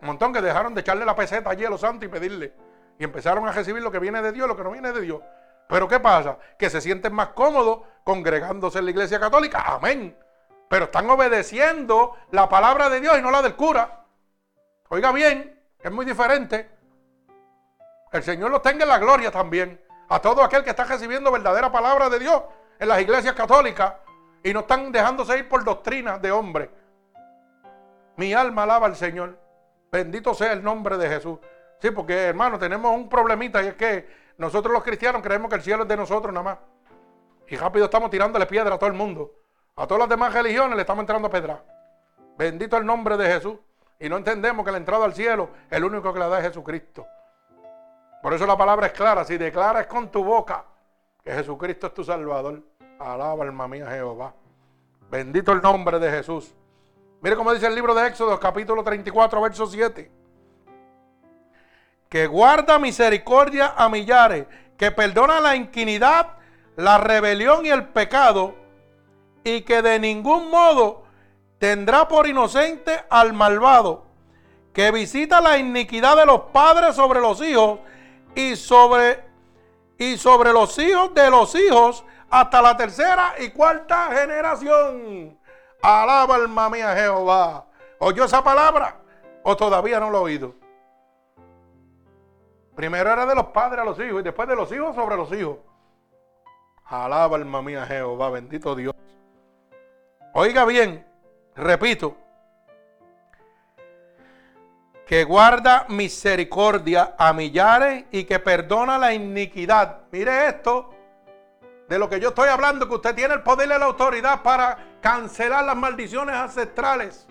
[0.00, 2.52] Un montón que dejaron de echarle la peseta allí a los santos y pedirle.
[2.98, 5.20] Y empezaron a recibir lo que viene de Dios, lo que no viene de Dios.
[5.68, 6.36] Pero ¿qué pasa?
[6.58, 9.62] Que se sienten más cómodos congregándose en la iglesia católica.
[9.64, 10.18] Amén.
[10.68, 14.04] Pero están obedeciendo la palabra de Dios y no la del cura.
[14.88, 16.68] Oiga bien, es muy diferente.
[18.10, 19.80] El Señor los tenga en la gloria también.
[20.08, 22.42] A todo aquel que está recibiendo verdadera palabra de Dios
[22.80, 23.94] en las iglesias católicas
[24.42, 26.70] y no están dejándose ir por doctrinas de hombre.
[28.16, 29.38] Mi alma alaba al Señor.
[29.90, 31.38] Bendito sea el nombre de Jesús.
[31.80, 34.08] Sí, porque hermano, tenemos un problemita y es que
[34.38, 36.58] nosotros los cristianos creemos que el cielo es de nosotros nada más.
[37.48, 39.32] Y rápido estamos tirándole piedra a todo el mundo.
[39.76, 41.62] A todas las demás religiones le estamos entrando piedra.
[42.36, 43.56] Bendito el nombre de Jesús.
[43.98, 47.06] Y no entendemos que la entrada al cielo, el único que la da es Jesucristo.
[48.22, 49.24] Por eso la palabra es clara.
[49.24, 50.64] Si declaras con tu boca
[51.22, 52.62] que Jesucristo es tu Salvador,
[53.02, 54.34] alaba alma mía Jehová.
[55.10, 56.54] Bendito el nombre de Jesús.
[57.20, 60.22] Mire cómo dice el libro de Éxodo, capítulo 34, verso 7
[62.12, 64.44] que guarda misericordia a millares,
[64.76, 66.32] que perdona la inquinidad,
[66.76, 68.54] la rebelión y el pecado,
[69.44, 71.04] y que de ningún modo
[71.56, 74.04] tendrá por inocente al malvado,
[74.74, 77.78] que visita la iniquidad de los padres sobre los hijos
[78.34, 79.24] y sobre
[79.96, 85.38] y sobre los hijos de los hijos hasta la tercera y cuarta generación.
[85.82, 87.66] Alaba alma mía Jehová.
[87.98, 88.96] ¿Oyó esa palabra?
[89.42, 90.54] ¿O todavía no lo ha oído?
[92.74, 95.30] Primero era de los padres a los hijos y después de los hijos sobre los
[95.30, 95.58] hijos.
[96.86, 98.94] Alaba alma mía Jehová, bendito Dios.
[100.32, 101.06] Oiga bien,
[101.54, 102.16] repito,
[105.06, 110.04] que guarda misericordia a millares y que perdona la iniquidad.
[110.10, 110.91] Mire esto,
[111.92, 114.96] de lo que yo estoy hablando, que usted tiene el poder y la autoridad para
[115.02, 117.26] cancelar las maldiciones ancestrales.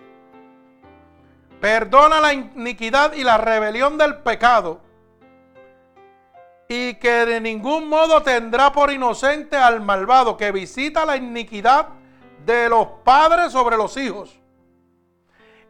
[1.60, 4.80] Perdona la iniquidad y la rebelión del pecado
[6.68, 11.88] y que de ningún modo tendrá por inocente al malvado que visita la iniquidad
[12.46, 14.38] de los padres sobre los hijos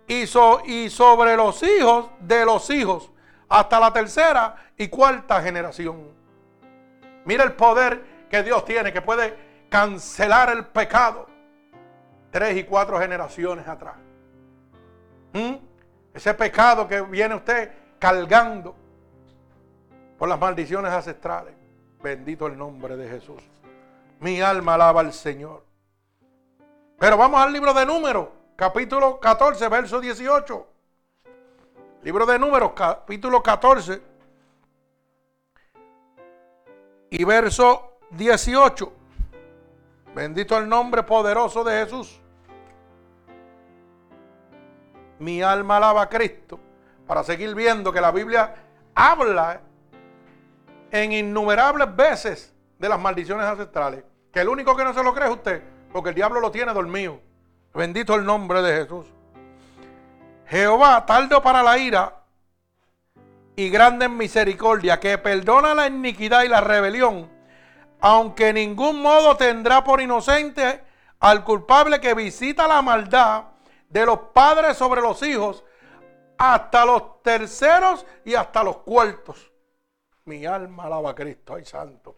[0.06, 0.24] y,
[0.66, 3.10] y sobre los hijos de los hijos
[3.48, 6.12] hasta la tercera y cuarta generación.
[7.24, 9.36] Mira el poder que Dios tiene, que puede
[9.68, 11.26] cancelar el pecado
[12.30, 13.96] tres y cuatro generaciones atrás.
[15.34, 15.56] ¿Mm?
[16.14, 18.74] Ese pecado que viene usted cargando
[20.16, 21.52] por las maldiciones ancestrales.
[22.02, 23.42] Bendito el nombre de Jesús.
[24.20, 25.66] Mi alma alaba al Señor.
[26.98, 30.66] Pero vamos al libro de números, capítulo 14, verso 18.
[32.02, 34.00] Libro de números, capítulo 14
[37.10, 38.92] y verso 18.
[40.14, 42.20] Bendito el nombre poderoso de Jesús.
[45.18, 46.58] Mi alma alaba a Cristo
[47.06, 48.54] para seguir viendo que la Biblia
[48.94, 49.60] habla
[50.90, 54.04] en innumerables veces de las maldiciones ancestrales.
[54.32, 55.62] Que el único que no se lo cree es usted,
[55.92, 57.20] porque el diablo lo tiene dormido.
[57.74, 59.06] Bendito el nombre de Jesús.
[60.46, 62.22] Jehová, tardo para la ira
[63.56, 67.30] y grande en misericordia, que perdona la iniquidad y la rebelión,
[68.02, 70.84] aunque en ningún modo tendrá por inocente
[71.20, 73.44] al culpable que visita la maldad
[73.88, 75.64] de los padres sobre los hijos,
[76.36, 79.52] hasta los terceros y hasta los cuartos.
[80.24, 82.16] Mi alma alaba a Cristo, ay santo.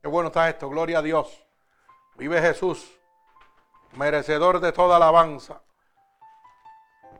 [0.00, 1.44] Qué bueno está esto, gloria a Dios.
[2.16, 2.88] Vive Jesús,
[3.96, 5.60] merecedor de toda alabanza.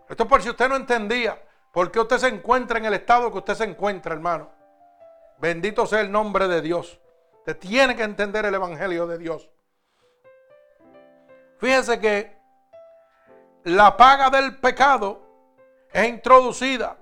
[0.08, 1.42] Esto es por si usted no entendía
[1.72, 4.48] por qué usted se encuentra en el estado que usted se encuentra, hermano.
[5.38, 7.00] Bendito sea el nombre de Dios.
[7.46, 9.48] Usted tiene que entender el Evangelio de Dios.
[11.58, 12.36] Fíjese que
[13.62, 15.22] la paga del pecado
[15.92, 16.98] es introducida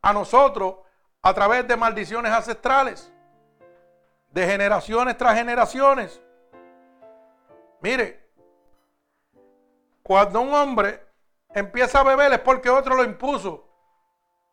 [0.00, 0.76] a nosotros
[1.20, 3.12] a través de maldiciones ancestrales,
[4.30, 6.18] de generaciones tras generaciones.
[7.82, 8.26] Mire,
[10.02, 11.06] cuando un hombre
[11.50, 13.68] empieza a beber es porque otro lo impuso.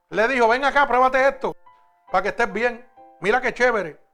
[0.10, 1.56] Le dijo, ven acá, pruébate esto,
[2.12, 2.86] para que estés bien.
[3.22, 4.05] Mira qué chévere.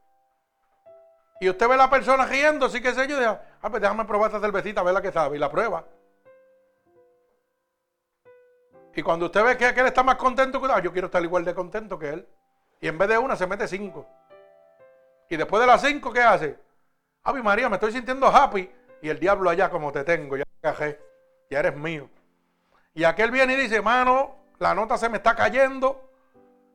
[1.42, 4.28] Y usted ve a la persona riendo, así que sé yo, ah, pues déjame probar
[4.28, 5.84] esta cervecita, a ver la que sabe, y la prueba.
[8.94, 11.52] Y cuando usted ve que aquel está más contento que yo quiero estar igual de
[11.52, 12.28] contento que él.
[12.80, 14.06] Y en vez de una se mete cinco.
[15.28, 16.56] Y después de las cinco, ¿qué hace?
[17.24, 18.70] Ave María, me estoy sintiendo happy.
[19.00, 21.00] Y el diablo allá como te tengo, ya cajé,
[21.50, 22.08] ya eres mío.
[22.94, 26.08] Y aquel viene y dice, hermano, la nota se me está cayendo,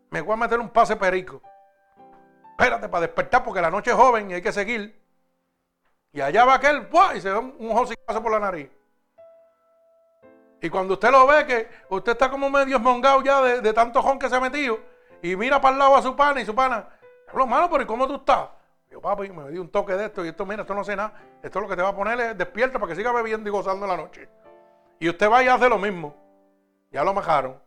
[0.10, 1.42] me voy a meter un pase perico.
[2.58, 5.00] Espérate para despertar porque la noche es joven y hay que seguir.
[6.12, 8.72] Y allá va aquel, y se da un, un por la nariz.
[10.60, 14.18] Y cuando usted lo ve que usted está como medio esmongado ya de, tanto jon
[14.18, 14.80] que se ha metido
[15.22, 16.88] y mira para el lado a su pana y su pana,
[17.28, 18.50] hablo malo, pero ¿y cómo tú estás?
[18.90, 21.14] Yo, papi, me di un toque de esto y esto, mira, esto no sé nada.
[21.44, 23.52] Esto es lo que te va a poner es despierta para que siga bebiendo y
[23.52, 24.28] gozando la noche.
[25.00, 26.16] Y usted va y hace lo mismo.
[26.90, 27.62] Ya lo majaron.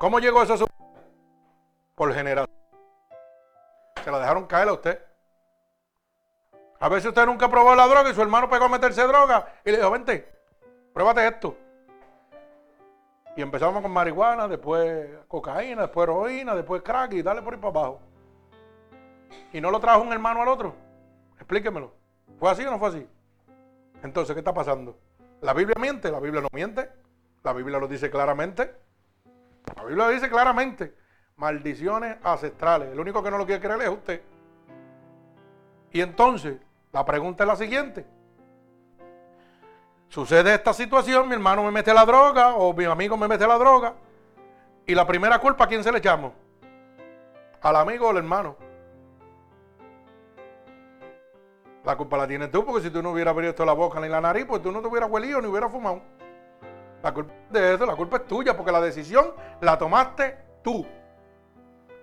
[0.00, 0.66] ¿Cómo llegó eso a su
[1.94, 2.55] Por generación.
[4.06, 5.02] Se la dejaron caer a usted.
[6.78, 9.72] A veces usted nunca probó la droga y su hermano pegó a meterse droga y
[9.72, 10.32] le dijo, vente,
[10.94, 11.56] pruébate esto.
[13.34, 17.80] Y empezamos con marihuana, después cocaína, después heroína, después crack y dale por ahí para
[17.80, 18.00] abajo.
[19.52, 20.76] Y no lo trajo un hermano al otro.
[21.38, 21.92] Explíquemelo.
[22.38, 23.08] ¿Fue así o no fue así?
[24.04, 24.96] Entonces, ¿qué está pasando?
[25.40, 26.12] ¿La Biblia miente?
[26.12, 26.88] La Biblia no miente.
[27.42, 28.72] La Biblia lo dice claramente.
[29.74, 30.94] La Biblia lo dice claramente.
[31.38, 32.90] Maldiciones ancestrales.
[32.92, 34.22] El único que no lo quiere creer es usted.
[35.92, 36.56] Y entonces,
[36.92, 38.06] la pregunta es la siguiente.
[40.08, 43.58] Sucede esta situación, mi hermano me mete la droga o mi amigo me mete la
[43.58, 43.94] droga.
[44.86, 46.32] Y la primera culpa, ¿a quién se le echamos?
[47.60, 48.56] ¿Al amigo o al hermano?
[51.84, 54.22] La culpa la tienes tú, porque si tú no hubieras abierto la boca ni la
[54.22, 56.00] nariz, pues tú no te hubieras huelido ni hubieras fumado.
[57.02, 60.86] La culpa de eso, la culpa es tuya, porque la decisión la tomaste tú.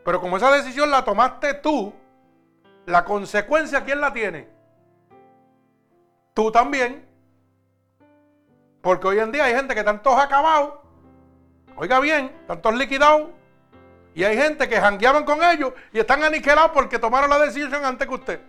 [0.03, 1.93] Pero como esa decisión la tomaste tú,
[2.85, 4.47] la consecuencia, ¿quién la tiene?
[6.33, 7.07] Tú también.
[8.81, 10.73] Porque hoy en día hay gente que están todos acabados,
[11.77, 13.29] oiga bien, están todos liquidados,
[14.13, 18.05] y hay gente que jangueaban con ellos y están aniquilados porque tomaron la decisión antes
[18.05, 18.41] que usted.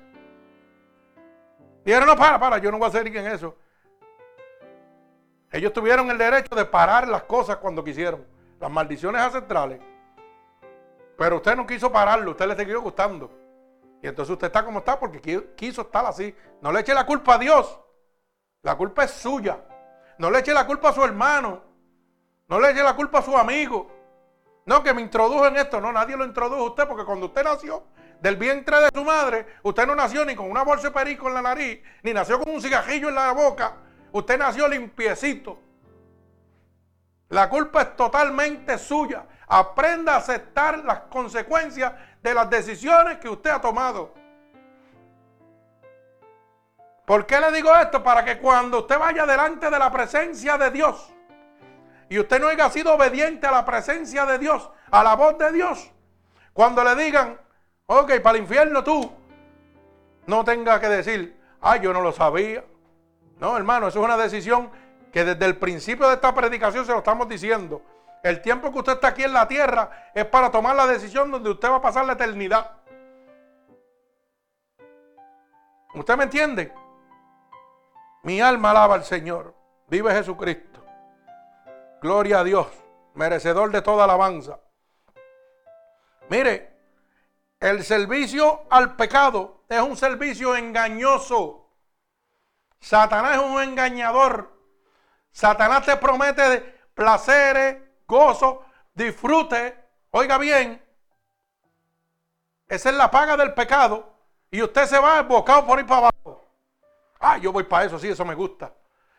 [1.84, 3.56] Dijeron, no, para, para, yo no voy a hacer en eso.
[5.52, 8.26] Ellos tuvieron el derecho de parar las cosas cuando quisieron,
[8.58, 9.80] las maldiciones ancestrales.
[11.16, 13.30] Pero usted no quiso pararlo, usted le siguió gustando.
[14.02, 16.34] Y entonces usted está como está porque quiso estar así.
[16.60, 17.80] No le eche la culpa a Dios.
[18.62, 19.60] La culpa es suya.
[20.18, 21.62] No le eche la culpa a su hermano.
[22.48, 23.90] No le eche la culpa a su amigo.
[24.66, 25.80] No, que me introdujo en esto.
[25.80, 27.84] No, nadie lo introdujo a usted porque cuando usted nació,
[28.20, 31.34] del vientre de su madre, usted no nació ni con una bolsa de perico en
[31.34, 33.76] la nariz, ni nació con un cigajillo en la boca.
[34.12, 35.58] Usted nació limpiecito.
[37.28, 39.26] La culpa es totalmente suya.
[39.56, 44.12] Aprenda a aceptar las consecuencias de las decisiones que usted ha tomado.
[47.06, 48.02] ¿Por qué le digo esto?
[48.02, 51.08] Para que cuando usted vaya delante de la presencia de Dios
[52.08, 55.52] y usted no haya sido obediente a la presencia de Dios, a la voz de
[55.52, 55.88] Dios,
[56.52, 57.38] cuando le digan,
[57.86, 59.08] ok, para el infierno tú,
[60.26, 62.64] no tenga que decir, ay, yo no lo sabía.
[63.38, 64.68] No, hermano, eso es una decisión
[65.12, 67.93] que desde el principio de esta predicación se lo estamos diciendo.
[68.24, 71.50] El tiempo que usted está aquí en la tierra es para tomar la decisión donde
[71.50, 72.78] usted va a pasar la eternidad.
[75.92, 76.72] ¿Usted me entiende?
[78.22, 79.54] Mi alma alaba al Señor.
[79.88, 80.82] Vive Jesucristo.
[82.00, 82.66] Gloria a Dios,
[83.12, 84.58] merecedor de toda alabanza.
[86.30, 86.74] Mire,
[87.60, 91.68] el servicio al pecado es un servicio engañoso.
[92.80, 94.50] Satanás es un engañador.
[95.30, 96.62] Satanás te promete
[96.94, 98.64] placeres, gozo,
[98.94, 99.82] disfrute.
[100.10, 100.84] Oiga bien,
[102.68, 104.12] esa es la paga del pecado.
[104.50, 106.44] Y usted se va embocado por ir para abajo.
[107.18, 108.72] Ah, yo voy para eso, sí, eso me gusta.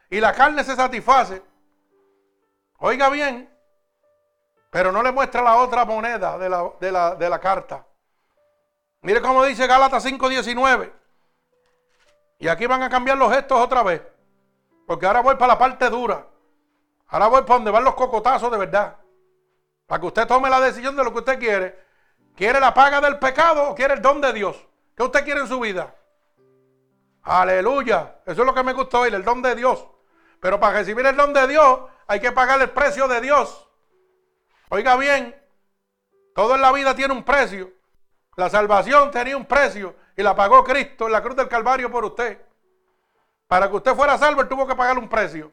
[0.10, 1.42] Y la carne se satisface.
[2.78, 3.50] Oiga bien,
[4.70, 6.50] pero no le muestra la otra moneda de
[6.92, 7.86] la, de la carta.
[9.02, 10.92] Mire cómo dice Gálatas 5:19.
[12.40, 14.02] Y aquí van a cambiar los gestos otra vez.
[14.86, 16.26] Porque ahora voy para la parte dura.
[17.08, 18.98] Ahora voy para donde van los cocotazos de verdad.
[19.86, 21.86] Para que usted tome la decisión de lo que usted quiere.
[22.36, 24.68] ¿Quiere la paga del pecado o quiere el don de Dios?
[24.96, 25.96] ¿Qué usted quiere en su vida?
[27.24, 28.20] Aleluya.
[28.26, 29.88] Eso es lo que me gustó oír, el don de Dios.
[30.40, 33.68] Pero para recibir el don de Dios hay que pagar el precio de Dios.
[34.70, 35.36] Oiga bien,
[36.34, 37.72] todo en la vida tiene un precio.
[38.36, 42.04] La salvación tenía un precio y la pagó Cristo en la cruz del Calvario por
[42.04, 42.42] usted.
[43.48, 45.52] Para que usted fuera salvo, él tuvo que pagar un precio.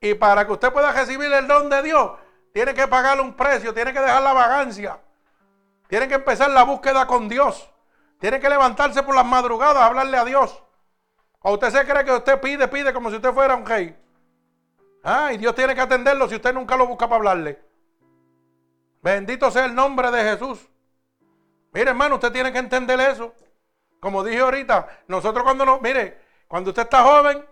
[0.00, 2.12] Y para que usted pueda recibir el don de Dios,
[2.52, 5.00] tiene que pagar un precio, tiene que dejar la vagancia.
[5.88, 7.70] Tiene que empezar la búsqueda con Dios.
[8.20, 10.62] Tiene que levantarse por las madrugadas a hablarle a Dios.
[11.40, 13.96] ¿O usted se cree que usted pide, pide como si usted fuera un rey?
[15.02, 17.62] Ah, y Dios tiene que atenderlo si usted nunca lo busca para hablarle.
[19.00, 20.68] Bendito sea el nombre de Jesús.
[21.72, 23.34] Mire, hermano, usted tiene que entender eso.
[24.00, 27.44] Como dije ahorita, nosotros cuando nos, mire, cuando usted está joven,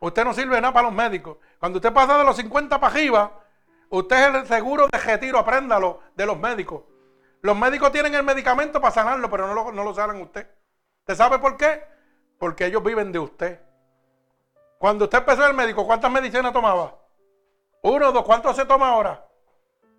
[0.00, 1.38] usted no sirve nada para los médicos.
[1.64, 3.40] Cuando usted pasa de los 50 para arriba,
[3.88, 6.82] usted es el seguro de retiro, apréndalo, de los médicos.
[7.40, 10.46] Los médicos tienen el medicamento para sanarlo, pero no lo, no lo sanan usted.
[10.98, 11.82] ¿Usted sabe por qué?
[12.38, 13.62] Porque ellos viven de usted.
[14.76, 16.98] Cuando usted empezó el médico, ¿cuántas medicinas tomaba?
[17.80, 19.26] Uno, dos, ¿cuántos se toma ahora?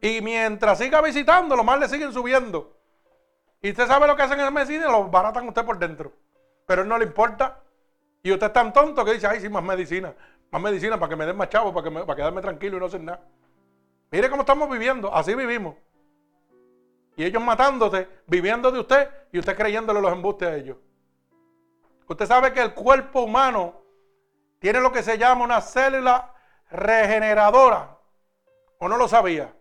[0.01, 2.77] Y mientras siga visitando, los más le siguen subiendo.
[3.63, 6.13] Y usted sabe lo que hacen en la medicina, lo baratan usted por dentro.
[6.67, 7.59] Pero él no le importa.
[8.21, 10.13] Y usted es tan tonto que dice, ay, sí, más medicina.
[10.55, 12.85] Más medicina para que me den más chavo, para, que para quedarme tranquilo y no
[12.85, 13.19] hacer nada.
[14.09, 15.13] Mire cómo estamos viviendo.
[15.13, 15.75] Así vivimos.
[17.17, 20.77] Y ellos matándote, viviendo de usted y usted creyéndole los embustes a ellos.
[22.07, 23.81] Usted sabe que el cuerpo humano
[24.59, 26.33] tiene lo que se llama una célula
[26.71, 27.97] regeneradora.
[28.77, 29.53] ¿O no lo sabía?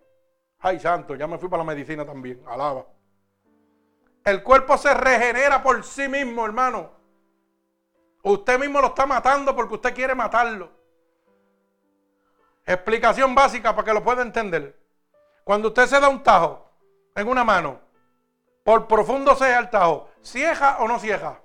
[0.61, 2.41] Ay, santo, ya me fui para la medicina también.
[2.47, 2.87] Alaba.
[4.25, 6.93] El cuerpo se regenera por sí mismo, hermano.
[8.23, 10.84] Usted mismo lo está matando porque usted quiere matarlo.
[12.66, 14.78] Explicación básica para que lo pueda entender.
[15.45, 16.70] Cuando usted se da un tajo,
[17.15, 17.81] en una mano,
[18.62, 21.41] por profundo sea el tajo, ¿cieja o no cieja?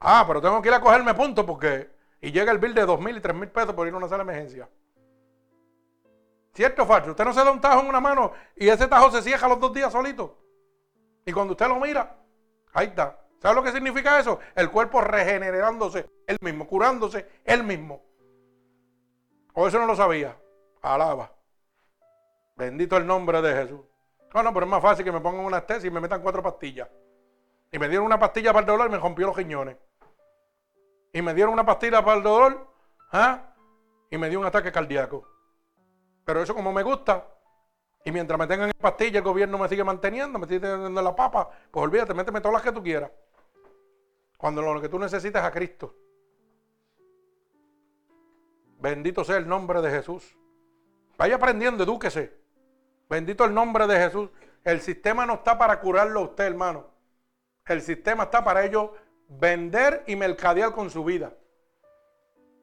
[0.00, 1.92] Ah, pero tengo que ir a cogerme puntos porque.
[2.20, 4.08] Y llega el bill de dos mil y tres mil pesos por ir a una
[4.08, 4.68] sala de emergencia.
[6.54, 7.10] ¿Cierto o?
[7.10, 9.60] Usted no se da un tajo en una mano y ese tajo se cieja los
[9.60, 10.38] dos días solito.
[11.26, 12.16] Y cuando usted lo mira,
[12.72, 13.18] ahí está.
[13.40, 14.38] ¿Sabe lo que significa eso?
[14.54, 18.02] El cuerpo regenerándose él mismo, curándose él mismo.
[19.54, 20.36] O eso no lo sabía.
[20.82, 21.32] Alaba.
[22.56, 23.80] Bendito el nombre de Jesús.
[24.34, 26.42] No, no, pero es más fácil que me pongan una tesis y me metan cuatro
[26.42, 26.88] pastillas.
[27.70, 29.76] Y me dieron una pastilla para el dolor y me rompió los riñones.
[31.12, 32.66] Y me dieron una pastilla para el dolor
[33.12, 33.54] ¿ah?
[34.10, 35.26] y me dio un ataque cardíaco.
[36.24, 37.24] Pero eso como me gusta.
[38.04, 41.16] Y mientras me tengan en pastilla, el gobierno me sigue manteniendo, me sigue teniendo la
[41.16, 43.10] papa, pues olvídate, méteme todas las que tú quieras.
[44.36, 45.94] Cuando lo que tú necesitas es a Cristo.
[48.84, 50.36] Bendito sea el nombre de Jesús.
[51.16, 52.36] Vaya aprendiendo, edúquese.
[53.08, 54.28] Bendito el nombre de Jesús.
[54.62, 56.90] El sistema no está para curarlo a usted, hermano.
[57.64, 58.90] El sistema está para ellos
[59.26, 61.32] vender y mercadear con su vida.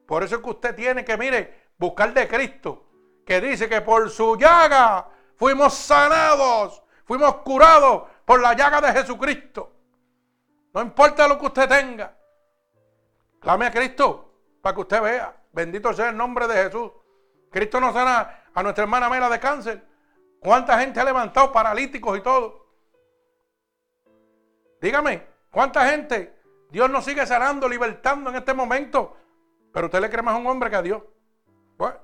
[0.06, 2.86] Por eso es que usted tiene que, mire, buscar de Cristo,
[3.26, 9.72] que dice que por su llaga fuimos sanados, Fuimos curados por la llaga de Jesucristo.
[10.72, 12.16] No importa lo que usted tenga.
[13.40, 15.41] Clame a Cristo para que usted vea.
[15.52, 16.90] Bendito sea el nombre de Jesús.
[17.50, 19.84] Cristo no sana a nuestra hermana Mela de cáncer.
[20.40, 22.66] ¿Cuánta gente ha levantado paralíticos y todo?
[24.80, 26.34] Dígame, ¿cuánta gente
[26.70, 29.16] Dios nos sigue sanando, libertando en este momento?
[29.72, 31.02] Pero usted le cree más a un hombre que a Dios.
[31.76, 31.98] Bueno,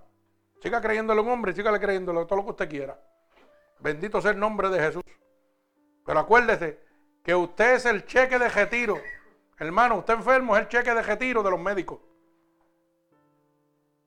[0.63, 2.99] siga creyéndole a un hombre, siga creyéndole todo lo que usted quiera.
[3.81, 5.03] Bendito sea el nombre de Jesús.
[6.05, 6.81] Pero acuérdese
[7.25, 9.01] que usted es el cheque de retiro.
[9.59, 11.99] Hermano, usted enfermo es el cheque de retiro de los médicos.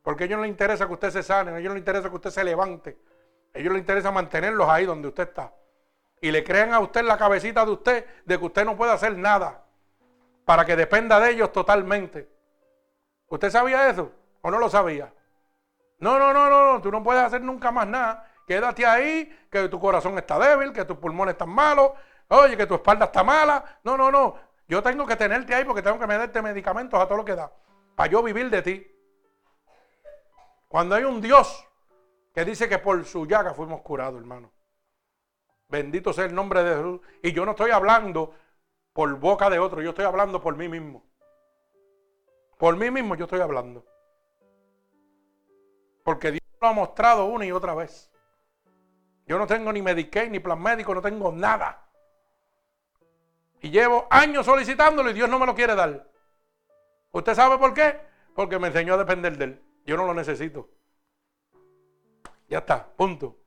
[0.01, 2.09] Porque a ellos no les interesa que usted se sane, a ellos no les interesa
[2.09, 2.97] que usted se levante.
[3.53, 5.53] A ellos les interesa mantenerlos ahí donde usted está.
[6.21, 9.17] Y le crean a usted la cabecita de usted de que usted no puede hacer
[9.17, 9.63] nada.
[10.45, 12.29] Para que dependa de ellos totalmente.
[13.27, 14.11] ¿Usted sabía eso
[14.41, 15.13] o no lo sabía?
[15.99, 18.27] No, no, no, no, no, tú no puedes hacer nunca más nada.
[18.47, 21.91] Quédate ahí, que tu corazón está débil, que tus pulmones están malos,
[22.27, 23.63] oye, que tu espalda está mala.
[23.83, 24.35] No, no, no.
[24.67, 27.51] Yo tengo que tenerte ahí porque tengo que meterte medicamentos a todo lo que da.
[27.95, 28.90] Para yo vivir de ti.
[30.71, 31.67] Cuando hay un Dios
[32.33, 34.53] que dice que por su llaga fuimos curados, hermano.
[35.67, 37.01] Bendito sea el nombre de Jesús.
[37.21, 38.33] Y yo no estoy hablando
[38.93, 41.03] por boca de otro, yo estoy hablando por mí mismo.
[42.57, 43.85] Por mí mismo yo estoy hablando.
[46.05, 48.09] Porque Dios lo ha mostrado una y otra vez.
[49.25, 51.85] Yo no tengo ni Medicaid, ni plan médico, no tengo nada.
[53.59, 56.09] Y llevo años solicitándolo y Dios no me lo quiere dar.
[57.11, 57.99] ¿Usted sabe por qué?
[58.33, 59.70] Porque me enseñó a depender de Él.
[59.85, 60.69] Yo no lo necesito.
[62.47, 63.37] Ya está, punto.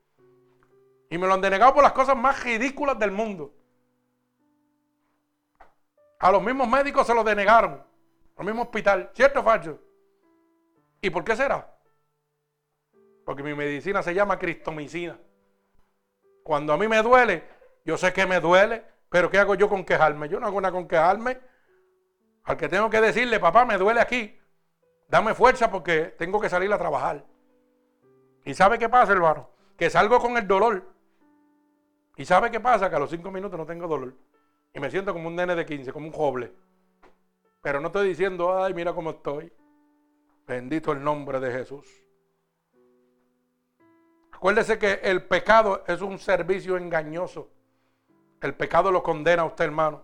[1.09, 3.53] Y me lo han denegado por las cosas más ridículas del mundo.
[6.19, 7.83] A los mismos médicos se lo denegaron.
[8.37, 9.11] Al mismo hospital.
[9.13, 9.79] ¿Cierto o?
[11.01, 11.71] ¿Y por qué será?
[13.23, 15.19] Porque mi medicina se llama cristomicina.
[16.43, 17.43] Cuando a mí me duele,
[17.83, 20.29] yo sé que me duele, pero ¿qué hago yo con quejarme?
[20.29, 21.39] Yo no hago nada con quejarme.
[22.43, 24.39] Al que tengo que decirle, papá, me duele aquí.
[25.07, 27.25] Dame fuerza porque tengo que salir a trabajar.
[28.43, 29.49] ¿Y sabe qué pasa, hermano?
[29.77, 30.83] Que salgo con el dolor.
[32.17, 32.89] ¿Y sabe qué pasa?
[32.89, 34.13] Que a los cinco minutos no tengo dolor.
[34.73, 36.53] Y me siento como un nene de 15, como un joble.
[37.61, 39.51] Pero no estoy diciendo, ay, mira cómo estoy.
[40.47, 41.87] Bendito el nombre de Jesús.
[44.31, 47.49] Acuérdese que el pecado es un servicio engañoso.
[48.41, 50.03] El pecado lo condena a usted, hermano.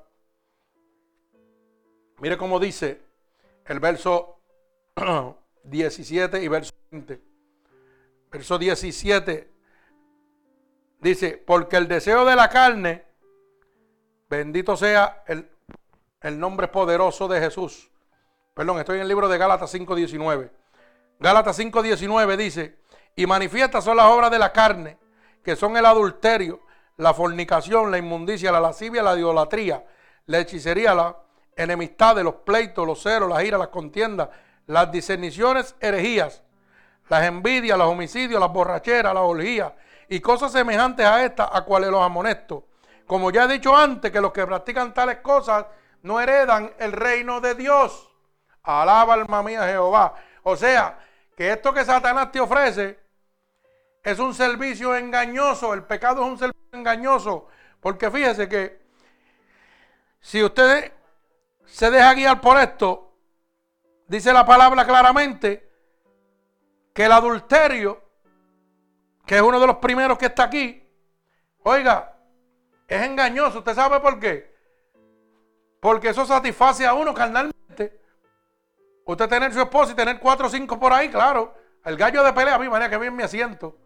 [2.19, 3.01] Mire cómo dice
[3.65, 4.40] el verso
[5.63, 7.21] 17 y verso 20.
[8.31, 9.51] Verso 17
[10.99, 13.03] dice, porque el deseo de la carne,
[14.29, 15.49] bendito sea el,
[16.21, 17.91] el nombre poderoso de Jesús.
[18.53, 20.51] Perdón, estoy en el libro de Gálatas 5.19.
[21.19, 22.79] Gálatas 5.19 dice,
[23.15, 24.97] y manifiestas son las obras de la carne,
[25.43, 26.61] que son el adulterio,
[26.97, 29.83] la fornicación, la inmundicia, la lascivia, la idolatría,
[30.27, 31.17] la hechicería, la
[31.55, 34.29] enemistad los pleitos, los ceros, las iras, las contiendas,
[34.71, 36.41] las discerniciones, herejías,
[37.09, 39.73] las envidias, los homicidios, las borracheras, las orgías
[40.07, 42.67] y cosas semejantes a estas, a cuales los amonesto.
[43.05, 45.65] Como ya he dicho antes, que los que practican tales cosas
[46.03, 48.09] no heredan el reino de Dios.
[48.63, 50.15] Alaba alma mía Jehová.
[50.43, 50.99] O sea,
[51.35, 52.97] que esto que Satanás te ofrece
[54.01, 55.73] es un servicio engañoso.
[55.73, 57.49] El pecado es un servicio engañoso.
[57.81, 58.81] Porque fíjese que
[60.21, 60.93] si usted
[61.65, 63.10] se deja guiar por esto,
[64.11, 65.69] dice la palabra claramente
[66.93, 68.03] que el adulterio,
[69.25, 70.85] que es uno de los primeros que está aquí,
[71.63, 72.17] oiga,
[72.89, 73.59] es engañoso.
[73.59, 74.53] ¿Usted sabe por qué?
[75.79, 78.01] Porque eso satisface a uno carnalmente.
[79.05, 81.55] Usted tener su esposa y tener cuatro o cinco por ahí, claro.
[81.85, 83.77] El gallo de pelea, a mí, manera que bien me asiento.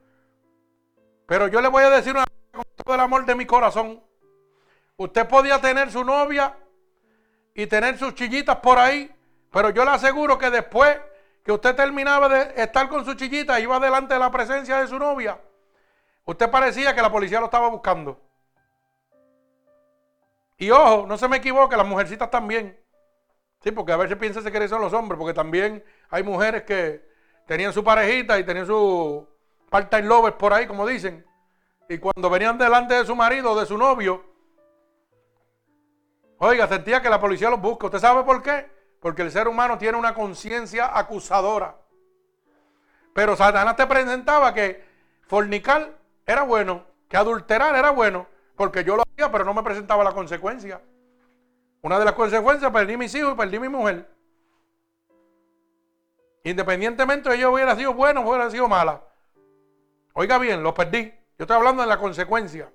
[1.27, 4.03] Pero yo le voy a decir una cosa con todo el amor de mi corazón.
[4.97, 6.57] Usted podía tener su novia
[7.53, 9.14] y tener sus chillitas por ahí
[9.55, 10.99] pero yo le aseguro que después
[11.41, 14.99] que usted terminaba de estar con su chiquita, iba delante de la presencia de su
[14.99, 15.39] novia,
[16.25, 18.19] usted parecía que la policía lo estaba buscando.
[20.57, 22.77] Y ojo, no se me equivoque, las mujercitas también.
[23.63, 27.07] Sí, porque a veces piensa que son los hombres, porque también hay mujeres que
[27.47, 29.25] tenían su parejita y tenían su
[29.69, 31.25] part-time lovers por ahí, como dicen.
[31.87, 34.21] Y cuando venían delante de su marido o de su novio,
[36.39, 37.85] oiga, sentía que la policía los busca.
[37.85, 38.74] ¿Usted sabe por qué?
[39.05, 41.75] Porque el ser humano tiene una conciencia acusadora.
[43.13, 44.83] Pero Satanás te presentaba que
[45.27, 45.95] fornicar
[46.25, 48.25] era bueno, que adulterar era bueno,
[48.55, 50.81] porque yo lo hacía, pero no me presentaba la consecuencia.
[51.83, 54.09] Una de las consecuencias, perdí mis hijos y perdí mi mujer.
[56.43, 59.03] Independientemente de yo hubiera sido bueno o hubiera sido mala.
[60.13, 61.13] Oiga bien, lo perdí.
[61.37, 62.73] Yo estoy hablando de la consecuencia.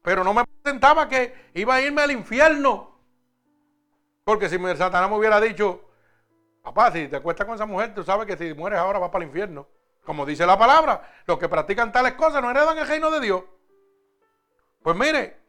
[0.00, 2.97] Pero no me presentaba que iba a irme al infierno.
[4.28, 5.88] Porque si Satanás me hubiera dicho,
[6.62, 9.24] papá, si te acuestas con esa mujer, tú sabes que si mueres ahora vas para
[9.24, 9.66] el infierno.
[10.04, 13.42] Como dice la palabra, los que practican tales cosas no heredan el reino de Dios.
[14.82, 15.40] Pues mire,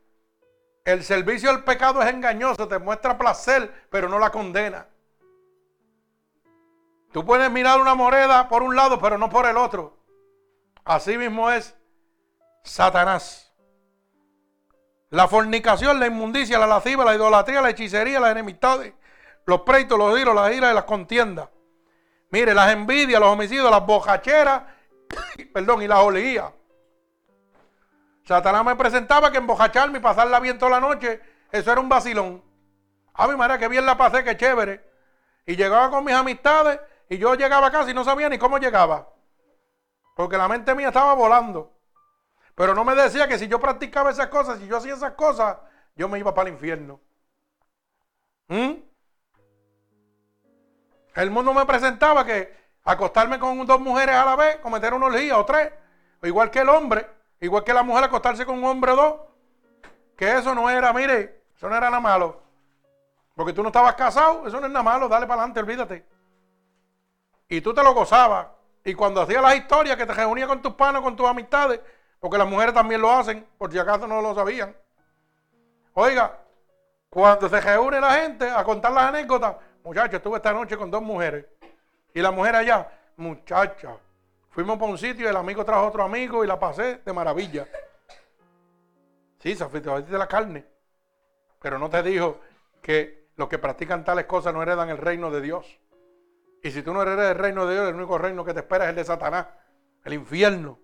[0.86, 4.88] el servicio al pecado es engañoso, te muestra placer, pero no la condena.
[7.12, 9.98] Tú puedes mirar una moneda por un lado, pero no por el otro.
[10.86, 11.76] Así mismo es
[12.64, 13.49] Satanás.
[15.12, 18.94] La fornicación, la inmundicia, la lascivia, la idolatría, la hechicería, las enemistades,
[19.46, 21.50] los pleitos, los hilos, las iras y las contiendas.
[22.30, 24.64] Mire, las envidias, los homicidios, las bocacheras,
[25.54, 26.52] perdón, y las oleías.
[28.24, 31.20] Satanás me presentaba que embojacharme y pasarla bien toda la noche,
[31.52, 32.44] eso era un vacilón.
[33.16, 34.88] A mi madre, que bien la pasé, que chévere.
[35.48, 36.80] Y llegaba con mis amistades
[37.10, 39.12] y yo llegaba a casa y no sabía ni cómo llegaba.
[40.16, 41.79] Porque la mente mía estaba volando.
[42.60, 45.56] Pero no me decía que si yo practicaba esas cosas, si yo hacía esas cosas,
[45.96, 47.00] yo me iba para el infierno.
[48.50, 48.72] ¿Mm?
[51.16, 52.54] El mundo me presentaba que
[52.84, 55.72] acostarme con dos mujeres a la vez, cometer una orgía o tres,
[56.22, 57.10] igual que el hombre,
[57.40, 59.16] igual que la mujer acostarse con un hombre o dos,
[60.18, 62.42] que eso no era, mire, eso no era nada malo.
[63.36, 66.06] Porque tú no estabas casado, eso no es nada malo, dale para adelante, olvídate.
[67.48, 68.48] Y tú te lo gozabas.
[68.84, 71.80] Y cuando hacías las historias que te reunías con tus panos, con tus amistades,
[72.20, 74.76] porque las mujeres también lo hacen, por si acaso no lo sabían.
[75.94, 76.38] Oiga,
[77.10, 81.02] cuando se reúne la gente a contar las anécdotas, muchachos, estuve esta noche con dos
[81.02, 81.46] mujeres.
[82.14, 83.98] Y la mujer allá, muchacha,
[84.50, 87.68] fuimos para un sitio y el amigo trajo otro amigo y la pasé de maravilla.
[89.40, 90.66] Sí, se de la carne.
[91.62, 92.40] Pero no te dijo
[92.82, 95.80] que los que practican tales cosas no heredan el reino de Dios.
[96.62, 98.86] Y si tú no eres el reino de Dios, el único reino que te espera
[98.86, 99.48] es el de Satanás,
[100.04, 100.78] el infierno.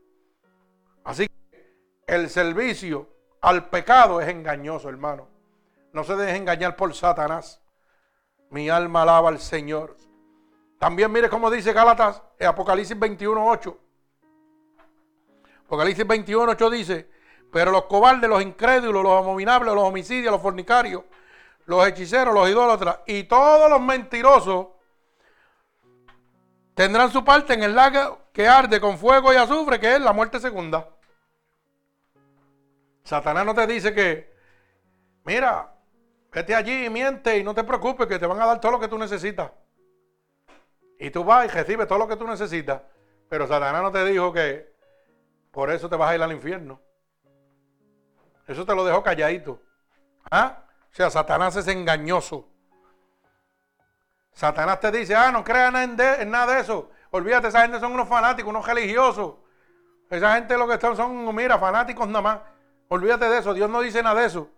[1.06, 1.76] Así que
[2.07, 3.07] el servicio
[3.40, 5.27] al pecado es engañoso, hermano.
[5.94, 7.61] No se deje engañar por Satanás.
[8.49, 9.95] Mi alma alaba al Señor.
[10.80, 13.77] También mire cómo dice Gálatas en Apocalipsis 21.8.
[15.65, 17.10] Apocalipsis 21.8 dice,
[17.52, 21.03] pero los cobardes, los incrédulos, los abominables, los homicidios, los fornicarios,
[21.65, 24.68] los hechiceros, los idólatras y todos los mentirosos
[26.73, 30.14] tendrán su parte en el lago que arde con fuego y azufre, que es la
[30.14, 30.90] muerte segunda.
[33.06, 34.34] Satanás no te dice que,
[35.23, 35.72] mira,
[36.32, 38.80] vete allí y miente y no te preocupes que te van a dar todo lo
[38.80, 39.52] que tú necesitas.
[40.99, 42.82] Y tú vas y recibes todo lo que tú necesitas.
[43.30, 44.73] Pero Satanás no te dijo que
[45.52, 46.82] por eso te vas a ir al infierno.
[48.48, 49.61] Eso te lo dejó calladito.
[50.32, 50.64] ¿Ah?
[50.91, 52.49] O sea, Satanás es engañoso.
[54.32, 56.90] Satanás te dice, ah, no creas en, nada de eso.
[57.11, 59.36] Olvídate, esa gente son unos fanáticos, unos religiosos.
[60.10, 62.55] Esa gente lo que están son, mira, fanáticos nada más.
[62.90, 64.49] Olvídate de eso, Dios no dice nada de eso.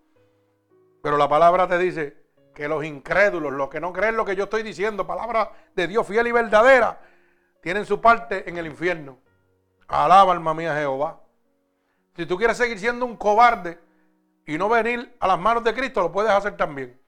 [1.01, 2.17] Pero la palabra te dice
[2.53, 6.05] que los incrédulos, los que no creen lo que yo estoy diciendo, palabra de Dios
[6.05, 6.99] fiel y verdadera,
[7.61, 9.19] tienen su parte en el infierno.
[9.87, 11.21] Alaba alma mía Jehová.
[12.15, 13.79] Si tú quieres seguir siendo un cobarde
[14.45, 16.99] y no venir a las manos de Cristo, lo puedes hacer también.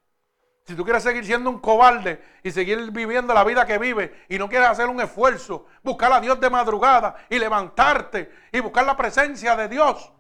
[0.66, 4.38] Si tú quieres seguir siendo un cobarde y seguir viviendo la vida que vive y
[4.38, 8.96] no quieres hacer un esfuerzo, buscar a Dios de madrugada y levantarte y buscar la
[8.96, 10.14] presencia de Dios,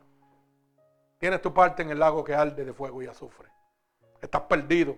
[1.19, 3.49] tienes tu parte en el lago que arde de fuego y azufre.
[4.19, 4.97] Estás perdido.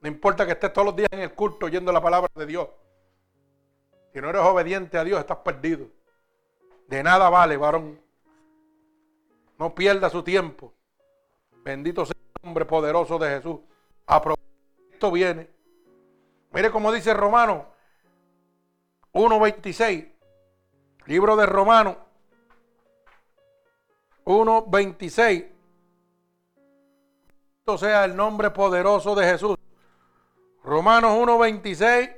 [0.00, 2.68] No importa que estés todos los días en el culto oyendo la palabra de Dios.
[4.14, 5.88] Si no eres obediente a Dios, estás perdido.
[6.86, 8.00] De nada vale, varón.
[9.58, 10.72] No pierda su tiempo.
[11.62, 13.60] Bendito sea el nombre poderoso de Jesús
[14.92, 15.48] esto viene.
[16.50, 17.66] Mire cómo dice Romano
[19.12, 20.12] 1.26.
[21.06, 22.07] Libro de Romano
[24.28, 25.48] 1.26.
[27.60, 29.56] Esto sea el nombre poderoso de Jesús.
[30.62, 32.14] Romanos 1.26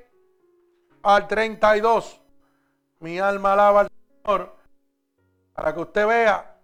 [1.03, 2.21] al 32.
[2.99, 3.89] Mi alma alaba al
[4.25, 4.57] Señor.
[5.55, 6.57] Para que usted vea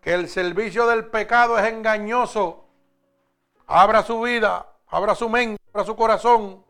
[0.00, 2.68] que el servicio del pecado es engañoso
[3.70, 6.64] Abra su vida, abra su mente, abra su corazón,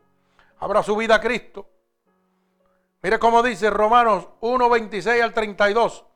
[0.59, 1.65] abra su vida a Cristo.
[3.01, 6.08] Mire cómo dice Romanos 1, 26 al 32.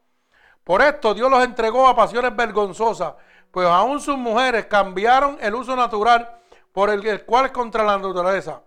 [0.64, 3.16] Por esto Dios los entregó a pasiones vergonzosas,
[3.52, 6.40] pues aún sus mujeres cambiaron el uso natural
[6.72, 8.64] por el cual es contra la naturaleza.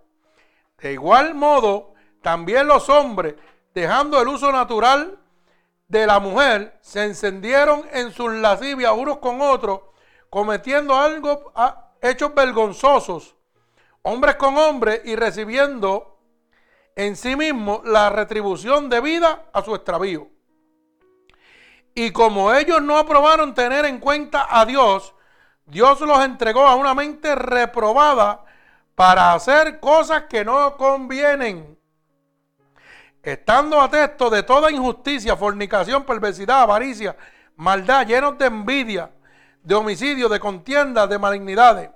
[0.77, 3.35] De igual modo, también los hombres,
[3.73, 5.19] dejando el uso natural
[5.87, 9.81] de la mujer, se encendieron en sus lascivias unos con otros,
[10.29, 11.51] cometiendo algo,
[12.01, 13.35] hechos vergonzosos,
[14.03, 16.19] hombres con hombres, y recibiendo
[16.95, 20.29] en sí mismo la retribución debida a su extravío.
[21.99, 25.15] Y como ellos no aprobaron tener en cuenta a Dios,
[25.65, 28.45] Dios los entregó a una mente reprobada
[28.93, 31.75] para hacer cosas que no convienen.
[33.23, 37.17] Estando atentos de toda injusticia, fornicación, perversidad, avaricia,
[37.55, 39.09] maldad, llenos de envidia,
[39.63, 41.89] de homicidio, de contienda, de malignidades.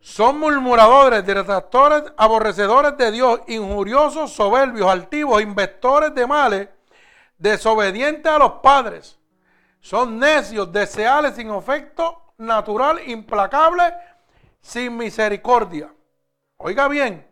[0.00, 6.68] Son murmuradores, detractores, aborrecedores de Dios, injuriosos, soberbios, altivos, inventores de males,
[7.42, 9.18] desobedientes a los padres.
[9.80, 13.92] Son necios, deseales, sin efecto natural, implacable,
[14.60, 15.92] sin misericordia.
[16.56, 17.28] Oiga bien,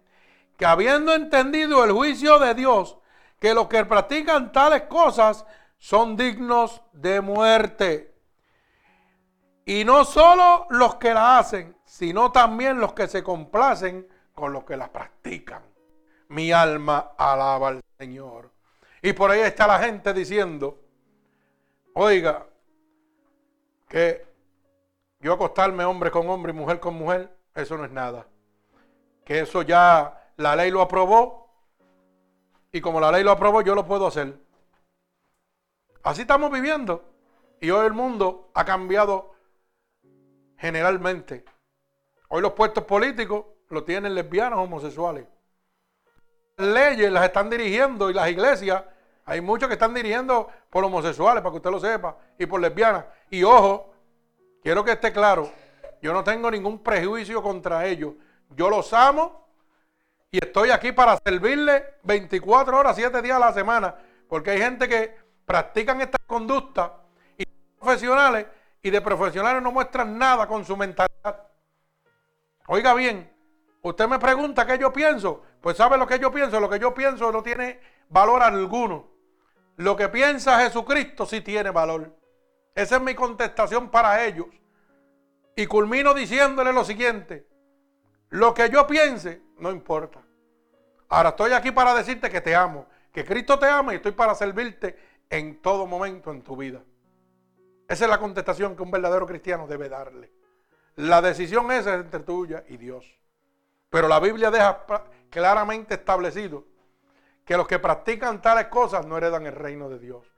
[0.57, 2.99] que habiendo entendido el juicio de Dios,
[3.39, 5.47] que los que practican tales cosas
[5.79, 8.15] son dignos de muerte.
[9.65, 14.65] Y no solo los que la hacen, sino también los que se complacen con los
[14.65, 15.63] que la practican.
[16.29, 18.51] Mi alma alaba al Señor.
[19.03, 20.79] Y por ahí está la gente diciendo,
[21.95, 22.47] oiga,
[23.89, 24.27] que
[25.21, 28.27] yo acostarme hombre con hombre y mujer con mujer, eso no es nada.
[29.25, 31.41] Que eso ya la ley lo aprobó
[32.73, 34.39] y como la ley lo aprobó, yo lo puedo hacer.
[36.03, 37.05] Así estamos viviendo.
[37.61, 39.35] Y hoy el mundo ha cambiado
[40.57, 41.45] generalmente.
[42.29, 45.27] Hoy los puestos políticos lo tienen lesbianos homosexuales.
[46.61, 48.83] Leyes las están dirigiendo y las iglesias,
[49.25, 53.05] hay muchos que están dirigiendo por homosexuales, para que usted lo sepa, y por lesbianas.
[53.31, 53.91] Y ojo,
[54.63, 55.51] Quiero que esté claro,
[56.03, 58.15] yo no tengo ningún prejuicio contra ellos.
[58.51, 59.47] Yo los amo
[60.31, 63.95] y estoy aquí para servirles 24 horas, 7 días a la semana.
[64.29, 65.17] Porque hay gente que
[65.47, 66.91] practican estas conductas
[67.39, 67.45] y
[67.79, 68.47] profesionales
[68.83, 71.49] y de profesionales no muestran nada con su mentalidad.
[72.67, 73.30] Oiga bien,
[73.83, 75.43] usted me pregunta qué yo pienso.
[75.61, 76.61] Pues sabe lo que yo pienso.
[76.61, 79.09] Lo que yo pienso no tiene valor alguno.
[79.77, 82.15] Lo que piensa Jesucristo sí tiene valor.
[82.75, 84.47] Esa es mi contestación para ellos.
[85.57, 87.47] Y culmino diciéndole lo siguiente.
[88.31, 90.21] Lo que yo piense, no importa.
[91.09, 94.35] Ahora estoy aquí para decirte que te amo, que Cristo te ama y estoy para
[94.37, 94.97] servirte
[95.29, 96.81] en todo momento en tu vida.
[97.89, 100.31] Esa es la contestación que un verdadero cristiano debe darle.
[100.95, 103.05] La decisión esa es entre tuya y Dios.
[103.91, 104.85] Pero la Biblia deja
[105.29, 106.65] claramente establecido
[107.45, 110.33] que los que practican tales cosas no heredan el reino de Dios.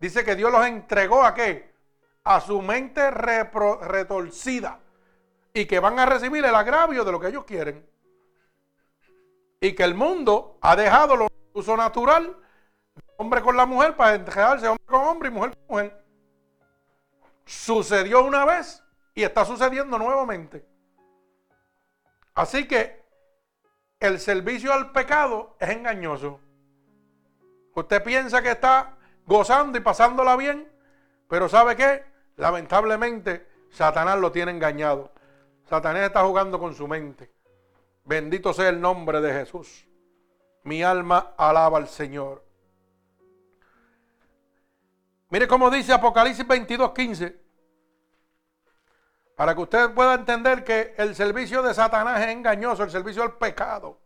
[0.00, 1.74] Dice que Dios los entregó a qué?
[2.24, 4.80] a su mente retorcida
[5.52, 7.86] y que van a recibir el agravio de lo que ellos quieren.
[9.60, 12.36] Y que el mundo ha dejado lo uso natural,
[13.18, 16.04] hombre con la mujer, para entregarse hombre con hombre y mujer con mujer.
[17.44, 18.82] Sucedió una vez
[19.14, 20.66] y está sucediendo nuevamente.
[22.34, 23.04] Así que
[24.00, 26.40] el servicio al pecado es engañoso.
[27.74, 28.96] Usted piensa que está
[29.26, 30.70] gozando y pasándola bien,
[31.28, 32.04] pero ¿sabe qué?
[32.36, 35.12] Lamentablemente, Satanás lo tiene engañado.
[35.64, 37.32] Satanás está jugando con su mente.
[38.04, 39.86] Bendito sea el nombre de Jesús.
[40.64, 42.44] Mi alma alaba al Señor.
[45.30, 47.43] Mire cómo dice Apocalipsis 22, 15.
[49.36, 53.36] Para que usted pueda entender que el servicio de Satanás es engañoso, el servicio al
[53.36, 53.98] pecado.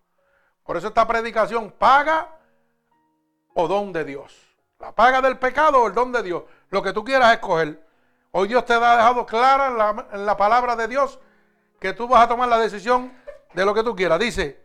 [0.63, 2.39] Por eso esta predicación, paga
[3.55, 4.49] o don de Dios.
[4.79, 6.45] La paga del pecado o el don de Dios.
[6.71, 7.85] Lo que tú quieras escoger.
[8.31, 11.19] Hoy Dios te ha dejado clara en la, palabra de Dios
[11.81, 13.13] que tú vas a tomar la decisión
[13.55, 14.19] de lo que tú quieras.
[14.21, 14.63] Dice,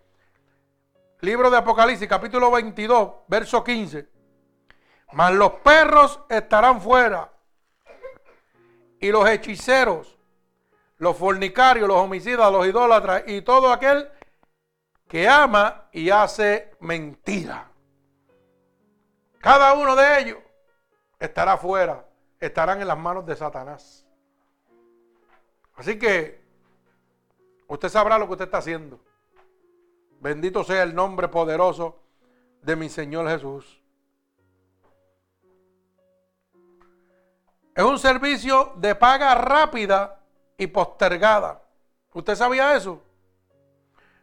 [1.21, 4.07] libro de Apocalipsis, capítulo 22, verso 15.
[5.13, 7.31] Mas los perros estarán fuera
[8.99, 10.17] y los hechiceros,
[11.03, 14.09] los fornicarios, los homicidas, los idólatras y todo aquel
[15.05, 17.69] que ama y hace mentira.
[19.39, 20.37] Cada uno de ellos
[21.19, 22.05] estará fuera
[22.39, 24.05] estarán en las manos de Satanás.
[25.75, 26.41] Así que
[27.67, 29.01] usted sabrá lo que usted está haciendo.
[30.21, 31.99] Bendito sea el nombre poderoso
[32.61, 33.81] de mi Señor Jesús.
[37.75, 40.22] Es un servicio de paga rápida
[40.57, 41.61] y postergada.
[42.13, 43.01] ¿Usted sabía eso?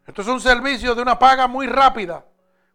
[0.06, 2.24] Esto es un servicio de una paga muy rápida.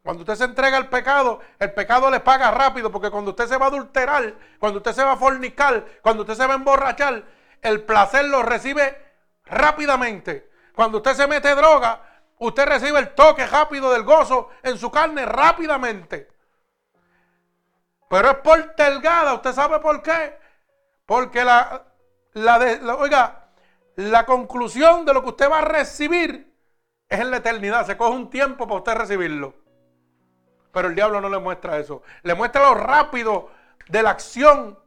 [0.03, 3.57] Cuando usted se entrega al pecado, el pecado le paga rápido, porque cuando usted se
[3.57, 7.23] va a adulterar, cuando usted se va a fornicar, cuando usted se va a emborrachar,
[7.61, 9.01] el placer lo recibe
[9.45, 10.51] rápidamente.
[10.75, 12.01] Cuando usted se mete droga,
[12.37, 16.29] usted recibe el toque rápido del gozo en su carne rápidamente.
[18.07, 20.37] Pero es por telgada, ¿usted sabe por qué?
[21.05, 21.83] Porque la,
[22.33, 23.44] la, la, oiga,
[23.95, 26.53] la conclusión de lo que usted va a recibir
[27.07, 27.85] es en la eternidad.
[27.85, 29.53] Se coge un tiempo para usted recibirlo.
[30.71, 32.01] Pero el diablo no le muestra eso.
[32.23, 33.49] Le muestra lo rápido
[33.87, 34.77] de la acción,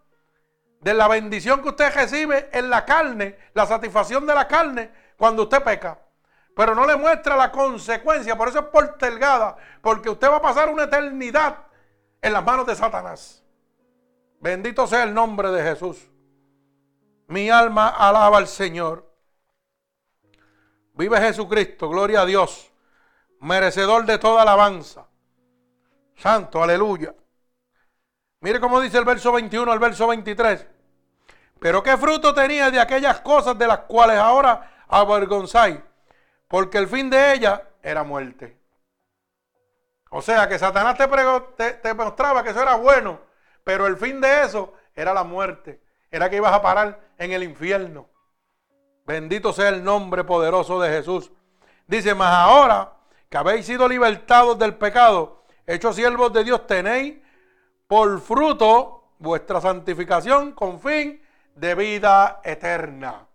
[0.81, 5.45] de la bendición que usted recibe en la carne, la satisfacción de la carne cuando
[5.45, 5.99] usted peca.
[6.55, 10.69] Pero no le muestra la consecuencia, por eso es portelgada, porque usted va a pasar
[10.69, 11.57] una eternidad
[12.21, 13.45] en las manos de Satanás.
[14.41, 16.11] Bendito sea el nombre de Jesús.
[17.29, 19.09] Mi alma alaba al Señor.
[20.95, 22.73] Vive Jesucristo, gloria a Dios,
[23.41, 25.07] merecedor de toda alabanza.
[26.17, 27.15] Santo, aleluya.
[28.41, 30.67] Mire cómo dice el verso 21 al verso 23.
[31.61, 35.79] Pero qué fruto tenía de aquellas cosas de las cuales ahora avergonzáis,
[36.47, 38.59] porque el fin de ellas era muerte.
[40.11, 43.21] O sea que Satanás te, te, mostraba que eso era bueno,
[43.65, 45.83] pero el fin de eso era la muerte.
[46.11, 48.09] Era que ibas a parar en el infierno.
[49.05, 51.31] Bendito sea el nombre poderoso de Jesús.
[51.87, 52.93] Dice, mas ahora
[53.29, 57.17] que habéis sido libertados del pecado, hechos siervos de Dios, tenéis
[57.87, 61.23] por fruto vuestra santificación con fin
[61.55, 63.27] de vida eterna.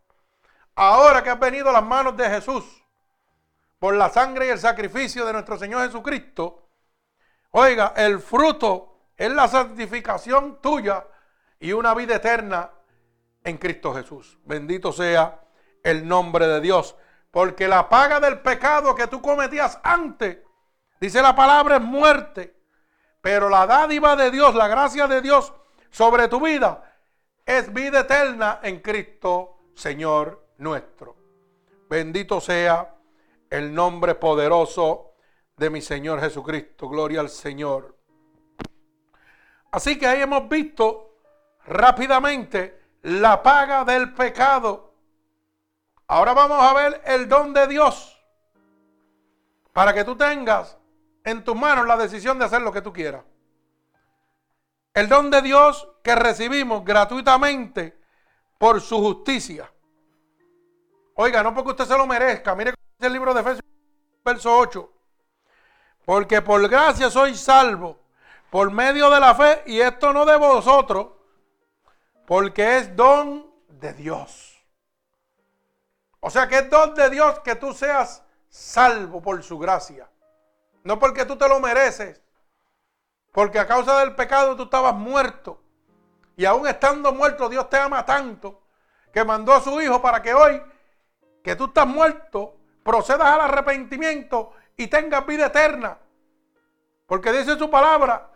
[0.75, 2.63] Ahora que has venido a las manos de Jesús,
[3.77, 6.69] por la sangre y el sacrificio de nuestro Señor Jesucristo,
[7.51, 11.05] oiga, el fruto es la santificación tuya
[11.63, 12.69] y una vida eterna
[13.41, 14.37] en Cristo Jesús.
[14.43, 15.39] Bendito sea
[15.81, 16.93] el nombre de Dios.
[17.31, 20.39] Porque la paga del pecado que tú cometías antes,
[20.99, 22.53] dice la palabra, es muerte.
[23.21, 25.53] Pero la dádiva de Dios, la gracia de Dios
[25.89, 26.99] sobre tu vida,
[27.45, 31.15] es vida eterna en Cristo Señor nuestro.
[31.89, 32.93] Bendito sea
[33.49, 35.13] el nombre poderoso
[35.55, 36.89] de mi Señor Jesucristo.
[36.89, 37.97] Gloria al Señor.
[39.71, 41.12] Así que ahí hemos visto
[41.65, 44.93] rápidamente la paga del pecado.
[46.07, 48.21] Ahora vamos a ver el don de Dios
[49.71, 50.77] para que tú tengas
[51.23, 53.23] en tus manos la decisión de hacer lo que tú quieras.
[54.93, 57.99] El don de Dios que recibimos gratuitamente
[58.57, 59.71] por su justicia.
[61.15, 62.55] Oiga, no porque usted se lo merezca.
[62.55, 63.65] Mire el libro de Efesios,
[64.23, 64.91] verso 8.
[66.05, 67.99] Porque por gracia soy salvo,
[68.49, 71.07] por medio de la fe, y esto no de vosotros,
[72.25, 74.63] porque es don de Dios.
[76.19, 80.09] O sea que es don de Dios que tú seas salvo por su gracia.
[80.83, 82.21] No porque tú te lo mereces.
[83.31, 85.61] Porque a causa del pecado tú estabas muerto.
[86.35, 88.63] Y aún estando muerto, Dios te ama tanto
[89.11, 90.61] que mandó a su Hijo para que hoy,
[91.43, 95.99] que tú estás muerto, procedas al arrepentimiento y tengas vida eterna.
[97.05, 98.31] Porque dice su palabra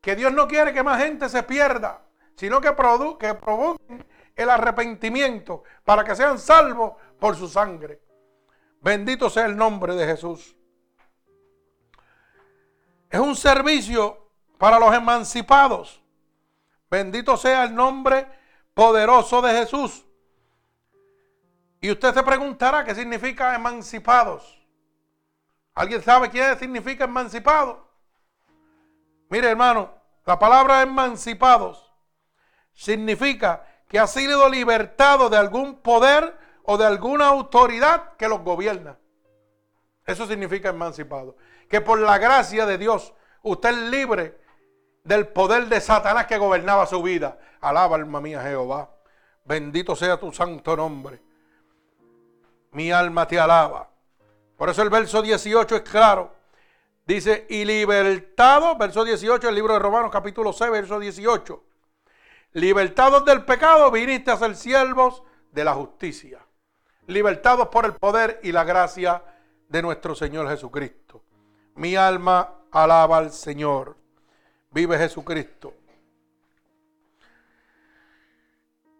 [0.00, 2.00] que Dios no quiere que más gente se pierda,
[2.36, 8.02] sino que, produ que provoquen el arrepentimiento para que sean salvos por su sangre.
[8.80, 10.54] Bendito sea el nombre de Jesús.
[13.08, 16.02] Es un servicio para los emancipados.
[16.90, 18.26] Bendito sea el nombre
[18.74, 20.04] poderoso de Jesús.
[21.80, 24.60] Y usted se preguntará qué significa emancipados.
[25.74, 27.86] ¿Alguien sabe qué significa emancipado?
[29.28, 29.90] Mire hermano,
[30.24, 31.85] la palabra emancipados
[32.76, 38.98] significa que ha sido libertado de algún poder o de alguna autoridad que los gobierna.
[40.04, 41.36] Eso significa emancipado.
[41.68, 43.12] Que por la gracia de Dios
[43.42, 44.38] usted es libre
[45.02, 47.38] del poder de Satanás que gobernaba su vida.
[47.60, 48.90] Alaba, alma mía, Jehová.
[49.44, 51.20] Bendito sea tu santo nombre.
[52.72, 53.88] Mi alma te alaba.
[54.56, 56.34] Por eso el verso 18 es claro.
[57.06, 61.62] Dice, y libertado, verso 18, el libro de Romanos capítulo 6, verso 18.
[62.56, 65.22] Libertados del pecado, viniste a ser siervos
[65.52, 66.40] de la justicia.
[67.06, 69.22] Libertados por el poder y la gracia
[69.68, 71.22] de nuestro Señor Jesucristo.
[71.74, 73.94] Mi alma alaba al Señor
[74.70, 75.74] vive Jesucristo.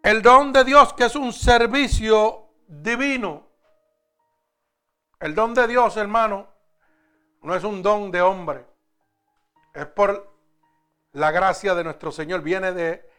[0.03, 3.47] El don de Dios que es un servicio divino.
[5.19, 6.47] El don de Dios, hermano,
[7.41, 8.67] no es un don de hombre.
[9.73, 10.31] Es por
[11.13, 12.43] la gracia de nuestro Señor.
[12.43, 13.16] Viene de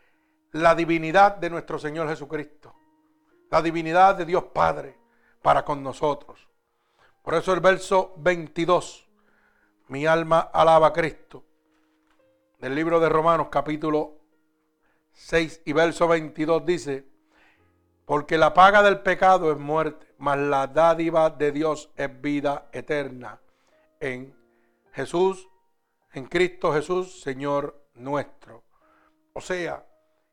[0.52, 2.74] la divinidad de nuestro Señor Jesucristo.
[3.50, 4.98] La divinidad de Dios Padre
[5.42, 6.48] para con nosotros.
[7.22, 9.08] Por eso el verso 22.
[9.88, 11.44] Mi alma alaba a Cristo
[12.58, 14.16] del libro de Romanos capítulo
[15.12, 17.06] 6 y verso 22 dice,
[18.04, 23.40] porque la paga del pecado es muerte, mas la dádiva de Dios es vida eterna
[24.00, 24.34] en
[24.92, 25.48] Jesús,
[26.12, 28.64] en Cristo Jesús, Señor nuestro.
[29.34, 29.84] O sea,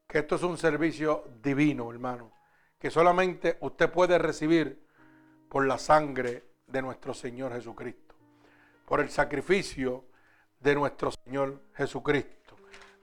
[0.07, 2.31] que esto es un servicio divino, hermano,
[2.79, 4.85] que solamente usted puede recibir
[5.49, 8.15] por la sangre de nuestro Señor Jesucristo,
[8.85, 10.05] por el sacrificio
[10.59, 12.55] de nuestro Señor Jesucristo.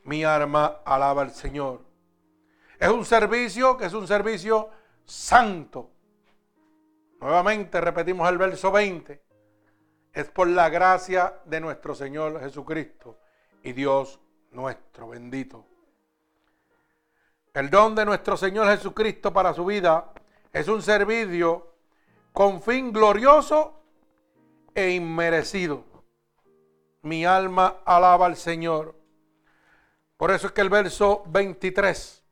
[0.05, 1.83] Mi alma alaba al Señor.
[2.79, 4.71] Es un servicio que es un servicio
[5.05, 5.91] santo.
[7.21, 9.23] Nuevamente repetimos el verso 20.
[10.13, 13.19] Es por la gracia de nuestro Señor Jesucristo
[13.63, 14.21] y Dios
[14.51, 15.72] nuestro bendito.
[17.55, 20.11] El don de nuestro Señor Jesucristo para su vida
[20.55, 21.75] es un servicio
[22.33, 23.79] con fin glorioso
[24.75, 25.85] e inmerecido.
[27.03, 28.95] Mi alma alaba al Señor.
[30.17, 32.25] Por eso es que el verso 23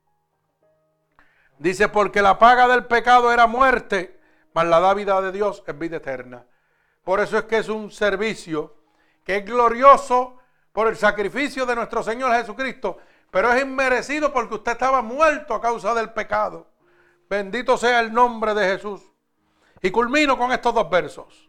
[1.59, 4.19] dice, porque la paga del pecado era muerte,
[4.55, 6.47] mas la dávida de Dios es vida eterna.
[7.05, 8.75] Por eso es que es un servicio
[9.23, 10.39] que es glorioso
[10.73, 12.97] por el sacrificio de nuestro Señor Jesucristo,
[13.31, 16.67] pero es inmerecido porque usted estaba muerto a causa del pecado.
[17.29, 19.03] Bendito sea el nombre de Jesús.
[19.83, 21.49] Y culmino con estos dos versos.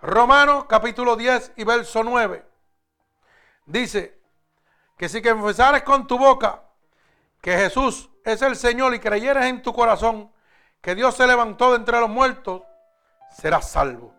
[0.00, 2.44] Romanos capítulo 10 y verso 9.
[3.66, 4.20] Dice
[4.96, 6.62] que si confesares con tu boca
[7.40, 10.32] que Jesús es el Señor y creyeres en tu corazón
[10.80, 12.62] que Dios se levantó de entre los muertos,
[13.30, 14.14] serás salvo.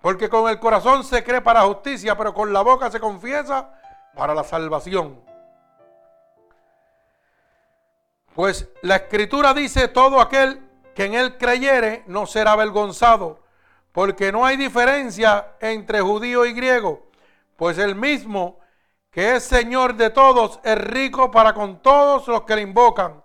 [0.00, 3.74] Porque con el corazón se cree para justicia, pero con la boca se confiesa
[4.14, 5.31] para la salvación.
[8.34, 10.60] Pues la escritura dice, todo aquel
[10.94, 13.42] que en él creyere no será avergonzado
[13.92, 17.10] porque no hay diferencia entre judío y griego,
[17.56, 18.58] pues el mismo
[19.10, 23.22] que es Señor de todos es rico para con todos los que le invocan,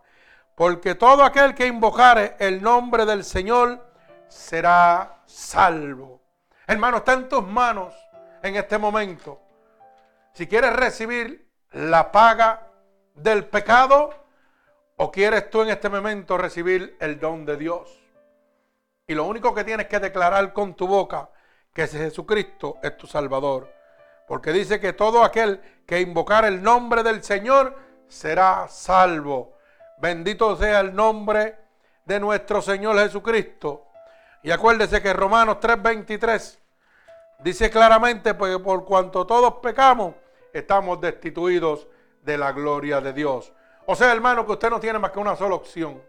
[0.55, 3.89] porque todo aquel que invocare el nombre del Señor
[4.27, 6.21] será salvo.
[6.67, 7.93] Hermano, está en tus manos
[8.43, 9.39] en este momento.
[10.33, 12.67] Si quieres recibir la paga
[13.15, 14.26] del pecado
[14.97, 18.03] o quieres tú en este momento recibir el don de Dios.
[19.05, 21.29] Y lo único que tienes que declarar con tu boca
[21.73, 23.71] que Jesucristo es tu Salvador.
[24.27, 29.53] Porque dice que todo aquel que invocar el nombre del Señor será salvo.
[29.99, 31.55] Bendito sea el nombre
[32.03, 33.85] de nuestro Señor Jesucristo.
[34.41, 36.59] Y acuérdese que Romanos 3:23
[37.39, 40.15] dice claramente, porque por cuanto todos pecamos,
[40.51, 41.87] estamos destituidos
[42.23, 43.53] de la gloria de Dios.
[43.89, 46.03] O sea, hermano, que usted no tiene más que una sola opción.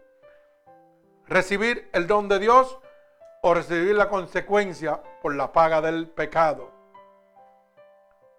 [1.27, 2.77] Recibir el don de Dios
[3.41, 6.71] o recibir la consecuencia por la paga del pecado.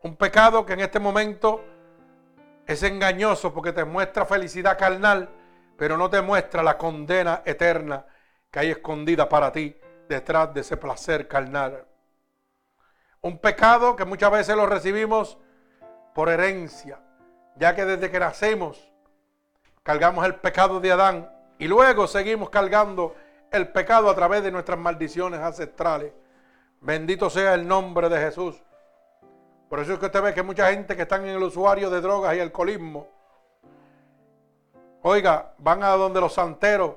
[0.03, 1.65] Un pecado que en este momento
[2.67, 5.31] es engañoso porque te muestra felicidad carnal,
[5.79, 8.05] pero no te muestra la condena eterna
[8.51, 9.75] que hay escondida para ti
[10.07, 11.87] detrás de ese placer carnal.
[13.23, 15.39] Un pecado que muchas veces lo recibimos
[16.15, 17.01] por herencia,
[17.57, 18.91] ya que desde que nacemos
[19.91, 23.17] cargamos el pecado de Adán y luego seguimos cargando
[23.51, 26.12] el pecado a través de nuestras maldiciones ancestrales.
[26.81, 28.62] Bendito sea el nombre de Jesús.
[29.69, 32.01] Por eso es que usted ve que mucha gente que están en el usuario de
[32.01, 33.09] drogas y alcoholismo,
[35.03, 36.95] oiga, van a donde los santeros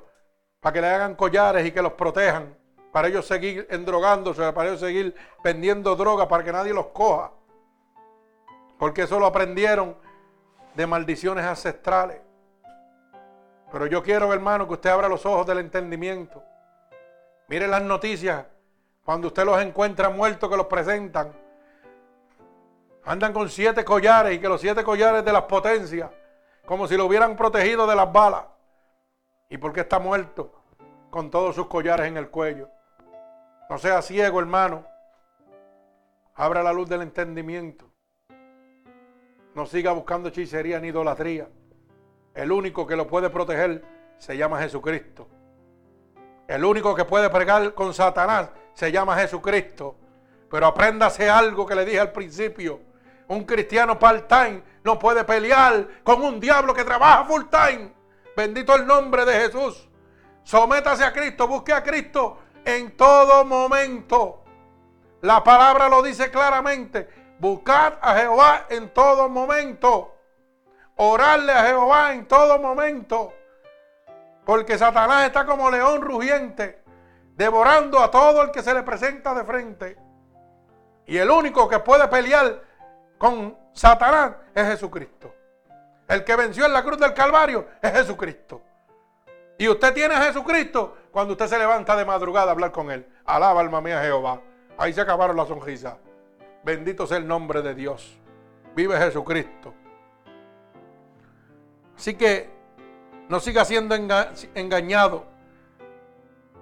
[0.59, 2.55] para que le hagan collares y que los protejan,
[2.91, 7.31] para ellos seguir endrogándose, para ellos seguir vendiendo drogas, para que nadie los coja.
[8.77, 9.97] Porque eso lo aprendieron
[10.75, 12.21] de maldiciones ancestrales.
[13.73, 16.43] Pero yo quiero, hermano, que usted abra los ojos del entendimiento.
[17.47, 18.45] Mire las noticias.
[19.03, 21.33] Cuando usted los encuentra muertos que los presentan.
[23.03, 26.11] Andan con siete collares y que los siete collares de las potencias.
[26.67, 28.45] Como si lo hubieran protegido de las balas.
[29.49, 30.53] ¿Y por qué está muerto?
[31.09, 32.69] Con todos sus collares en el cuello.
[33.71, 34.85] No sea ciego, hermano.
[36.35, 37.89] Abra la luz del entendimiento.
[39.55, 41.47] No siga buscando hechicería ni idolatría.
[42.33, 43.83] El único que lo puede proteger
[44.17, 45.27] se llama Jesucristo.
[46.47, 49.95] El único que puede pregar con Satanás se llama Jesucristo.
[50.49, 52.79] Pero apréndase algo que le dije al principio.
[53.27, 57.93] Un cristiano part-time no puede pelear con un diablo que trabaja full-time.
[58.35, 59.87] Bendito el nombre de Jesús.
[60.43, 64.43] Sométase a Cristo, busque a Cristo en todo momento.
[65.21, 67.07] La palabra lo dice claramente.
[67.39, 70.12] Buscad a Jehová en todo momento
[71.11, 73.33] orarle a Jehová en todo momento.
[74.45, 76.83] Porque Satanás está como león rugiente,
[77.35, 79.97] devorando a todo el que se le presenta de frente.
[81.05, 82.61] Y el único que puede pelear
[83.17, 85.33] con Satanás es Jesucristo.
[86.07, 88.61] El que venció en la cruz del Calvario es Jesucristo.
[89.57, 93.07] Y usted tiene a Jesucristo cuando usted se levanta de madrugada a hablar con él.
[93.25, 94.41] Alaba alma mía Jehová.
[94.77, 95.95] Ahí se acabaron las sonrisas.
[96.63, 98.17] Bendito sea el nombre de Dios.
[98.75, 99.73] Vive Jesucristo.
[102.03, 102.49] Así que
[103.29, 105.23] no siga siendo engañado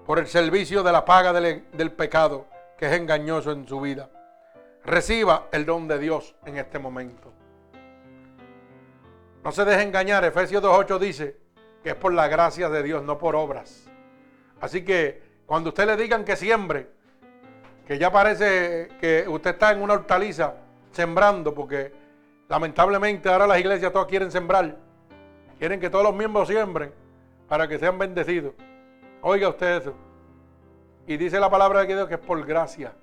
[0.05, 2.45] por el servicio de la paga del, pecado,
[2.77, 4.07] que es engañoso en su vida.
[4.85, 7.33] Reciba el don de Dios en este momento.
[9.43, 10.23] No se deje engañar.
[10.25, 11.37] Efesios 2.8 dice
[11.81, 13.89] que es por la gracia de Dios, no por obras.
[14.59, 16.87] Así que cuando usted le digan que siembre,
[17.87, 20.53] que ya parece que usted está en una hortaliza
[20.91, 21.91] sembrando, porque
[22.47, 24.90] lamentablemente ahora las iglesias todas quieren sembrar.
[25.61, 26.91] Quieren que todos los miembros siembren
[27.47, 28.55] para que sean bendecidos.
[29.21, 29.93] Oiga usted eso.
[31.05, 32.95] Y dice la palabra de Dios que es por gracia,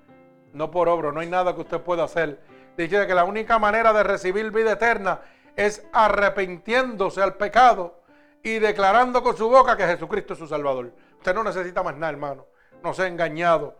[0.51, 1.13] no por obra.
[1.13, 2.41] No hay nada que usted pueda hacer.
[2.75, 5.21] Dice que la única manera de recibir vida eterna
[5.55, 8.01] es arrepintiéndose al pecado
[8.43, 10.91] y declarando con su boca que Jesucristo es su Salvador.
[11.15, 12.45] Usted no necesita más nada, hermano.
[12.83, 13.79] No sea engañado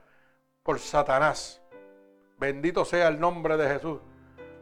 [0.63, 1.61] por Satanás.
[2.37, 3.99] Bendito sea el nombre de Jesús.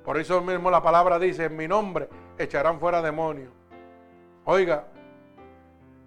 [0.03, 3.56] Por eso mismo la palabra dice, en mi nombre echarán fuera demonios.
[4.49, 4.85] Oiga,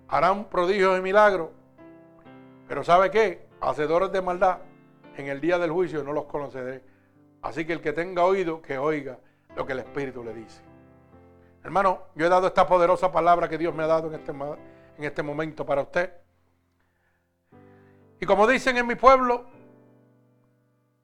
[0.08, 1.50] harán prodigios y milagros.
[2.66, 3.46] Pero ¿sabe qué?
[3.60, 4.60] Hacedores de maldad,
[5.18, 6.82] en el día del juicio no los conoceré.
[7.42, 9.18] Así que el que tenga oído, que oiga
[9.54, 10.62] lo que el Espíritu le dice.
[11.62, 14.32] Hermano, yo he dado esta poderosa palabra que Dios me ha dado en este,
[14.96, 16.10] este momento para usted.
[18.20, 19.44] Y como dicen en mi pueblo,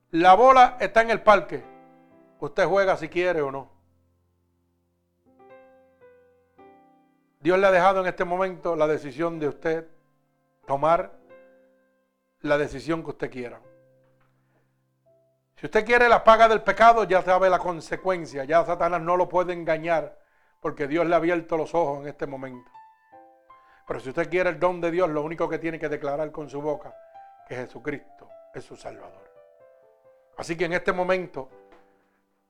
[0.09, 1.63] la bola está en el parque.
[2.39, 3.76] Usted juega si quiere o no.
[7.39, 9.87] Dios le ha dejado en este momento la decisión de usted
[10.65, 11.11] tomar
[12.41, 13.59] la decisión que usted quiera.
[15.55, 18.43] Si usted quiere la paga del pecado, ya sabe la consecuencia.
[18.43, 20.19] Ya Satanás no lo puede engañar
[20.61, 22.71] porque Dios le ha abierto los ojos en este momento.
[23.87, 26.49] Pero si usted quiere el don de Dios, lo único que tiene que declarar con
[26.49, 26.93] su boca
[27.47, 29.31] que Jesucristo es su Salvador.
[30.37, 31.49] Así que en este momento,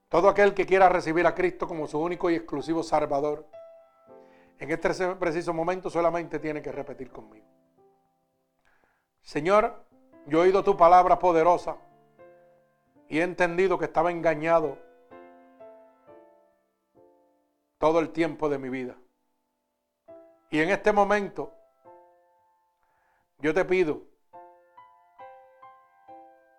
[0.08, 3.46] todo aquel que quiera recibir a Cristo como su único y exclusivo Salvador,
[4.58, 7.46] en este preciso momento solamente tiene que repetir conmigo.
[9.22, 9.84] Señor,
[10.26, 11.76] yo he oído tu palabra poderosa
[13.08, 14.78] y he entendido que estaba engañado
[17.78, 18.96] todo el tiempo de mi vida.
[20.50, 21.52] Y en este momento,
[23.38, 24.02] yo te pido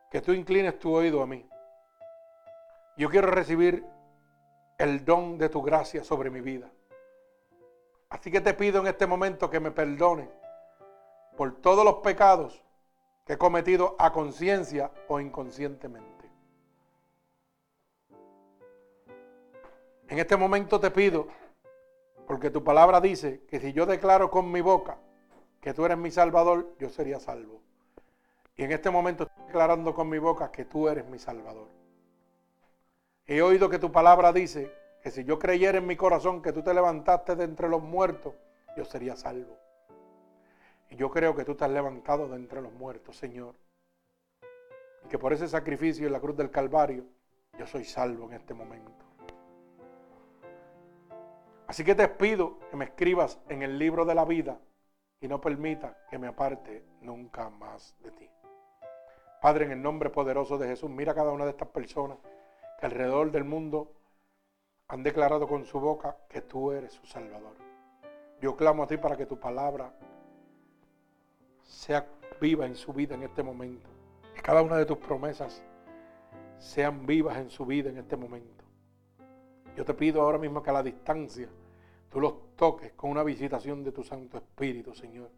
[0.10, 1.48] que tú inclines tu oído a mí.
[2.98, 3.86] Yo quiero recibir
[4.78, 6.72] el don de tu gracia sobre mi vida.
[8.10, 10.30] Así que te pido en este momento que me perdones
[11.38, 12.64] por todos los pecados
[13.26, 16.10] que he cometido a conciencia o inconscientemente.
[20.08, 21.28] En este momento te pido,
[22.26, 24.98] porque tu palabra dice que si yo declaro con mi boca
[25.62, 27.62] que tú eres mi salvador, yo sería salvo.
[28.56, 31.68] Y en este momento estoy declarando con mi boca que tú eres mi salvador.
[33.28, 36.62] He oído que tu palabra dice que si yo creyera en mi corazón que tú
[36.62, 38.36] te levantaste de entre los muertos,
[38.76, 39.58] yo sería salvo.
[40.90, 43.56] Y yo creo que tú te has levantado de entre los muertos, Señor.
[45.06, 47.06] Y que por ese sacrificio en la cruz del Calvario,
[47.58, 49.06] yo soy salvo en este momento.
[51.68, 54.60] Así que te pido que me escribas en el libro de la vida
[55.22, 58.30] y no permita que me aparte nunca más de ti.
[59.42, 62.18] Padre, en el nombre poderoso de Jesús, mira a cada una de estas personas
[62.80, 63.92] que alrededor del mundo
[64.90, 67.56] han declarado con su boca que tú eres su Salvador.
[68.42, 69.94] Yo clamo a ti para que tu palabra
[71.62, 72.08] sea
[72.42, 73.88] viva en su vida en este momento.
[74.34, 75.64] Que cada una de tus promesas
[76.58, 78.66] sean vivas en su vida en este momento.
[79.76, 81.48] Yo te pido ahora mismo que a la distancia
[82.10, 85.30] tú los toques con una visitación de tu Santo Espíritu, Señor.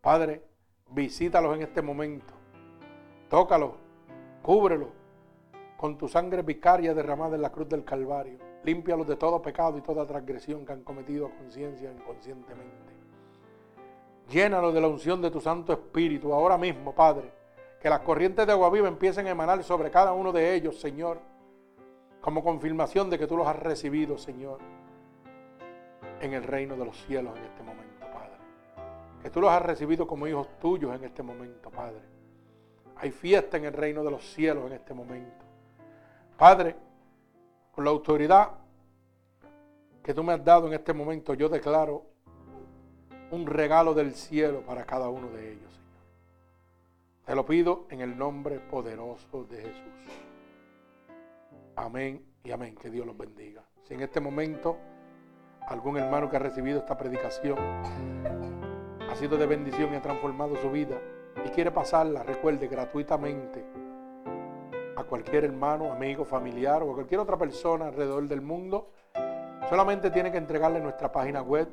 [0.00, 0.42] Padre,
[0.90, 2.34] visítalos en este momento.
[3.28, 3.74] Tócalos,
[4.42, 4.88] cúbrelos
[5.76, 8.47] con tu sangre vicaria derramada en la cruz del Calvario.
[8.64, 12.92] Límpialos de todo pecado y toda transgresión que han cometido conciencia inconscientemente.
[14.30, 17.32] Llénalos de la unción de tu Santo Espíritu ahora mismo, Padre.
[17.80, 21.18] Que las corrientes de agua viva empiecen a emanar sobre cada uno de ellos, Señor.
[22.20, 24.58] Como confirmación de que tú los has recibido, Señor
[26.20, 28.36] en el reino de los cielos en este momento, Padre.
[29.22, 32.02] Que tú los has recibido como hijos tuyos en este momento, Padre.
[32.96, 35.44] Hay fiesta en el reino de los cielos en este momento.
[36.36, 36.76] Padre,
[37.78, 38.50] con la autoridad
[40.02, 42.06] que tú me has dado en este momento, yo declaro
[43.30, 47.24] un regalo del cielo para cada uno de ellos, Señor.
[47.24, 50.24] Te lo pido en el nombre poderoso de Jesús.
[51.76, 52.74] Amén y amén.
[52.74, 53.62] Que Dios los bendiga.
[53.84, 54.76] Si en este momento
[55.68, 57.58] algún hermano que ha recibido esta predicación
[59.08, 61.00] ha sido de bendición y ha transformado su vida
[61.46, 63.64] y quiere pasarla, recuerde, gratuitamente
[64.98, 68.90] a cualquier hermano, amigo, familiar o a cualquier otra persona alrededor del mundo,
[69.70, 71.68] solamente tiene que entregarle nuestra página web,